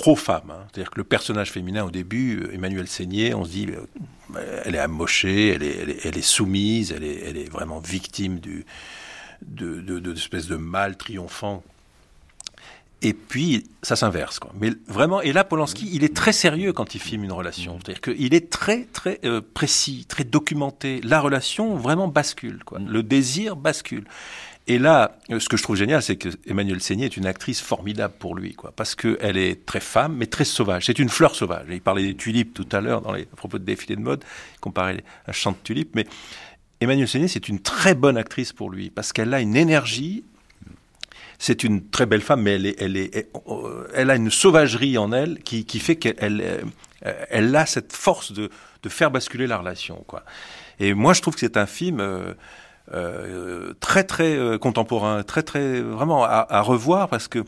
pro-femme. 0.00 0.50
Hein. 0.50 0.66
C'est-à-dire 0.72 0.90
que 0.90 0.98
le 0.98 1.04
personnage 1.04 1.50
féminin, 1.50 1.84
au 1.84 1.90
début, 1.90 2.40
euh, 2.40 2.54
Emmanuel 2.54 2.88
Seigné, 2.88 3.34
on 3.34 3.44
se 3.44 3.50
dit, 3.50 3.66
euh, 3.66 4.62
elle 4.64 4.74
est 4.74 4.78
amochée, 4.78 5.48
elle 5.48 5.62
est, 5.62 6.22
soumise, 6.22 6.92
elle 6.92 7.04
est, 7.04 7.50
vraiment 7.50 7.80
victime 7.80 8.40
du, 8.40 8.64
de, 9.42 9.80
de, 9.80 9.98
de, 9.98 10.56
mal 10.56 10.96
triomphant. 10.96 11.62
Et 13.02 13.14
puis, 13.14 13.64
ça 13.82 13.96
s'inverse. 13.96 14.38
Quoi. 14.38 14.52
Mais 14.60 14.72
vraiment, 14.86 15.22
et 15.22 15.32
là, 15.32 15.42
Polanski, 15.44 15.88
il 15.92 16.04
est 16.04 16.14
très 16.14 16.32
sérieux 16.32 16.72
quand 16.72 16.94
il 16.94 17.00
filme 17.00 17.24
une 17.24 17.32
relation. 17.32 17.78
C'est-à-dire 17.78 18.02
qu'il 18.02 18.34
est 18.34 18.50
très, 18.50 18.84
très 18.92 19.20
euh, 19.24 19.40
précis, 19.54 20.04
très 20.06 20.24
documenté. 20.24 21.00
La 21.02 21.20
relation 21.20 21.76
vraiment 21.76 22.08
bascule. 22.08 22.62
Quoi. 22.64 22.78
Le 22.86 23.02
désir 23.02 23.56
bascule. 23.56 24.04
Et 24.66 24.78
là, 24.78 25.18
ce 25.28 25.48
que 25.48 25.56
je 25.56 25.62
trouve 25.64 25.74
génial, 25.74 26.00
c'est 26.00 26.16
que 26.16 26.28
Emmanuel 26.46 26.80
Seigné 26.80 27.06
est 27.06 27.16
une 27.16 27.26
actrice 27.26 27.60
formidable 27.60 28.14
pour 28.18 28.36
lui, 28.36 28.54
quoi, 28.54 28.72
parce 28.76 28.94
qu'elle 28.94 29.36
est 29.36 29.66
très 29.66 29.80
femme, 29.80 30.14
mais 30.16 30.26
très 30.26 30.44
sauvage. 30.44 30.86
C'est 30.86 31.00
une 31.00 31.08
fleur 31.08 31.34
sauvage. 31.34 31.66
Il 31.70 31.80
parlait 31.80 32.04
des 32.04 32.14
tulipes 32.14 32.54
tout 32.54 32.68
à 32.70 32.80
l'heure 32.80 33.00
dans 33.00 33.12
les 33.12 33.22
à 33.22 33.36
propos 33.36 33.58
de 33.58 33.64
défilé 33.64 33.96
de 33.96 34.00
mode, 34.00 34.22
il 34.54 34.60
comparait 34.60 35.02
un 35.26 35.32
champ 35.32 35.50
de 35.50 35.56
tulipes, 35.64 35.96
mais 35.96 36.06
Emmanuel 36.80 37.08
Seigné, 37.08 37.26
c'est 37.26 37.48
une 37.48 37.58
très 37.58 37.94
bonne 37.94 38.16
actrice 38.16 38.52
pour 38.52 38.70
lui, 38.70 38.90
parce 38.90 39.12
qu'elle 39.12 39.34
a 39.34 39.40
une 39.40 39.56
énergie. 39.56 40.22
C'est 41.42 41.64
une 41.64 41.88
très 41.88 42.04
belle 42.04 42.20
femme, 42.20 42.42
mais 42.42 42.60
elle, 42.78 44.10
a 44.10 44.14
une 44.14 44.30
sauvagerie 44.30 44.98
en 44.98 45.10
elle 45.10 45.38
qui, 45.38 45.80
fait 45.80 45.96
qu'elle 45.96 46.68
euh, 47.06 47.54
a 47.54 47.64
cette 47.64 47.94
force 47.94 48.32
de, 48.32 48.50
faire 48.88 49.10
basculer 49.10 49.46
la 49.46 49.56
relation. 49.56 50.04
Et 50.80 50.92
moi, 50.92 51.14
je 51.14 51.22
trouve 51.22 51.32
que 51.32 51.40
c'est 51.40 51.56
un 51.56 51.64
film 51.64 52.00
euh, 52.00 52.34
euh, 52.92 53.72
très 53.80 54.04
très 54.04 54.58
contemporain, 54.60 55.22
très 55.22 55.42
très 55.42 55.80
vraiment 55.80 56.24
à, 56.24 56.60
revoir 56.60 57.08
parce 57.08 57.26
que 57.26 57.42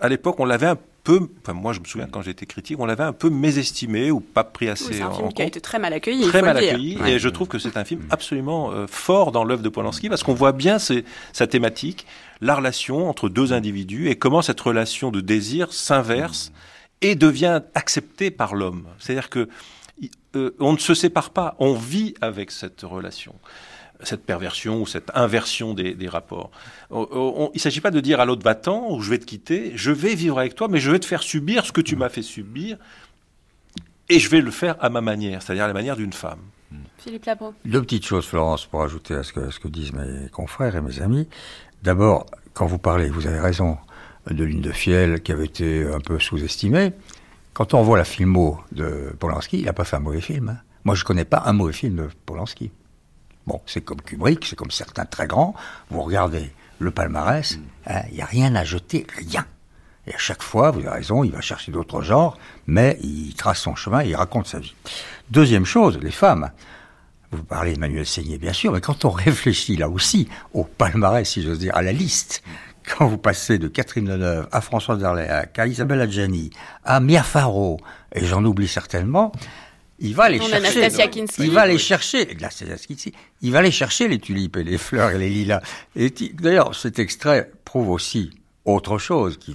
à 0.00 0.08
l'époque 0.08 0.40
on 0.40 0.44
l'avait 0.44 0.66
un 0.66 0.78
peu, 1.06 1.28
enfin 1.40 1.52
moi 1.52 1.72
je 1.72 1.78
me 1.78 1.84
souviens 1.84 2.08
quand 2.10 2.20
j'étais 2.20 2.46
critique, 2.46 2.80
on 2.80 2.84
l'avait 2.84 3.04
un 3.04 3.12
peu 3.12 3.30
mésestimé 3.30 4.10
ou 4.10 4.18
pas 4.18 4.42
pris 4.42 4.68
assez 4.68 4.96
oui, 4.96 5.02
en 5.04 5.14
film 5.14 5.32
qui 5.32 5.40
a 5.40 5.44
été 5.44 5.60
très 5.60 5.78
mal 5.78 5.92
accueilli. 5.92 6.26
Très 6.26 6.42
mal 6.42 6.56
accueilli, 6.56 6.98
et 7.06 7.20
je 7.20 7.28
trouve 7.28 7.46
que 7.46 7.60
c'est 7.60 7.76
un 7.76 7.84
film 7.84 8.02
absolument 8.10 8.72
euh, 8.72 8.88
fort 8.88 9.30
dans 9.30 9.44
l'œuvre 9.44 9.62
de 9.62 9.68
Polanski 9.68 10.08
parce 10.08 10.24
qu'on 10.24 10.34
voit 10.34 10.50
bien 10.50 10.78
sa 10.80 11.46
thématique, 11.46 12.06
la 12.40 12.56
relation 12.56 13.08
entre 13.08 13.28
deux 13.28 13.52
individus 13.52 14.08
et 14.08 14.16
comment 14.16 14.42
cette 14.42 14.60
relation 14.60 15.12
de 15.12 15.20
désir 15.20 15.72
s'inverse 15.72 16.52
et 17.02 17.14
devient 17.14 17.60
acceptée 17.74 18.32
par 18.32 18.56
l'homme. 18.56 18.88
C'est-à-dire 18.98 19.30
que 19.30 19.48
euh, 20.34 20.56
on 20.58 20.72
ne 20.72 20.78
se 20.78 20.94
sépare 20.94 21.30
pas, 21.30 21.54
on 21.60 21.74
vit 21.74 22.14
avec 22.20 22.50
cette 22.50 22.82
relation 22.82 23.36
cette 24.02 24.24
perversion 24.24 24.82
ou 24.82 24.86
cette 24.86 25.10
inversion 25.14 25.74
des, 25.74 26.08
rapports. 26.08 26.50
il 26.90 26.96
ne 27.54 27.58
s'agit 27.58 27.80
pas 27.80 27.90
de 27.90 28.00
dire 28.00 28.20
à 28.20 28.24
l'autre 28.24 28.42
va-t'en 28.42 28.90
ou 28.90 29.00
je 29.00 29.10
vais 29.10 29.18
te 29.18 29.24
quitter, 29.24 29.72
je 29.74 29.90
vais 29.90 30.14
vivre 30.14 30.38
avec 30.38 30.54
toi, 30.54 30.68
mais 30.68 30.80
je 30.80 30.90
vais 30.90 30.98
te 30.98 31.06
faire 31.06 31.22
subir 31.22 31.64
ce 31.66 31.72
que 31.72 31.80
tu 31.80 31.96
m'as 31.96 32.08
fait 32.08 32.22
subir 32.22 32.78
et 34.08 34.18
je 34.18 34.28
vais 34.28 34.40
le 34.40 34.50
faire 34.50 34.76
à 34.80 34.88
ma 34.88 35.00
manière, 35.00 35.42
c'est-à-dire 35.42 35.64
à 35.64 35.68
la 35.68 35.74
manière 35.74 35.96
d'une 35.96 36.12
femme. 36.12 36.40
Philippe 36.98 37.24
Labro. 37.24 37.54
Deux 37.64 37.82
petites 37.82 38.04
choses, 38.04 38.26
Florence, 38.26 38.66
pour 38.66 38.82
ajouter 38.82 39.14
à 39.14 39.22
ce 39.22 39.32
que, 39.32 39.50
ce 39.50 39.60
que 39.60 39.68
disent 39.68 39.92
mes 39.92 40.28
confrères 40.30 40.74
et 40.74 40.80
mes 40.80 41.00
amis. 41.00 41.28
D'abord, 41.82 42.26
quand 42.52 42.66
vous 42.66 42.78
parlez, 42.78 43.08
vous 43.10 43.26
avez 43.26 43.38
raison, 43.38 43.78
de 44.30 44.44
Lune 44.44 44.60
de 44.60 44.72
Fiel 44.72 45.22
qui 45.22 45.32
avait 45.32 45.44
été 45.44 45.86
un 45.86 46.00
peu 46.00 46.18
sous-estimée. 46.18 46.92
Quand 47.52 47.74
on 47.74 47.82
voit 47.82 47.98
la 47.98 48.04
filmo 48.04 48.60
de 48.72 49.14
Polanski, 49.18 49.58
il 49.58 49.64
n'a 49.64 49.72
pas 49.72 49.84
fait 49.84 49.96
un 49.96 50.00
mauvais 50.00 50.20
film. 50.20 50.50
Hein. 50.50 50.58
Moi, 50.84 50.94
je 50.94 51.02
ne 51.02 51.06
connais 51.06 51.24
pas 51.24 51.42
un 51.46 51.52
mauvais 51.52 51.72
film 51.72 51.96
de 51.96 52.08
Polanski. 52.26 52.70
Bon, 53.46 53.60
c'est 53.66 53.80
comme 53.80 54.00
Kubrick, 54.00 54.44
c'est 54.44 54.56
comme 54.56 54.70
certains 54.70 55.04
très 55.04 55.26
grands. 55.26 55.54
Vous 55.90 56.02
regardez 56.02 56.50
le 56.78 56.90
palmarès, 56.90 57.58
hein, 57.86 58.02
il 58.10 58.16
n'y 58.16 58.22
a 58.22 58.26
rien 58.26 58.54
à 58.54 58.64
jeter, 58.64 59.06
rien. 59.16 59.46
Et 60.06 60.14
à 60.14 60.18
chaque 60.18 60.42
fois, 60.42 60.70
vous 60.70 60.80
avez 60.80 60.90
raison, 60.90 61.24
il 61.24 61.32
va 61.32 61.40
chercher 61.40 61.72
d'autres 61.72 62.02
genres, 62.02 62.38
mais 62.66 62.98
il 63.02 63.34
trace 63.34 63.60
son 63.60 63.74
chemin 63.74 64.04
et 64.04 64.08
il 64.08 64.16
raconte 64.16 64.46
sa 64.46 64.58
vie. 64.58 64.74
Deuxième 65.30 65.64
chose, 65.64 65.98
les 66.00 66.10
femmes. 66.10 66.50
Vous 67.32 67.42
parlez 67.42 67.72
d'Emmanuel 67.72 68.06
Seigné, 68.06 68.38
bien 68.38 68.52
sûr, 68.52 68.72
mais 68.72 68.80
quand 68.80 69.04
on 69.04 69.10
réfléchit 69.10 69.76
là 69.76 69.88
aussi 69.88 70.28
au 70.52 70.64
palmarès, 70.64 71.28
si 71.28 71.42
j'ose 71.42 71.58
dire, 71.58 71.74
à 71.76 71.82
la 71.82 71.92
liste, 71.92 72.42
quand 72.86 73.06
vous 73.06 73.18
passez 73.18 73.58
de 73.58 73.66
Catherine 73.66 74.04
Deneuve 74.04 74.48
à 74.52 74.60
François 74.60 74.96
Darléac, 74.96 75.58
à 75.58 75.66
Isabelle 75.66 76.00
Adjani, 76.00 76.50
à 76.84 77.00
Mia 77.00 77.24
Farrow, 77.24 77.78
et 78.14 78.24
j'en 78.24 78.44
oublie 78.44 78.68
certainement, 78.68 79.32
il 79.98 80.14
va 80.14 80.24
aller 80.24 80.38
chercher. 80.40 80.88
Il 81.38 81.50
va 81.50 81.62
aller 81.62 81.78
chercher. 81.78 82.36
Il 83.42 83.52
va 83.52 83.58
aller 83.58 83.70
chercher 83.70 84.08
les 84.08 84.18
tulipes 84.18 84.56
et 84.56 84.64
les 84.64 84.78
fleurs 84.78 85.10
et 85.10 85.18
les 85.18 85.30
lilas. 85.30 85.62
Et 85.94 86.10
d'ailleurs, 86.34 86.74
cet 86.74 86.98
extrait 86.98 87.50
prouve 87.64 87.90
aussi 87.90 88.30
autre 88.64 88.98
chose 88.98 89.38
qui 89.38 89.54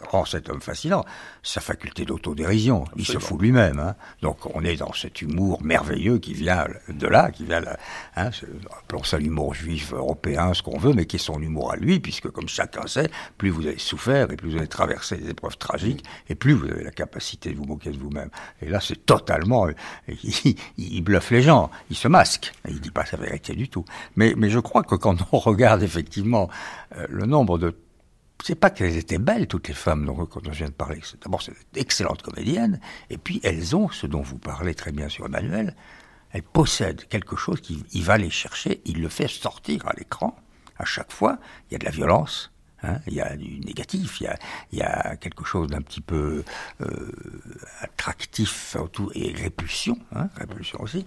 rend 0.00 0.24
cet 0.24 0.48
homme 0.50 0.60
fascinant, 0.60 1.04
sa 1.42 1.60
faculté 1.60 2.04
d'autodérision. 2.04 2.84
Il 2.96 3.06
se 3.06 3.18
fout 3.18 3.40
lui-même. 3.40 3.78
Hein. 3.78 3.94
Donc 4.22 4.38
on 4.54 4.62
est 4.62 4.76
dans 4.76 4.92
cet 4.92 5.22
humour 5.22 5.62
merveilleux 5.62 6.18
qui 6.18 6.34
vient 6.34 6.66
de 6.88 7.06
là, 7.06 7.30
qui 7.30 7.44
vient, 7.44 7.60
là, 7.60 7.76
hein, 8.16 8.30
appelons 8.78 9.04
ça 9.04 9.18
l'humour 9.18 9.54
juif 9.54 9.92
européen, 9.92 10.52
ce 10.54 10.62
qu'on 10.62 10.78
veut, 10.78 10.92
mais 10.92 11.06
qui 11.06 11.16
est 11.16 11.20
son 11.20 11.40
humour 11.40 11.72
à 11.72 11.76
lui, 11.76 12.00
puisque 12.00 12.30
comme 12.30 12.48
chacun 12.48 12.86
sait, 12.86 13.10
plus 13.38 13.50
vous 13.50 13.66
avez 13.66 13.78
souffert 13.78 14.30
et 14.30 14.36
plus 14.36 14.50
vous 14.50 14.56
avez 14.56 14.68
traversé 14.68 15.16
des 15.16 15.30
épreuves 15.30 15.56
tragiques, 15.56 16.04
et 16.28 16.34
plus 16.34 16.52
vous 16.52 16.66
avez 16.66 16.84
la 16.84 16.90
capacité 16.90 17.50
de 17.50 17.56
vous 17.56 17.64
moquer 17.64 17.90
de 17.90 17.98
vous-même. 17.98 18.30
Et 18.60 18.68
là, 18.68 18.80
c'est 18.80 19.06
totalement, 19.06 19.66
il, 20.78 21.02
bluffe 21.02 21.30
les 21.30 21.42
gens, 21.42 21.70
il 21.90 21.96
se 21.96 22.08
masque, 22.08 22.52
il 22.68 22.80
dit 22.80 22.90
pas 22.90 23.06
sa 23.06 23.16
vérité 23.16 23.54
du 23.54 23.68
tout. 23.68 23.84
Mais, 24.16 24.34
mais 24.36 24.50
je 24.50 24.58
crois 24.58 24.82
que 24.82 24.94
quand 24.94 25.16
on 25.32 25.38
regarde 25.38 25.82
effectivement 25.82 26.48
euh, 26.96 27.06
le 27.08 27.26
nombre 27.26 27.58
de 27.58 27.74
c'est 28.44 28.54
pas 28.54 28.70
qu'elles 28.70 28.96
étaient 28.96 29.18
belles, 29.18 29.46
toutes 29.46 29.68
les 29.68 29.74
femmes 29.74 30.06
dont, 30.06 30.28
on 30.34 30.50
vient 30.50 30.66
de 30.66 30.72
parler. 30.72 31.00
D'abord, 31.22 31.42
c'est 31.42 31.52
d'excellentes 31.72 32.22
comédiennes, 32.22 32.80
et 33.10 33.18
puis 33.18 33.40
elles 33.42 33.74
ont 33.74 33.88
ce 33.88 34.06
dont 34.06 34.22
vous 34.22 34.38
parlez 34.38 34.74
très 34.74 34.92
bien 34.92 35.08
sur 35.08 35.26
Emmanuel, 35.26 35.74
elles 36.32 36.42
possèdent 36.42 37.06
quelque 37.08 37.36
chose 37.36 37.60
qu'il 37.60 38.02
va 38.02 38.18
les 38.18 38.30
chercher, 38.30 38.82
il 38.84 39.00
le 39.00 39.08
fait 39.08 39.28
sortir 39.28 39.86
à 39.88 39.92
l'écran, 39.96 40.36
à 40.78 40.84
chaque 40.84 41.12
fois. 41.12 41.38
Il 41.70 41.72
y 41.72 41.76
a 41.76 41.78
de 41.78 41.84
la 41.84 41.90
violence, 41.90 42.52
hein, 42.82 42.98
il 43.06 43.14
y 43.14 43.20
a 43.20 43.36
du 43.36 43.60
négatif, 43.60 44.20
il 44.20 44.78
y 44.78 44.82
a, 44.82 45.16
quelque 45.16 45.44
chose 45.44 45.68
d'un 45.68 45.82
petit 45.82 46.00
peu 46.00 46.44
euh, 46.82 47.12
attractif 47.80 48.76
et 49.14 49.32
répulsion, 49.32 49.98
hein, 50.14 50.28
répulsion 50.36 50.80
aussi. 50.80 51.06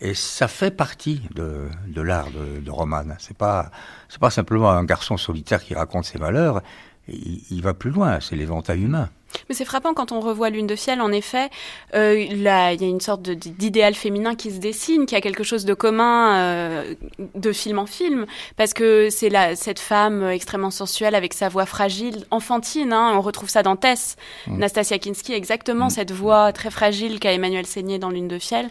Et 0.00 0.14
ça 0.14 0.46
fait 0.46 0.70
partie 0.70 1.22
de, 1.34 1.68
de 1.86 2.00
l'art 2.02 2.30
de, 2.30 2.60
de 2.60 2.70
Roman. 2.70 3.04
C'est 3.18 3.36
pas, 3.36 3.70
c'est 4.08 4.20
pas 4.20 4.30
simplement 4.30 4.70
un 4.70 4.84
garçon 4.84 5.16
solitaire 5.16 5.62
qui 5.62 5.74
raconte 5.74 6.04
ses 6.04 6.18
malheurs. 6.18 6.62
il 7.08 7.60
va 7.62 7.74
plus 7.74 7.90
loin. 7.90 8.20
C'est 8.20 8.36
l'éventail 8.36 8.82
humain. 8.82 9.10
Mais 9.48 9.54
c'est 9.54 9.64
frappant 9.64 9.94
quand 9.94 10.12
on 10.12 10.20
revoit 10.20 10.50
Lune 10.50 10.66
de 10.66 10.76
Fiel, 10.76 11.00
en 11.00 11.12
effet, 11.12 11.48
euh, 11.94 12.26
là, 12.36 12.72
il 12.72 12.82
y 12.82 12.84
a 12.84 12.88
une 12.88 13.00
sorte 13.00 13.22
d'idéal 13.22 13.94
féminin 13.94 14.34
qui 14.34 14.50
se 14.50 14.58
dessine, 14.58 15.06
qui 15.06 15.14
a 15.16 15.20
quelque 15.20 15.44
chose 15.44 15.64
de 15.64 15.74
commun 15.74 16.36
euh, 16.36 16.94
de 17.34 17.52
film 17.52 17.78
en 17.78 17.86
film, 17.86 18.26
parce 18.56 18.74
que 18.74 19.08
c'est 19.10 19.30
cette 19.56 19.78
femme 19.78 20.28
extrêmement 20.28 20.70
sensuelle 20.70 21.14
avec 21.14 21.34
sa 21.34 21.48
voix 21.48 21.66
fragile, 21.66 22.24
enfantine, 22.30 22.92
hein, 22.92 23.12
on 23.14 23.20
retrouve 23.20 23.48
ça 23.48 23.62
dans 23.62 23.76
Tess, 23.76 24.16
mm. 24.46 24.58
Nastasia 24.58 24.98
Kinski, 24.98 25.32
exactement 25.32 25.86
mm. 25.86 25.90
cette 25.90 26.12
voix 26.12 26.52
très 26.52 26.70
fragile 26.70 27.20
qu'a 27.20 27.32
Emmanuel 27.32 27.66
Seigné 27.66 27.98
dans 27.98 28.10
Lune 28.10 28.28
de 28.28 28.38
Fiel. 28.38 28.68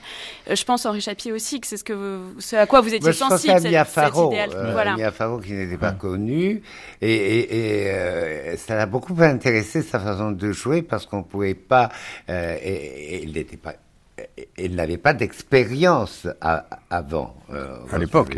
Euh, 0.50 0.56
je 0.56 0.66
pense, 0.66 0.86
Henri 0.86 1.02
Chapier 1.02 1.32
aussi, 1.32 1.60
que 1.60 1.68
c'est 1.68 1.78
ce, 1.78 1.84
que 1.84 2.20
ce 2.40 2.56
à 2.56 2.66
quoi 2.66 2.82
vous 2.82 2.94
étiez 2.94 3.14
sensible, 3.14 3.60
cette, 3.60 3.72
Mia 3.72 3.86
Farrow, 3.86 4.32
cet 4.32 4.50
idéal. 4.50 4.72
voilà. 4.72 4.96
Mia 4.96 5.12
Farrow 5.12 5.40
qui 5.40 5.54
n'était 5.54 5.78
pas 5.78 5.92
connue, 5.92 6.62
et, 7.02 7.14
et, 7.14 7.88
et 7.88 8.58
ça 8.58 8.76
l'a 8.76 8.86
beaucoup 8.86 9.16
intéressé 9.20 9.82
sa 9.82 10.00
façon 10.00 10.32
de 10.32 10.47
jouer 10.52 10.82
parce 10.82 11.06
qu'on 11.06 11.24
pouvait 11.24 11.54
pas, 11.54 11.90
euh, 12.30 12.58
et, 12.62 13.24
il 13.24 13.34
n'était 13.34 13.58
pas 13.58 13.76
il 14.58 14.76
n'avait 14.76 14.98
pas 14.98 15.14
d'expérience 15.14 16.28
avant. 16.90 17.36
Euh, 17.52 17.78
à 17.92 17.98
l'époque, 17.98 18.36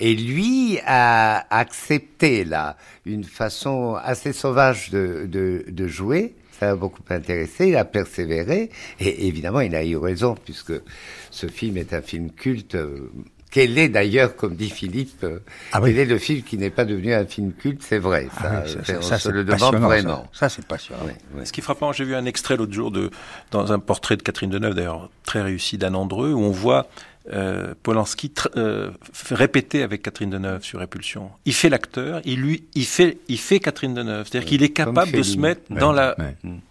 Et 0.00 0.14
lui 0.14 0.78
a 0.86 1.46
accepté 1.54 2.44
là 2.44 2.76
une 3.04 3.24
façon 3.24 3.98
assez 4.02 4.32
sauvage 4.32 4.90
de, 4.90 5.26
de, 5.26 5.64
de 5.68 5.86
jouer. 5.86 6.34
Ça 6.58 6.66
l'a 6.66 6.76
beaucoup 6.76 7.02
intéressé. 7.10 7.68
Il 7.68 7.76
a 7.76 7.84
persévéré 7.84 8.70
et 9.00 9.26
évidemment, 9.26 9.60
il 9.60 9.74
a 9.74 9.84
eu 9.84 9.96
raison 9.96 10.36
puisque 10.42 10.74
ce 11.30 11.46
film 11.48 11.76
est 11.76 11.92
un 11.92 12.02
film 12.02 12.30
culte 12.30 12.76
euh, 12.76 13.10
quel 13.52 13.76
est 13.76 13.90
d'ailleurs, 13.90 14.34
comme 14.34 14.56
dit 14.56 14.70
Philippe, 14.70 15.22
euh, 15.24 15.38
ah 15.72 15.80
quel 15.84 15.98
est 15.98 16.06
le 16.06 16.16
film 16.16 16.42
qui 16.42 16.56
n'est 16.56 16.70
pas 16.70 16.86
devenu 16.86 17.12
un 17.12 17.26
film 17.26 17.52
culte 17.52 17.82
C'est 17.82 17.98
vrai, 17.98 18.28
ça, 18.40 18.64
ah 18.64 19.18
ça, 19.18 19.30
le 19.30 19.44
demande 19.44 19.76
vraiment. 19.76 20.26
Ça, 20.32 20.48
c'est 20.48 20.66
passionnant. 20.66 21.02
Ce 21.44 21.52
qui 21.52 21.60
est 21.60 21.62
frappant, 21.62 21.92
j'ai 21.92 22.04
vu 22.04 22.14
un 22.14 22.24
extrait 22.24 22.56
l'autre 22.56 22.72
jour 22.72 22.90
de, 22.90 23.10
dans 23.50 23.70
un 23.70 23.78
portrait 23.78 24.16
de 24.16 24.22
Catherine 24.22 24.48
Deneuve, 24.48 24.74
d'ailleurs 24.74 25.10
très 25.24 25.42
réussi 25.42 25.76
d'Anne 25.76 25.96
Andreu, 25.96 26.32
où 26.32 26.40
on 26.40 26.50
voit 26.50 26.88
euh, 27.30 27.74
Polanski 27.82 28.32
euh, 28.56 28.90
répéter 29.30 29.82
avec 29.82 30.02
Catherine 30.02 30.30
Deneuve 30.30 30.64
sur 30.64 30.80
Répulsion. 30.80 31.30
Il 31.44 31.54
fait 31.54 31.68
l'acteur, 31.68 32.20
il 32.24 32.40
lui, 32.40 32.64
il 32.74 32.84
fait, 32.84 33.18
il 33.28 33.38
fait 33.38 33.60
Catherine 33.60 33.94
Deneuve. 33.94 34.26
C'est-à-dire 34.28 34.48
qu'il 34.48 34.62
est 34.62 34.70
capable 34.70 35.12
de 35.12 35.22
se 35.22 35.36
mettre 35.36 35.62
dans 35.70 35.92
la 35.92 36.16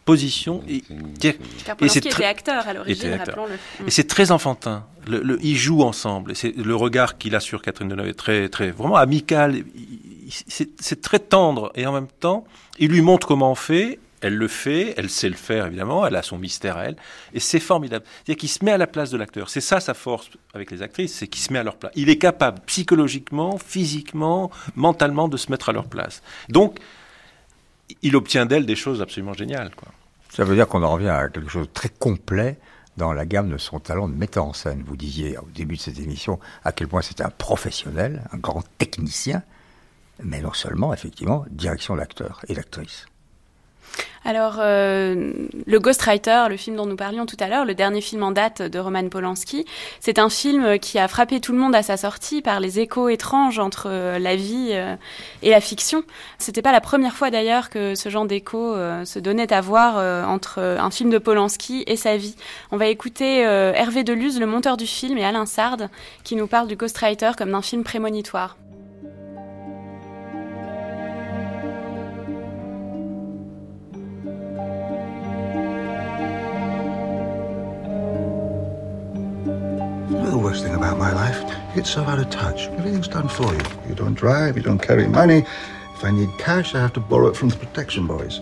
position. 0.06 0.62
Et, 0.68 0.84
et 1.24 1.88
c'est 1.88 2.06
était 2.06 2.26
acteur 2.26 2.68
à 2.68 2.74
l'origine, 2.74 3.14
rappelons-le. 3.14 3.88
Et 3.88 3.92
c'est 3.92 4.08
très 4.08 4.32
enfantin. 4.32 4.86
Le, 5.08 5.22
le, 5.22 5.40
ils 5.42 5.58
jouent 5.58 5.84
ensemble. 5.84 6.32
Et 6.32 6.36
c'est 6.36 6.56
le 6.56 6.76
regard 6.76 7.18
qu'il 7.18 7.36
a 7.36 7.40
sur 7.40 7.62
Catherine 7.62 7.88
Deneuve 7.88 8.10
est 8.10 8.14
très, 8.14 8.50
très, 8.50 8.72
vraiment 8.72 8.98
amical. 8.98 9.64
C'est 10.30 11.02
très 11.02 11.20
tendre 11.20 11.72
et 11.76 11.86
en 11.86 11.92
même 11.92 12.08
temps, 12.20 12.46
il 12.80 12.90
lui 12.92 13.02
montre 13.02 13.28
comment 13.28 13.52
on 13.52 13.56
fait 13.56 14.00
elle 14.22 14.36
le 14.36 14.48
fait, 14.48 14.94
elle 14.98 15.10
sait 15.10 15.30
le 15.30 15.36
faire 15.36 15.66
évidemment, 15.66 16.06
elle 16.06 16.16
a 16.16 16.24
son 16.24 16.38
mystère 16.38 16.78
à 16.78 16.86
elle, 16.86 16.96
et 17.34 17.40
c'est 17.40 17.60
formidable. 17.60 18.06
C'est-à-dire 18.08 18.38
qu'il 18.38 18.50
se 18.50 18.64
met 18.64 18.72
à 18.72 18.78
la 18.78 18.88
place 18.88 19.10
de 19.10 19.18
l'acteur. 19.18 19.50
C'est 19.50 19.62
ça 19.62 19.80
sa 19.80 19.94
force 19.94 20.30
avec 20.54 20.72
les 20.72 20.82
actrices, 20.82 21.14
c'est 21.16 21.28
qu'il 21.28 21.42
se 21.42 21.52
met 21.52 21.60
à 21.60 21.64
leur 21.64 21.76
place. 21.76 21.92
Il 21.96 22.10
est 22.10 22.18
capable 22.18 22.60
psychologiquement, 22.68 23.58
physiquement, 23.58 24.52
mentalement 24.76 25.28
de 25.28 25.38
se 25.38 25.52
mettre 25.52 25.70
à 25.70 25.74
leur 25.74 25.88
place. 25.88 26.22
Donc, 26.50 26.80
il 28.02 28.16
obtient 28.16 28.46
d'elle 28.46 28.66
des 28.66 28.76
choses 28.76 29.02
absolument 29.02 29.34
géniales. 29.34 29.74
Quoi. 29.76 29.90
Ça 30.30 30.44
veut 30.44 30.56
dire 30.56 30.68
qu'on 30.68 30.84
en 30.84 30.94
revient 30.94 31.10
à 31.10 31.28
quelque 31.28 31.50
chose 31.50 31.68
de 31.68 31.74
très 31.74 31.90
complet 31.90 32.58
dans 32.98 33.14
la 33.14 33.26
gamme 33.26 33.50
de 33.50 33.58
son 33.58 33.80
talent 33.80 34.08
de 34.08 34.16
metteur 34.16 34.46
en 34.46 34.54
scène. 34.54 34.84
Vous 34.86 34.96
disiez 34.96 35.38
au 35.38 35.48
début 35.54 35.76
de 35.76 35.82
cette 35.82 36.00
émission 36.00 36.40
à 36.64 36.72
quel 36.72 36.88
point 36.88 37.02
c'était 37.02 37.24
un 37.24 37.30
professionnel, 37.30 38.24
un 38.32 38.38
grand 38.38 38.64
technicien, 38.78 39.44
mais 40.24 40.42
non 40.42 40.54
seulement, 40.54 40.94
effectivement, 40.94 41.46
direction 41.50 41.96
d'acteur 41.96 42.42
et 42.48 42.54
d'actrice. 42.54 43.08
Alors, 44.24 44.58
euh, 44.60 45.34
le 45.66 45.80
Ghostwriter, 45.80 46.46
le 46.48 46.56
film 46.56 46.76
dont 46.76 46.86
nous 46.86 46.96
parlions 46.96 47.26
tout 47.26 47.38
à 47.40 47.48
l'heure, 47.48 47.66
le 47.66 47.74
dernier 47.74 48.02
film 48.02 48.22
en 48.22 48.32
date 48.32 48.62
de 48.62 48.78
Roman 48.78 49.10
Polanski, 49.10 49.66
c'est 50.00 50.20
un 50.20 50.30
film 50.30 50.78
qui 50.78 51.00
a 51.00 51.08
frappé 51.08 51.40
tout 51.40 51.54
le 51.54 51.58
monde 51.58 51.74
à 51.74 51.82
sa 51.82 51.98
sortie 51.98 52.44
par 52.44 52.60
les 52.60 52.80
échos 52.80 53.10
étranges 53.10 53.58
entre 53.58 53.88
euh, 53.90 54.20
la 54.20 54.36
vie 54.36 54.70
euh, 54.74 54.96
et 55.42 55.50
la 55.50 55.60
fiction. 55.60 56.04
C'était 56.38 56.62
pas 56.62 56.72
la 56.72 56.82
première 56.82 57.16
fois 57.16 57.32
d'ailleurs 57.32 57.72
que 57.72 57.96
ce 57.96 58.10
genre 58.10 58.26
d'écho 58.26 58.76
se 59.06 59.20
donnait 59.20 59.52
à 59.52 59.62
voir 59.62 60.28
entre 60.28 60.60
un 60.60 60.92
film 60.92 61.10
de 61.10 61.18
Polanski 61.18 61.84
et 61.88 61.96
sa 61.96 62.18
vie. 62.18 62.36
On 62.72 62.78
va 62.78 62.88
écouter 62.88 63.40
Hervé 63.42 64.04
Deluz, 64.04 64.40
le 64.40 64.46
monteur 64.46 64.78
du 64.78 64.86
film, 64.86 65.18
et 65.18 65.26
Alain 65.26 65.46
Sard, 65.46 65.90
qui 66.24 66.36
nous 66.36 66.48
parle 66.48 66.68
du 66.68 66.76
Ghostwriter 66.76 67.32
comme 67.38 67.52
d'un 67.52 67.62
film 67.62 67.84
prémonitoire. 67.84 68.56
worst 80.42 80.64
thing 80.64 80.74
about 80.74 80.98
my 80.98 81.14
life. 81.14 81.40
You 81.70 81.76
get 81.76 81.86
so 81.86 82.02
out 82.02 82.20
of 82.20 82.30
touch. 82.30 82.68
Everything's 82.80 83.08
done 83.08 83.28
for 83.28 83.54
you. 83.54 83.62
You 83.88 83.96
don't 83.96 84.16
drive, 84.16 84.58
you 84.58 84.64
don't 84.64 84.82
carry 84.82 85.08
money. 85.08 85.46
If 85.96 86.04
I 86.04 86.12
need 86.12 86.30
cash, 86.40 86.74
I 86.74 86.80
have 86.80 86.94
to 86.94 87.00
borrow 87.00 87.28
it 87.28 87.36
from 87.36 87.50
the 87.50 87.58
protection 87.58 88.08
boys. 88.08 88.42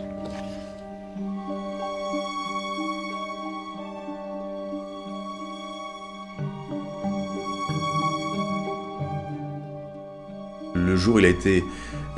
Le 10.74 10.96
jour 10.96 11.16
où 11.16 11.20
il 11.20 11.26
a 11.26 11.30
été 11.30 11.64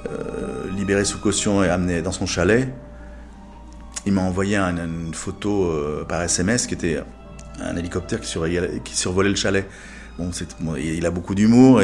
euh, 0.07 0.69
libéré 0.71 1.05
sous 1.05 1.17
caution 1.17 1.63
et 1.63 1.69
amené 1.69 2.01
dans 2.01 2.11
son 2.11 2.27
chalet, 2.27 2.69
il 4.05 4.13
m'a 4.13 4.21
envoyé 4.21 4.57
une, 4.57 4.79
une 4.79 5.13
photo 5.13 5.65
euh, 5.65 6.05
par 6.07 6.21
SMS 6.21 6.67
qui 6.67 6.75
était 6.75 7.03
un 7.59 7.75
hélicoptère 7.75 8.19
qui 8.21 8.27
survolait, 8.95 9.29
le 9.29 9.35
chalet. 9.35 9.67
Bon, 10.19 10.75
il 10.75 11.05
a 11.05 11.11
beaucoup 11.11 11.33
d'humour, 11.33 11.79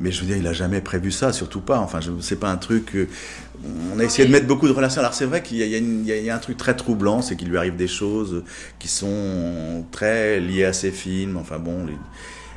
mais 0.00 0.10
je 0.10 0.20
veux 0.20 0.26
dire, 0.26 0.36
il 0.36 0.46
a 0.46 0.52
jamais 0.52 0.80
prévu 0.80 1.10
ça, 1.10 1.32
surtout 1.32 1.60
pas. 1.60 1.78
Enfin, 1.78 2.00
pas 2.40 2.50
un 2.50 2.56
truc. 2.56 2.96
on 3.94 3.98
a 4.00 4.04
essayé 4.04 4.26
de 4.26 4.32
mettre 4.32 4.46
beaucoup 4.46 4.66
de 4.68 4.72
relations. 4.72 5.00
Alors 5.00 5.14
c'est 5.14 5.26
vrai 5.26 5.42
qu'il 5.42 5.58
y, 5.58 6.30
a- 6.30 6.34
un 6.34 6.38
truc 6.38 6.56
très 6.56 6.74
troublant, 6.74 7.22
c'est 7.22 7.36
qu'il 7.36 7.48
lui 7.48 7.56
arrive 7.58 7.76
des 7.76 7.88
choses 7.88 8.42
qui 8.78 8.88
sont 8.88 9.84
très 9.92 10.40
liées 10.40 10.64
à 10.64 10.72
ses 10.72 10.90
films. 10.90 11.36
Enfin 11.36 11.58
bon, 11.58 11.86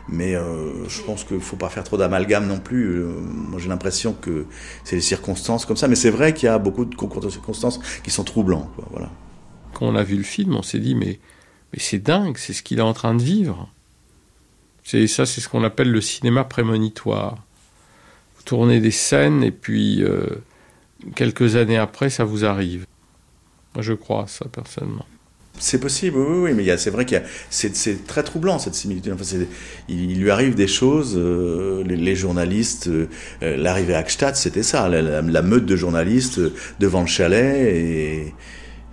mais 0.10 0.36
euh, 0.36 0.88
je 0.88 1.02
pense 1.02 1.24
qu'il 1.24 1.40
faut 1.40 1.56
pas 1.56 1.70
faire 1.70 1.84
trop 1.84 1.98
d'amalgame 1.98 2.48
non 2.48 2.60
plus. 2.60 3.00
Euh, 3.02 3.12
moi 3.22 3.60
j'ai 3.60 3.70
l'impression 3.70 4.14
que 4.14 4.46
c'est 4.84 4.96
des 4.96 5.02
circonstances 5.02 5.66
comme 5.66 5.78
ça, 5.78 5.88
mais 5.88 5.96
c'est 5.96 6.10
vrai 6.10 6.34
qu'il 6.34 6.48
y 6.48 6.50
a 6.50 6.58
beaucoup 6.58 6.86
de 6.86 6.96
concours 6.96 7.22
de 7.22 7.30
circonstances 7.30 7.80
qui 8.04 8.12
sont 8.12 8.24
troublants. 8.24 8.70
Quand 9.74 9.88
on 9.88 9.96
a 9.96 10.04
vu 10.04 10.18
le 10.18 10.24
film, 10.24 10.56
on 10.56 10.64
s'est 10.64 10.80
dit 10.80 10.96
mais, 10.96 11.20
mais 11.74 11.80
c'est 11.80 12.00
dingue, 12.00 12.38
c'est 12.38 12.54
ce 12.54 12.64
qu'il 12.64 12.80
est 12.80 12.84
en 12.84 12.94
train 12.94 13.16
de 13.16 13.24
vivre. 13.24 13.70
C'est 14.84 15.08
ça, 15.08 15.26
c'est 15.26 15.42
ce 15.42 15.50
qu'on 15.50 15.64
appelle 15.64 15.92
le 15.92 16.02
cinéma 16.02 16.44
prémonitoire. 16.44 17.38
Vous 18.38 18.44
tournez 18.44 18.80
des 18.80 18.92
scènes 18.92 19.44
et 19.44 19.52
puis 19.52 20.04
euh, 20.04 20.26
quelques 21.16 21.56
années 21.56 21.78
après, 21.78 22.10
ça 22.10 22.24
vous 22.24 22.46
arrive. 22.46 22.86
Moi, 23.76 23.84
je 23.84 23.94
crois 23.94 24.24
à 24.24 24.28
ça 24.28 24.46
personnellement. 24.52 25.06
C'est 25.60 25.80
possible, 25.80 26.18
oui, 26.18 26.52
oui, 26.52 26.54
mais 26.56 26.78
c'est 26.78 26.90
vrai 26.90 27.06
qu'il 27.06 27.22
c'est, 27.50 28.08
très 28.08 28.24
troublant 28.24 28.58
cette 28.58 28.74
similitude. 28.74 29.14
Enfin, 29.14 29.38
il, 29.90 30.20
lui 30.20 30.32
arrive 30.32 30.56
des 30.56 30.68
choses. 30.68 31.14
euh, 31.16 31.84
les, 31.84 32.16
journalistes, 32.16 32.88
euh, 32.88 33.08
l'arrivée 33.42 33.94
à 33.94 34.00
Hackstatt, 34.00 34.36
c'était 34.36 34.64
ça, 34.64 34.90
la, 34.90 35.02
la- 35.22 35.42
meute 35.42 35.66
de 35.66 35.76
journalistes 35.76 36.40
devant 36.80 37.02
le 37.02 37.08
chalet, 37.08 37.76
et 37.76 38.34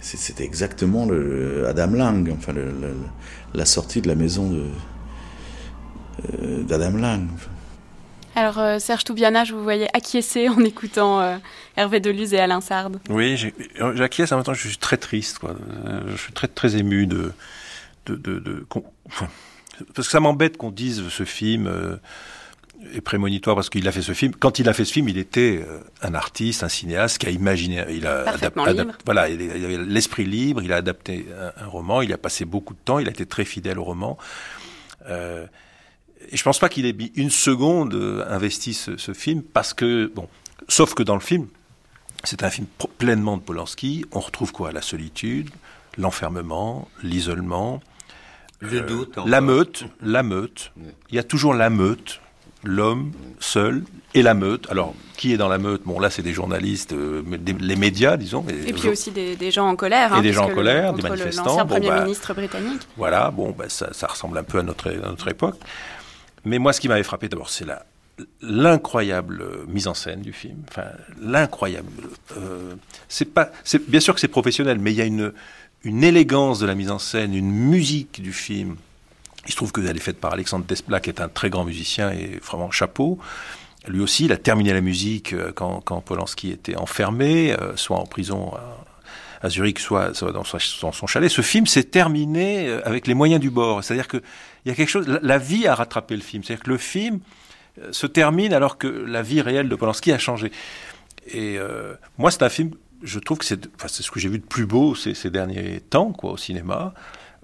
c'était 0.00 0.44
exactement 0.44 1.06
le 1.06 1.66
Adam 1.68 1.90
Lang, 1.92 2.30
enfin 2.36 2.52
le- 2.52 2.66
le- 2.70 2.94
la 3.54 3.64
sortie 3.64 4.00
de 4.00 4.08
la 4.08 4.14
maison 4.14 4.50
de 4.50 4.64
euh, 6.42 6.62
d'Adam 6.64 6.96
Lang. 6.98 7.28
Alors, 8.34 8.58
euh, 8.58 8.78
Serge 8.78 9.04
Toubiana, 9.04 9.44
je 9.44 9.52
vous 9.54 9.62
voyais 9.62 9.88
acquiescer 9.94 10.48
en 10.48 10.60
écoutant 10.60 11.20
euh, 11.20 11.36
Hervé 11.76 11.98
Deluz 12.00 12.32
et 12.34 12.38
Alain 12.38 12.60
Sard. 12.60 12.90
Oui, 13.08 13.36
j'acquiesce 13.94 14.30
en 14.32 14.36
même 14.36 14.44
temps, 14.44 14.54
je 14.54 14.68
suis 14.68 14.76
très 14.78 14.96
triste, 14.96 15.38
quoi. 15.38 15.56
Je 16.08 16.16
suis 16.16 16.32
très, 16.32 16.46
très 16.48 16.76
ému 16.76 17.06
de. 17.06 17.32
de, 18.06 18.14
de, 18.16 18.66
parce 19.94 20.08
que 20.08 20.12
ça 20.12 20.20
m'embête 20.20 20.56
qu'on 20.56 20.70
dise 20.70 21.08
ce 21.08 21.24
film 21.24 21.66
euh, 21.66 21.96
est 22.94 23.00
prémonitoire 23.00 23.56
parce 23.56 23.70
qu'il 23.70 23.86
a 23.88 23.92
fait 23.92 24.02
ce 24.02 24.12
film. 24.12 24.32
Quand 24.38 24.58
il 24.58 24.68
a 24.68 24.72
fait 24.72 24.84
ce 24.84 24.92
film, 24.92 25.08
il 25.08 25.18
était 25.18 25.64
euh, 25.66 25.80
un 26.02 26.14
artiste, 26.14 26.62
un 26.62 26.68
cinéaste 26.68 27.18
qui 27.18 27.26
a 27.26 27.30
imaginé. 27.30 27.84
Il 27.90 28.06
a 28.06 28.24
Parfaitement 28.24 28.64
adap- 28.66 28.70
libre. 28.78 28.92
adap- 28.92 29.00
voilà, 29.04 29.28
il 29.28 29.42
avait 29.64 29.78
l'esprit 29.78 30.24
libre, 30.24 30.62
il 30.62 30.72
a 30.72 30.76
adapté 30.76 31.26
un, 31.58 31.64
un 31.64 31.66
roman, 31.66 32.02
il 32.02 32.12
a 32.12 32.18
passé 32.18 32.44
beaucoup 32.44 32.74
de 32.74 32.78
temps, 32.84 32.98
il 32.98 33.08
a 33.08 33.10
été 33.10 33.26
très 33.26 33.44
fidèle 33.44 33.78
au 33.78 33.84
roman. 33.84 34.16
Euh, 35.08 35.46
et 36.30 36.36
je 36.36 36.42
pense 36.42 36.58
pas 36.58 36.68
qu'il 36.68 36.86
ait 36.86 36.92
mis 36.92 37.12
une 37.14 37.30
seconde 37.30 37.94
euh, 37.94 38.24
investi 38.28 38.74
ce, 38.74 38.96
ce 38.96 39.12
film 39.12 39.42
parce 39.42 39.74
que, 39.74 40.10
bon, 40.14 40.28
sauf 40.68 40.94
que 40.94 41.02
dans 41.02 41.14
le 41.14 41.20
film, 41.20 41.46
c'est 42.24 42.42
un 42.42 42.50
film 42.50 42.66
pleinement 42.98 43.36
de 43.36 43.42
Polanski. 43.42 44.04
On 44.12 44.20
retrouve 44.20 44.52
quoi? 44.52 44.72
La 44.72 44.82
solitude, 44.82 45.50
l'enfermement, 45.96 46.88
l'isolement, 47.02 47.80
Le 48.60 48.80
doute, 48.80 49.10
encore. 49.18 49.28
la 49.28 49.40
meute, 49.40 49.84
la 50.02 50.22
meute. 50.22 50.72
Il 51.10 51.16
y 51.16 51.18
a 51.18 51.22
toujours 51.22 51.54
la 51.54 51.70
meute, 51.70 52.20
l'homme 52.64 53.12
seul 53.40 53.84
et 54.14 54.22
la 54.22 54.34
meute. 54.34 54.66
Alors, 54.70 54.94
qui 55.16 55.32
est 55.32 55.36
dans 55.36 55.48
la 55.48 55.58
meute? 55.58 55.82
Bon, 55.84 55.98
là, 56.00 56.10
c'est 56.10 56.22
des 56.22 56.32
journalistes, 56.32 56.92
euh, 56.92 57.22
des- 57.22 57.52
les 57.52 57.76
médias, 57.76 58.16
disons. 58.16 58.44
Et 58.66 58.72
puis 58.72 58.88
aussi 58.88 59.10
des, 59.10 59.36
des 59.36 59.50
gens 59.50 59.66
en 59.68 59.76
colère. 59.76 60.12
Et 60.12 60.16
hein, 60.18 60.22
des 60.22 60.32
gens 60.32 60.46
en 60.46 60.54
colère, 60.54 60.92
le- 60.92 61.02
des 61.02 61.08
manifestants, 61.08 61.44
L'ancien 61.44 61.64
bon, 61.64 61.74
Premier 61.74 61.88
bah, 61.88 62.02
ministre 62.04 62.34
britannique. 62.34 62.82
Voilà, 62.96 63.30
bon, 63.30 63.50
ben, 63.50 63.68
ça, 63.68 63.92
ça 63.92 64.06
ressemble 64.06 64.38
un 64.38 64.44
peu 64.44 64.58
à 64.58 64.62
notre, 64.62 64.90
à 64.90 64.94
notre 65.08 65.28
époque. 65.28 65.56
Mais 66.44 66.58
moi, 66.58 66.72
ce 66.72 66.80
qui 66.80 66.88
m'avait 66.88 67.02
frappé 67.02 67.28
d'abord, 67.28 67.50
c'est 67.50 67.64
la 67.66 67.84
l'incroyable 68.42 69.42
euh, 69.42 69.64
mise 69.68 69.86
en 69.86 69.94
scène 69.94 70.22
du 70.22 70.32
film. 70.32 70.56
Enfin, 70.68 70.86
l'incroyable. 71.20 71.88
euh, 72.36 72.74
c'est 73.08 73.26
pas, 73.32 73.50
c'est 73.64 73.88
bien 73.88 74.00
sûr 74.00 74.14
que 74.14 74.20
c'est 74.20 74.26
professionnel, 74.28 74.78
mais 74.80 74.92
il 74.92 74.96
y 74.96 75.02
a 75.02 75.04
une 75.04 75.32
une 75.84 76.02
élégance 76.02 76.58
de 76.58 76.66
la 76.66 76.74
mise 76.74 76.90
en 76.90 76.98
scène, 76.98 77.34
une 77.34 77.50
musique 77.52 78.20
du 78.20 78.32
film. 78.32 78.74
Il 79.48 79.52
se 79.52 79.56
trouve 79.56 79.72
que 79.72 79.80
elle 79.80 79.96
est 79.96 80.00
faite 80.00 80.20
par 80.20 80.34
Alexandre 80.34 80.66
Desplat, 80.66 81.00
qui 81.00 81.10
est 81.10 81.20
un 81.20 81.28
très 81.28 81.48
grand 81.48 81.64
musicien 81.64 82.10
et 82.12 82.38
vraiment 82.44 82.70
chapeau. 82.70 83.18
Lui 83.86 84.00
aussi, 84.00 84.26
il 84.26 84.32
a 84.32 84.36
terminé 84.36 84.72
la 84.72 84.82
musique 84.82 85.32
euh, 85.32 85.52
quand, 85.52 86.02
Polanski 86.02 86.50
était 86.50 86.76
enfermé, 86.76 87.52
euh, 87.52 87.76
soit 87.76 87.96
en 87.96 88.06
prison 88.06 88.52
à, 89.42 89.48
Zurich, 89.48 89.78
soit, 89.78 90.12
dans, 90.32 90.44
son, 90.44 91.06
chalet. 91.06 91.30
Ce 91.30 91.42
film 91.42 91.66
s'est 91.66 91.84
terminé 91.84 92.68
euh, 92.68 92.86
avec 92.86 93.06
les 93.06 93.14
moyens 93.14 93.40
du 93.40 93.50
bord. 93.50 93.82
C'est-à-dire 93.82 94.08
que 94.08 94.18
il 94.64 94.68
y 94.68 94.72
a 94.72 94.74
quelque 94.74 94.90
chose. 94.90 95.06
La, 95.22 95.38
vie 95.38 95.66
a 95.66 95.74
rattrapé 95.74 96.14
le 96.14 96.22
film. 96.22 96.42
C'est-à-dire 96.44 96.64
que 96.64 96.70
le 96.70 96.78
film 96.78 97.20
se 97.92 98.06
termine 98.08 98.52
alors 98.52 98.76
que 98.76 98.88
la 98.88 99.22
vie 99.22 99.40
réelle 99.40 99.68
de 99.68 99.76
Polanski 99.76 100.12
a 100.12 100.18
changé. 100.18 100.50
Et 101.32 101.58
moi, 102.18 102.30
c'est 102.30 102.42
un 102.42 102.48
film. 102.48 102.72
Je 103.02 103.20
trouve 103.20 103.38
que 103.38 103.44
c'est 103.44 103.62
ce 103.88 104.10
que 104.10 104.18
j'ai 104.18 104.28
vu 104.28 104.40
de 104.40 104.44
plus 104.44 104.66
beau 104.66 104.96
ces, 104.96 105.14
ces 105.14 105.30
derniers 105.30 105.80
temps, 105.80 106.12
quoi, 106.12 106.32
au 106.32 106.36
cinéma, 106.36 106.92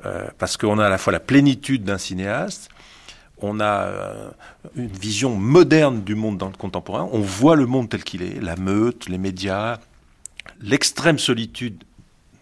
euh, 0.05 0.29
parce 0.39 0.57
qu'on 0.57 0.79
a 0.79 0.87
à 0.87 0.89
la 0.89 0.99
fois 0.99 1.13
la 1.13 1.21
plénitude 1.21 1.85
d'un 1.85 1.99
cinéaste, 1.99 2.69
on 3.39 3.61
a 3.61 3.83
euh, 3.83 4.31
une 4.77 4.89
vision 4.89 5.35
moderne 5.35 6.03
du 6.03 6.15
monde 6.15 6.39
dans 6.39 6.49
le 6.49 6.57
contemporain. 6.57 7.09
On 7.13 7.21
voit 7.21 7.57
le 7.57 7.67
monde 7.67 7.89
tel 7.89 8.05
qu'il 8.05 8.23
est, 8.23 8.41
la 8.41 8.57
meute, 8.57 9.09
les 9.09 9.19
médias, 9.19 9.79
l'extrême 10.61 11.19
solitude 11.19 11.83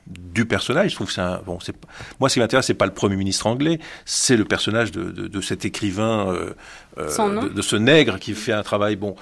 du 0.07 0.45
personnage. 0.45 0.91
Je 0.91 0.95
trouve 0.97 1.07
que 1.07 1.13
c'est 1.13 1.21
un, 1.21 1.41
bon, 1.45 1.59
c'est, 1.61 1.75
moi, 2.21 2.29
ce 2.29 2.35
qui 2.35 2.41
m'intéresse, 2.41 2.67
c'est 2.67 2.75
pas 2.75 2.87
le 2.87 2.93
premier 2.93 3.17
ministre 3.17 3.47
anglais, 3.47 3.79
c'est 4.05 4.37
le 4.37 4.45
personnage 4.45 4.93
de, 4.93 5.11
de, 5.11 5.29
de 5.29 5.41
cet 5.41 5.65
écrivain, 5.65 6.29
euh, 6.29 6.55
euh, 6.99 7.41
de, 7.43 7.49
de 7.49 7.63
ce 7.63 7.77
nègre 7.77 8.19
qui 8.19 8.35
fait 8.35 8.53
un 8.53 8.63
travail 8.63 8.97
bon 8.97 9.17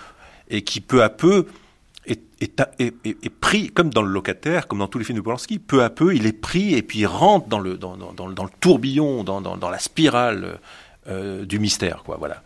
et 0.49 0.63
qui 0.63 0.81
peu 0.81 1.03
à 1.03 1.09
peu 1.09 1.47
est, 2.07 2.21
est, 2.41 2.61
est- 2.79 2.95
est- 3.05 3.25
est 3.27 3.31
pris, 3.31 3.69
comme 3.71 3.91
dans 3.91 4.03
le 4.03 4.11
locataire, 4.11 4.67
comme 4.69 4.79
dans 4.81 4.89
tous 4.89 4.99
les 4.99 5.05
films 5.05 5.19
de 5.19 5.23
Polanski, 5.23 5.59
peu 5.59 5.83
à 5.83 5.91
peu, 5.91 6.15
il 6.15 6.27
est 6.27 6.33
pris 6.33 6.75
et 6.75 6.83
puis 6.83 7.01
il 7.01 7.07
rentre 7.07 7.49
dans 7.49 7.59
le, 7.61 7.77
dans, 7.77 7.97
dans, 7.97 8.13
dans, 8.13 8.27
le- 8.27 8.35
dans 8.35 8.45
le 8.45 8.51
tourbillon, 8.61 9.23
dans, 9.25 9.41
dans, 9.41 9.57
dans 9.57 9.71
la 9.71 9.79
spirale 9.79 10.59
euh, 11.09 11.45
du 11.45 11.59
mystère, 11.59 12.03
quoi, 12.05 12.17
voilà. 12.19 12.43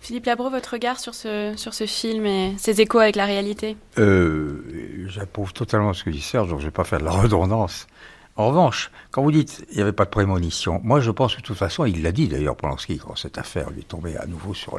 Philippe 0.00 0.26
Labro, 0.26 0.50
votre 0.50 0.74
regard 0.74 1.00
sur 1.00 1.14
ce, 1.14 1.54
sur 1.56 1.72
ce 1.72 1.86
film 1.86 2.26
et 2.26 2.52
ses 2.58 2.80
échos 2.82 2.98
avec 2.98 3.16
la 3.16 3.24
réalité? 3.24 3.76
Euh, 3.98 5.06
J'approuve 5.08 5.52
totalement 5.54 5.94
ce 5.94 6.04
que 6.04 6.10
dit 6.10 6.20
Serge, 6.20 6.48
donc 6.50 6.58
je 6.58 6.64
ne 6.64 6.68
vais 6.68 6.74
pas 6.74 6.84
faire 6.84 6.98
de 7.00 7.04
la 7.04 7.10
redondance. 7.10 7.86
En 8.36 8.48
revanche, 8.48 8.90
quand 9.12 9.22
vous 9.22 9.30
dites 9.30 9.64
il 9.70 9.76
n'y 9.76 9.82
avait 9.82 9.92
pas 9.92 10.04
de 10.04 10.10
prémonition, 10.10 10.80
moi 10.82 11.00
je 11.00 11.10
pense 11.12 11.36
que 11.36 11.40
de 11.40 11.46
toute 11.46 11.56
façon, 11.56 11.84
il 11.84 12.02
l'a 12.02 12.10
dit 12.10 12.26
d'ailleurs, 12.26 12.56
Polanski, 12.56 12.98
quand 12.98 13.16
cette 13.16 13.38
affaire 13.38 13.70
lui 13.70 13.82
est 13.82 14.16
à 14.16 14.26
nouveau 14.26 14.54
sur 14.54 14.78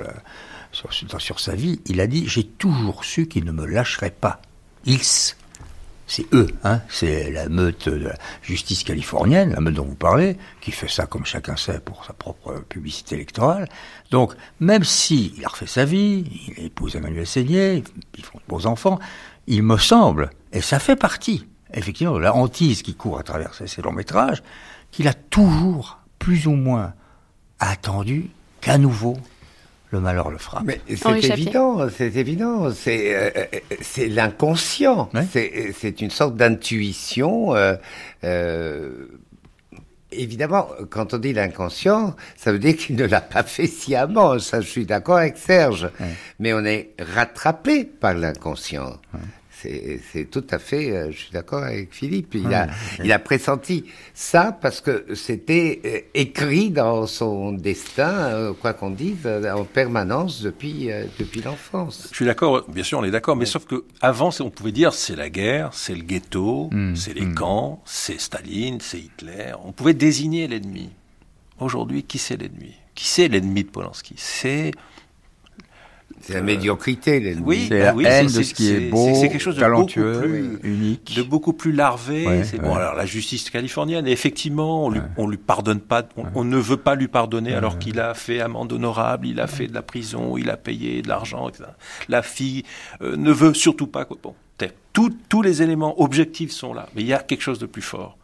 sa 1.39 1.55
vie, 1.55 1.81
il 1.85 2.01
a 2.01 2.07
dit 2.07 2.27
J'ai 2.27 2.43
toujours 2.43 3.05
su 3.05 3.27
qu'il 3.27 3.45
ne 3.45 3.51
me 3.51 3.65
lâcherait 3.65 4.11
pas. 4.11 4.41
Ils, 4.83 4.99
c'est 6.07 6.33
eux, 6.33 6.47
hein, 6.63 6.81
c'est 6.89 7.31
la 7.31 7.49
meute 7.49 7.89
de 7.89 8.07
la 8.07 8.15
justice 8.41 8.83
californienne, 8.83 9.53
la 9.53 9.61
meute 9.61 9.73
dont 9.73 9.85
vous 9.85 9.95
parlez, 9.95 10.37
qui 10.61 10.71
fait 10.71 10.87
ça 10.87 11.05
comme 11.05 11.25
chacun 11.25 11.55
sait 11.55 11.79
pour 11.79 12.05
sa 12.05 12.13
propre 12.13 12.63
publicité 12.69 13.15
électorale. 13.15 13.67
Donc, 14.11 14.33
même 14.59 14.83
si 14.83 15.33
il 15.37 15.45
a 15.45 15.47
refait 15.47 15.65
sa 15.65 15.85
vie, 15.85 16.25
il 16.57 16.65
épouse 16.65 16.95
Emmanuel 16.95 17.25
Seigné, 17.25 17.83
ils 18.17 18.25
font 18.25 18.37
de 18.37 18.43
beaux 18.47 18.67
enfants, 18.67 18.99
il 19.47 19.63
me 19.63 19.77
semble, 19.77 20.29
et 20.51 20.61
ça 20.61 20.77
fait 20.77 20.95
partie, 20.95 21.47
effectivement, 21.75 22.17
la 22.17 22.35
hantise 22.35 22.81
qui 22.81 22.95
court 22.95 23.19
à 23.19 23.23
travers 23.23 23.53
ces, 23.53 23.81
longs 23.81 23.91
métrages, 23.91 24.41
qu'il 24.91 25.07
a 25.07 25.13
toujours, 25.13 25.99
plus 26.17 26.47
ou 26.47 26.53
moins, 26.53 26.93
attendu 27.59 28.29
qu'à 28.61 28.77
nouveau 28.77 29.17
le 29.91 29.99
malheur 29.99 30.29
le 30.29 30.37
frappe. 30.37 30.63
Mais 30.65 30.81
c'est 30.87 31.23
évident, 31.25 31.87
c'est 31.89 32.15
évident, 32.15 32.71
c'est 32.73 33.15
euh, 33.15 33.29
euh, 33.35 33.59
c'est 33.81 34.07
l'inconscient, 34.09 35.09
c'est 35.31 35.73
c'est 35.77 36.01
une 36.01 36.09
sorte 36.09 36.35
d'intuition. 36.35 37.55
euh, 37.55 37.75
euh, 38.23 39.05
évidemment, 40.11 40.67
quand 40.89 41.13
on 41.13 41.17
dit 41.17 41.33
l'inconscient, 41.33 42.15
ça 42.35 42.51
veut 42.51 42.59
dire 42.59 42.75
qu'il 42.75 42.95
ne 42.95 43.05
l'a 43.05 43.21
pas 43.21 43.43
fait 43.43 43.67
sciemment. 43.67 44.39
Ça, 44.39 44.61
je 44.61 44.67
suis 44.67 44.85
d'accord 44.85 45.17
avec 45.17 45.37
Serge. 45.37 45.89
Mais 46.39 46.53
on 46.53 46.63
est 46.63 46.91
rattrapé 46.99 47.83
par 47.85 48.13
l'inconscient. 48.13 48.97
C'est 50.11 50.29
tout 50.29 50.45
à 50.49 50.59
fait, 50.59 50.91
euh, 50.91 51.11
je 51.11 51.17
suis 51.17 51.31
d'accord 51.31 51.63
avec 51.63 51.93
Philippe. 51.93 52.35
Il, 52.35 52.53
a, 52.53 52.67
il 53.03 53.11
a 53.11 53.19
pressenti 53.19 53.85
ça 54.13 54.51
parce 54.51 54.81
que 54.81 55.05
c'était 55.15 55.81
euh, 55.85 55.99
écrit 56.13 56.69
dans 56.69 57.07
son 57.07 57.51
destin, 57.51 58.13
euh, 58.13 58.53
quoi 58.53 58.73
qu'on 58.73 58.91
dise, 58.91 59.27
en 59.27 59.63
permanence 59.65 60.41
depuis, 60.41 60.89
depuis 61.19 61.41
l'enfance. 61.41 62.07
Je 62.11 62.15
suis 62.15 62.25
d'accord, 62.25 62.65
bien 62.67 62.83
sûr, 62.83 62.99
on 62.99 63.03
est 63.03 63.11
d'accord, 63.11 63.35
mais 63.35 63.45
sauf 63.45 63.65
que 63.65 63.85
avant, 64.01 64.29
on 64.39 64.49
pouvait 64.49 64.71
dire 64.71 64.93
c'est 64.93 65.15
la 65.15 65.29
guerre, 65.29 65.69
c'est 65.73 65.95
le 65.95 66.03
ghetto, 66.03 66.69
Mm, 66.71 66.95
c'est 66.95 67.13
les 67.13 67.33
camps, 67.33 67.81
c'est 67.85 68.19
Staline, 68.19 68.79
c'est 68.81 68.99
Hitler. 68.99 69.53
On 69.63 69.71
pouvait 69.71 69.93
désigner 69.93 70.47
l'ennemi. 70.47 70.89
Aujourd'hui, 71.59 72.03
qui 72.03 72.17
c'est 72.17 72.37
l'ennemi? 72.37 72.73
Qui 72.93 73.07
c'est 73.07 73.27
l'ennemi 73.27 73.63
de 73.63 73.69
Polanski? 73.69 74.15
C'est 74.17 74.71
C'est 76.27 76.33
la 76.33 76.41
médiocrité, 76.41 77.19
l'ennemi. 77.19 77.43
Oui, 77.45 77.65
C'est 77.69 77.79
bah 77.79 77.85
la 77.85 77.95
oui, 77.95 78.05
haine 78.05 78.29
c'est- 78.29 78.39
de 78.39 78.43
ce 78.43 78.53
qui 78.53 78.65
c'est- 78.65 78.73
est 78.73 78.89
beau, 78.89 79.05
c'est- 79.05 79.15
c'est 79.21 79.29
quelque 79.29 79.41
chose 79.41 79.55
de 79.55 79.59
talentueux, 79.61 80.13
beaucoup 80.13 80.27
plus 80.27 80.59
unique. 80.63 81.15
de 81.15 81.21
beaucoup 81.23 81.53
plus 81.53 81.71
larvé. 81.71 82.25
Ouais, 82.27 82.43
c'est 82.43 82.57
bon. 82.59 82.73
Alors 82.73 82.95
la 82.95 83.05
justice 83.05 83.49
californienne, 83.49 84.07
effectivement, 84.07 84.85
on 84.85 84.89
lui, 84.89 85.01
on 85.17 85.27
lui 85.27 85.37
pardonne 85.37 85.79
pas, 85.79 86.03
on, 86.17 86.23
on 86.33 86.43
ne 86.43 86.57
veut 86.57 86.77
pas 86.77 86.95
lui 86.95 87.07
pardonner 87.07 87.53
alors 87.53 87.77
qu'il 87.77 87.99
a 87.99 88.13
fait 88.15 88.39
amende 88.41 88.73
honorable, 88.73 89.27
il 89.27 89.39
a 89.39 89.47
fait 89.47 89.67
de 89.67 89.73
la 89.73 89.81
prison, 89.83 90.37
il 90.37 90.49
a 90.49 90.57
payé 90.57 91.01
de 91.01 91.07
l'argent, 91.09 91.47
etc. 91.49 91.65
La 92.09 92.21
fille 92.23 92.63
euh, 93.01 93.15
ne 93.17 93.31
veut 93.31 93.53
surtout 93.53 93.87
pas. 93.87 94.05
Quoi. 94.05 94.17
Bon, 94.23 94.33
tout- 94.93 95.13
tous 95.29 95.41
les 95.41 95.61
éléments 95.61 96.01
objectifs 96.01 96.51
sont 96.51 96.73
là, 96.73 96.87
mais 96.95 97.01
il 97.01 97.07
y 97.07 97.13
a 97.13 97.19
quelque 97.19 97.41
chose 97.41 97.59
de 97.59 97.65
plus 97.65 97.81
fort. 97.81 98.17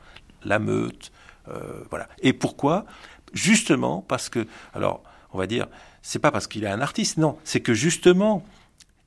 La 0.46 0.58
meute, 0.58 1.12
euh, 1.50 1.52
voilà. 1.90 2.08
Et 2.22 2.34
pourquoi? 2.34 2.86
Justement 3.34 4.04
parce 4.08 4.30
que, 4.30 4.46
alors, 4.74 5.04
on 5.34 5.38
va 5.38 5.48
dire, 5.48 5.68
c'est 6.02 6.20
pas 6.20 6.32
parce 6.32 6.48
qu'il 6.48 6.64
est 6.64 6.68
un 6.68 6.82
artiste, 6.82 7.18
non, 7.18 7.38
c'est 7.44 7.62
que 7.62 7.74
justement, 7.74 8.44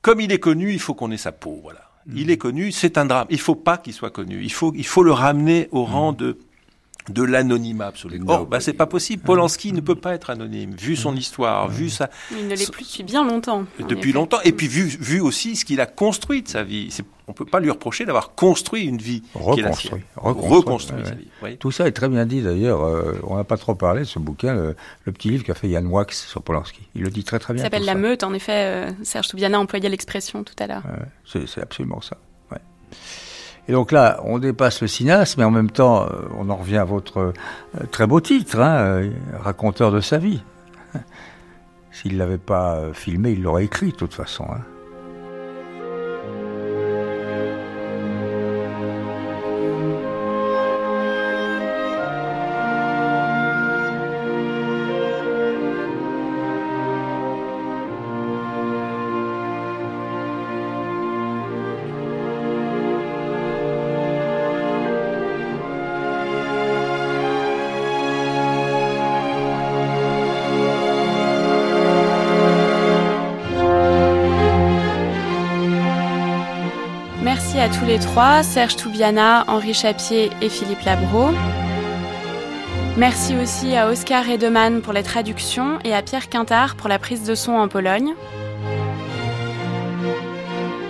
comme 0.03 0.21
il 0.21 0.33
est 0.33 0.39
connu, 0.39 0.73
il 0.73 0.81
faut 0.81 0.95
qu'on 0.95 1.11
ait 1.11 1.17
sa 1.17 1.33
peau, 1.33 1.61
voilà. 1.63 1.81
Il 2.15 2.31
est 2.31 2.37
connu, 2.37 2.71
c'est 2.71 2.99
un 2.99 3.07
drame. 3.07 3.27
Il 3.31 3.41
faut 3.41 3.55
pas 3.55 3.79
qu'il 3.79 3.95
soit 3.95 4.11
connu. 4.11 4.43
Il 4.43 4.53
faut, 4.53 4.75
il 4.77 4.87
faut 4.87 5.03
le 5.03 5.13
ramener 5.13 5.69
au 5.73 5.85
rang 5.85 6.13
de 6.13 6.39
de 7.11 7.23
l'anonymat 7.23 7.89
absolu. 7.89 8.21
Or, 8.27 8.47
bah, 8.47 8.61
c'est 8.61 8.73
pas 8.73 8.87
possible. 8.87 9.23
Polanski 9.23 9.73
ne 9.75 9.81
peut 9.81 9.95
pas 9.95 10.15
être 10.15 10.31
anonyme, 10.31 10.75
vu 10.75 10.97
son 10.97 11.15
histoire, 11.15 11.69
vu 11.69 11.91
sa, 11.91 12.09
Il 12.31 12.49
ne 12.49 12.55
l'est 12.55 12.71
plus 12.73 12.83
depuis 12.93 13.03
bien 13.03 13.25
longtemps. 13.27 13.65
depuis 13.89 14.13
longtemps, 14.13 14.41
et 14.45 14.53
puis 14.53 14.69
vu, 14.69 14.85
vu 14.85 15.21
aussi 15.21 15.55
ce 15.57 15.65
qu'il 15.67 15.81
a 15.81 15.87
construit 15.87 16.43
de 16.43 16.49
sa 16.49 16.63
vie. 16.63 16.89
On 17.27 17.33
peut 17.33 17.45
pas 17.47 17.61
lui 17.61 17.71
reprocher 17.71 18.05
d'avoir 18.05 18.35
construit 18.35 18.85
une 18.85 18.99
vie 18.99 19.21
qui 19.23 19.29
est 19.39 19.41
la 19.41 19.69
Reconstruit. 19.71 19.89
sienne. 19.91 20.01
Reconstruit, 20.17 20.57
Reconstruit 20.57 20.99
ouais, 21.03 21.09
sa 21.09 21.15
vie. 21.15 21.29
oui. 21.43 21.57
Tout 21.59 21.71
ça 21.71 21.87
est 21.87 21.93
très 21.93 22.09
bien 22.09 22.27
dit 22.27 22.43
d'ailleurs. 22.43 22.83
euh, 22.85 23.19
on 23.25 23.37
n'a 23.37 23.45
pas 23.45 23.57
trop 23.57 23.75
parlé 23.75 24.01
de 24.01 24.07
ce 24.07 24.19
bouquin, 24.19 24.55
le, 24.55 24.77
le 25.05 25.13
petit 25.13 25.29
livre 25.31 25.43
qu'a 25.45 25.55
fait 25.55 25.69
Yann 25.69 25.87
Wax 25.87 26.27
sur 26.27 26.43
Polanski. 26.43 26.81
Il 26.95 27.03
le 27.03 27.11
dit 27.11 27.25
très 27.25 27.39
très 27.39 27.49
Ça 27.49 27.55
bien. 27.55 27.63
s'appelle 27.65 27.81
tout 27.81 27.87
La 27.87 27.93
ça. 27.95 27.99
Meute, 27.99 28.23
en 28.25 28.33
effet. 28.35 28.53
euh, 28.89 28.91
Serge 29.03 29.29
Toubiana 29.29 29.59
employait 29.61 29.89
l'expression 29.89 30.43
tout 30.45 30.55
à 30.59 30.67
l'heure. 30.67 30.83
Ouais, 30.87 31.05
c'est, 31.27 31.47
c'est 31.49 31.61
absolument 31.63 32.01
ça. 32.03 32.17
ouais. 32.53 32.59
Et 33.69 33.73
donc 33.73 33.93
là, 33.93 34.21
on 34.25 34.39
dépasse 34.39 34.83
le 34.83 34.89
cinéasme, 34.89 35.41
mais 35.41 35.45
en 35.47 35.51
même 35.51 35.71
temps, 35.71 36.03
euh, 36.03 36.07
on 36.37 36.51
en 36.51 36.57
revient 36.57 36.77
à 36.79 36.85
votre 36.85 37.19
euh, 37.19 37.33
très 37.91 38.07
beau 38.07 38.21
titre, 38.21 38.61
hein, 38.61 38.77
euh, 38.77 39.11
raconteur 39.41 39.91
de 39.91 40.01
sa 40.01 40.19
vie. 40.19 40.43
S'il 41.91 42.19
l'avait 42.19 42.39
pas 42.39 42.93
filmé, 42.93 43.33
il 43.33 43.43
l'aurait 43.43 43.65
écrit 43.65 43.91
de 43.93 43.97
toute 43.97 44.15
façon. 44.15 44.45
hein. 44.51 44.61
Serge 78.43 78.77
Toubiana, 78.77 79.45
Henri 79.47 79.73
Chapier 79.73 80.31
et 80.43 80.49
Philippe 80.49 80.83
Labro. 80.85 81.31
Merci 82.97 83.37
aussi 83.37 83.77
à 83.77 83.89
Oscar 83.89 84.25
Redeman 84.25 84.81
pour 84.81 84.93
les 84.93 85.05
traductions 85.05 85.79
et 85.85 85.95
à 85.95 86.03
Pierre 86.03 86.29
Quintard 86.29 86.75
pour 86.75 86.89
la 86.89 86.99
prise 86.99 87.25
de 87.25 87.37
son 87.37 87.53
en 87.53 87.69
Pologne. 87.69 88.15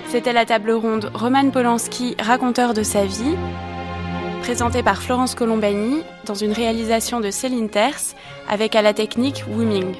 C'était 0.09 0.33
la 0.33 0.47
table 0.47 0.71
ronde 0.71 1.11
Roman 1.13 1.51
Polanski, 1.51 2.17
raconteur 2.19 2.73
de 2.73 2.83
sa 2.83 3.05
vie, 3.05 3.37
présentée 4.41 4.83
par 4.83 5.03
Florence 5.03 5.35
Colombani 5.35 6.03
dans 6.25 6.35
une 6.35 6.53
réalisation 6.53 7.21
de 7.21 7.31
Céline 7.31 7.69
Terce 7.69 8.15
avec 8.49 8.75
à 8.75 8.83
la 8.83 8.95
technique 8.95 9.45
Wooming. 9.49 9.95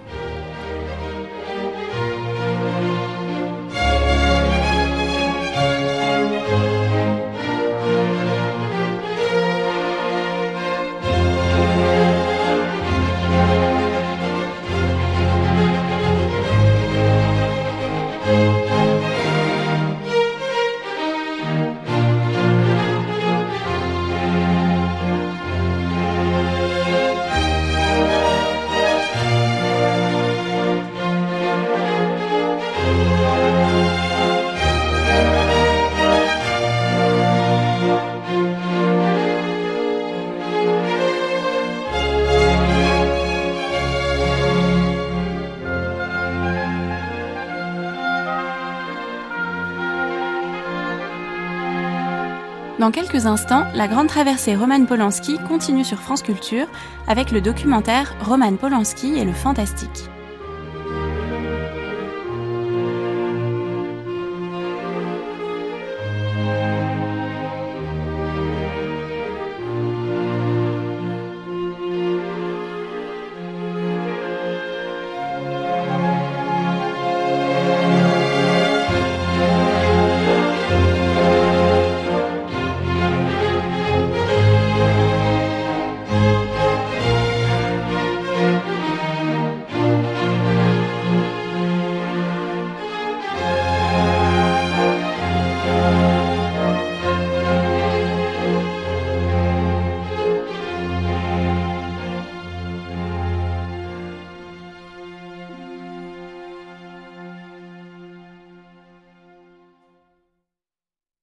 Dans 52.85 52.91
quelques 52.91 53.25
instants, 53.25 53.65
la 53.75 53.89
grande 53.89 54.09
traversée 54.09 54.55
Roman 54.55 54.85
Polanski 54.85 55.39
continue 55.49 55.87
sur 55.87 56.01
France 56.01 56.21
Culture 56.21 56.67
avec 57.09 57.31
le 57.31 57.41
documentaire 57.41 58.15
Roman 58.21 58.57
Polanski 58.57 59.17
et 59.17 59.25
le 59.25 59.33
fantastique. 59.33 60.11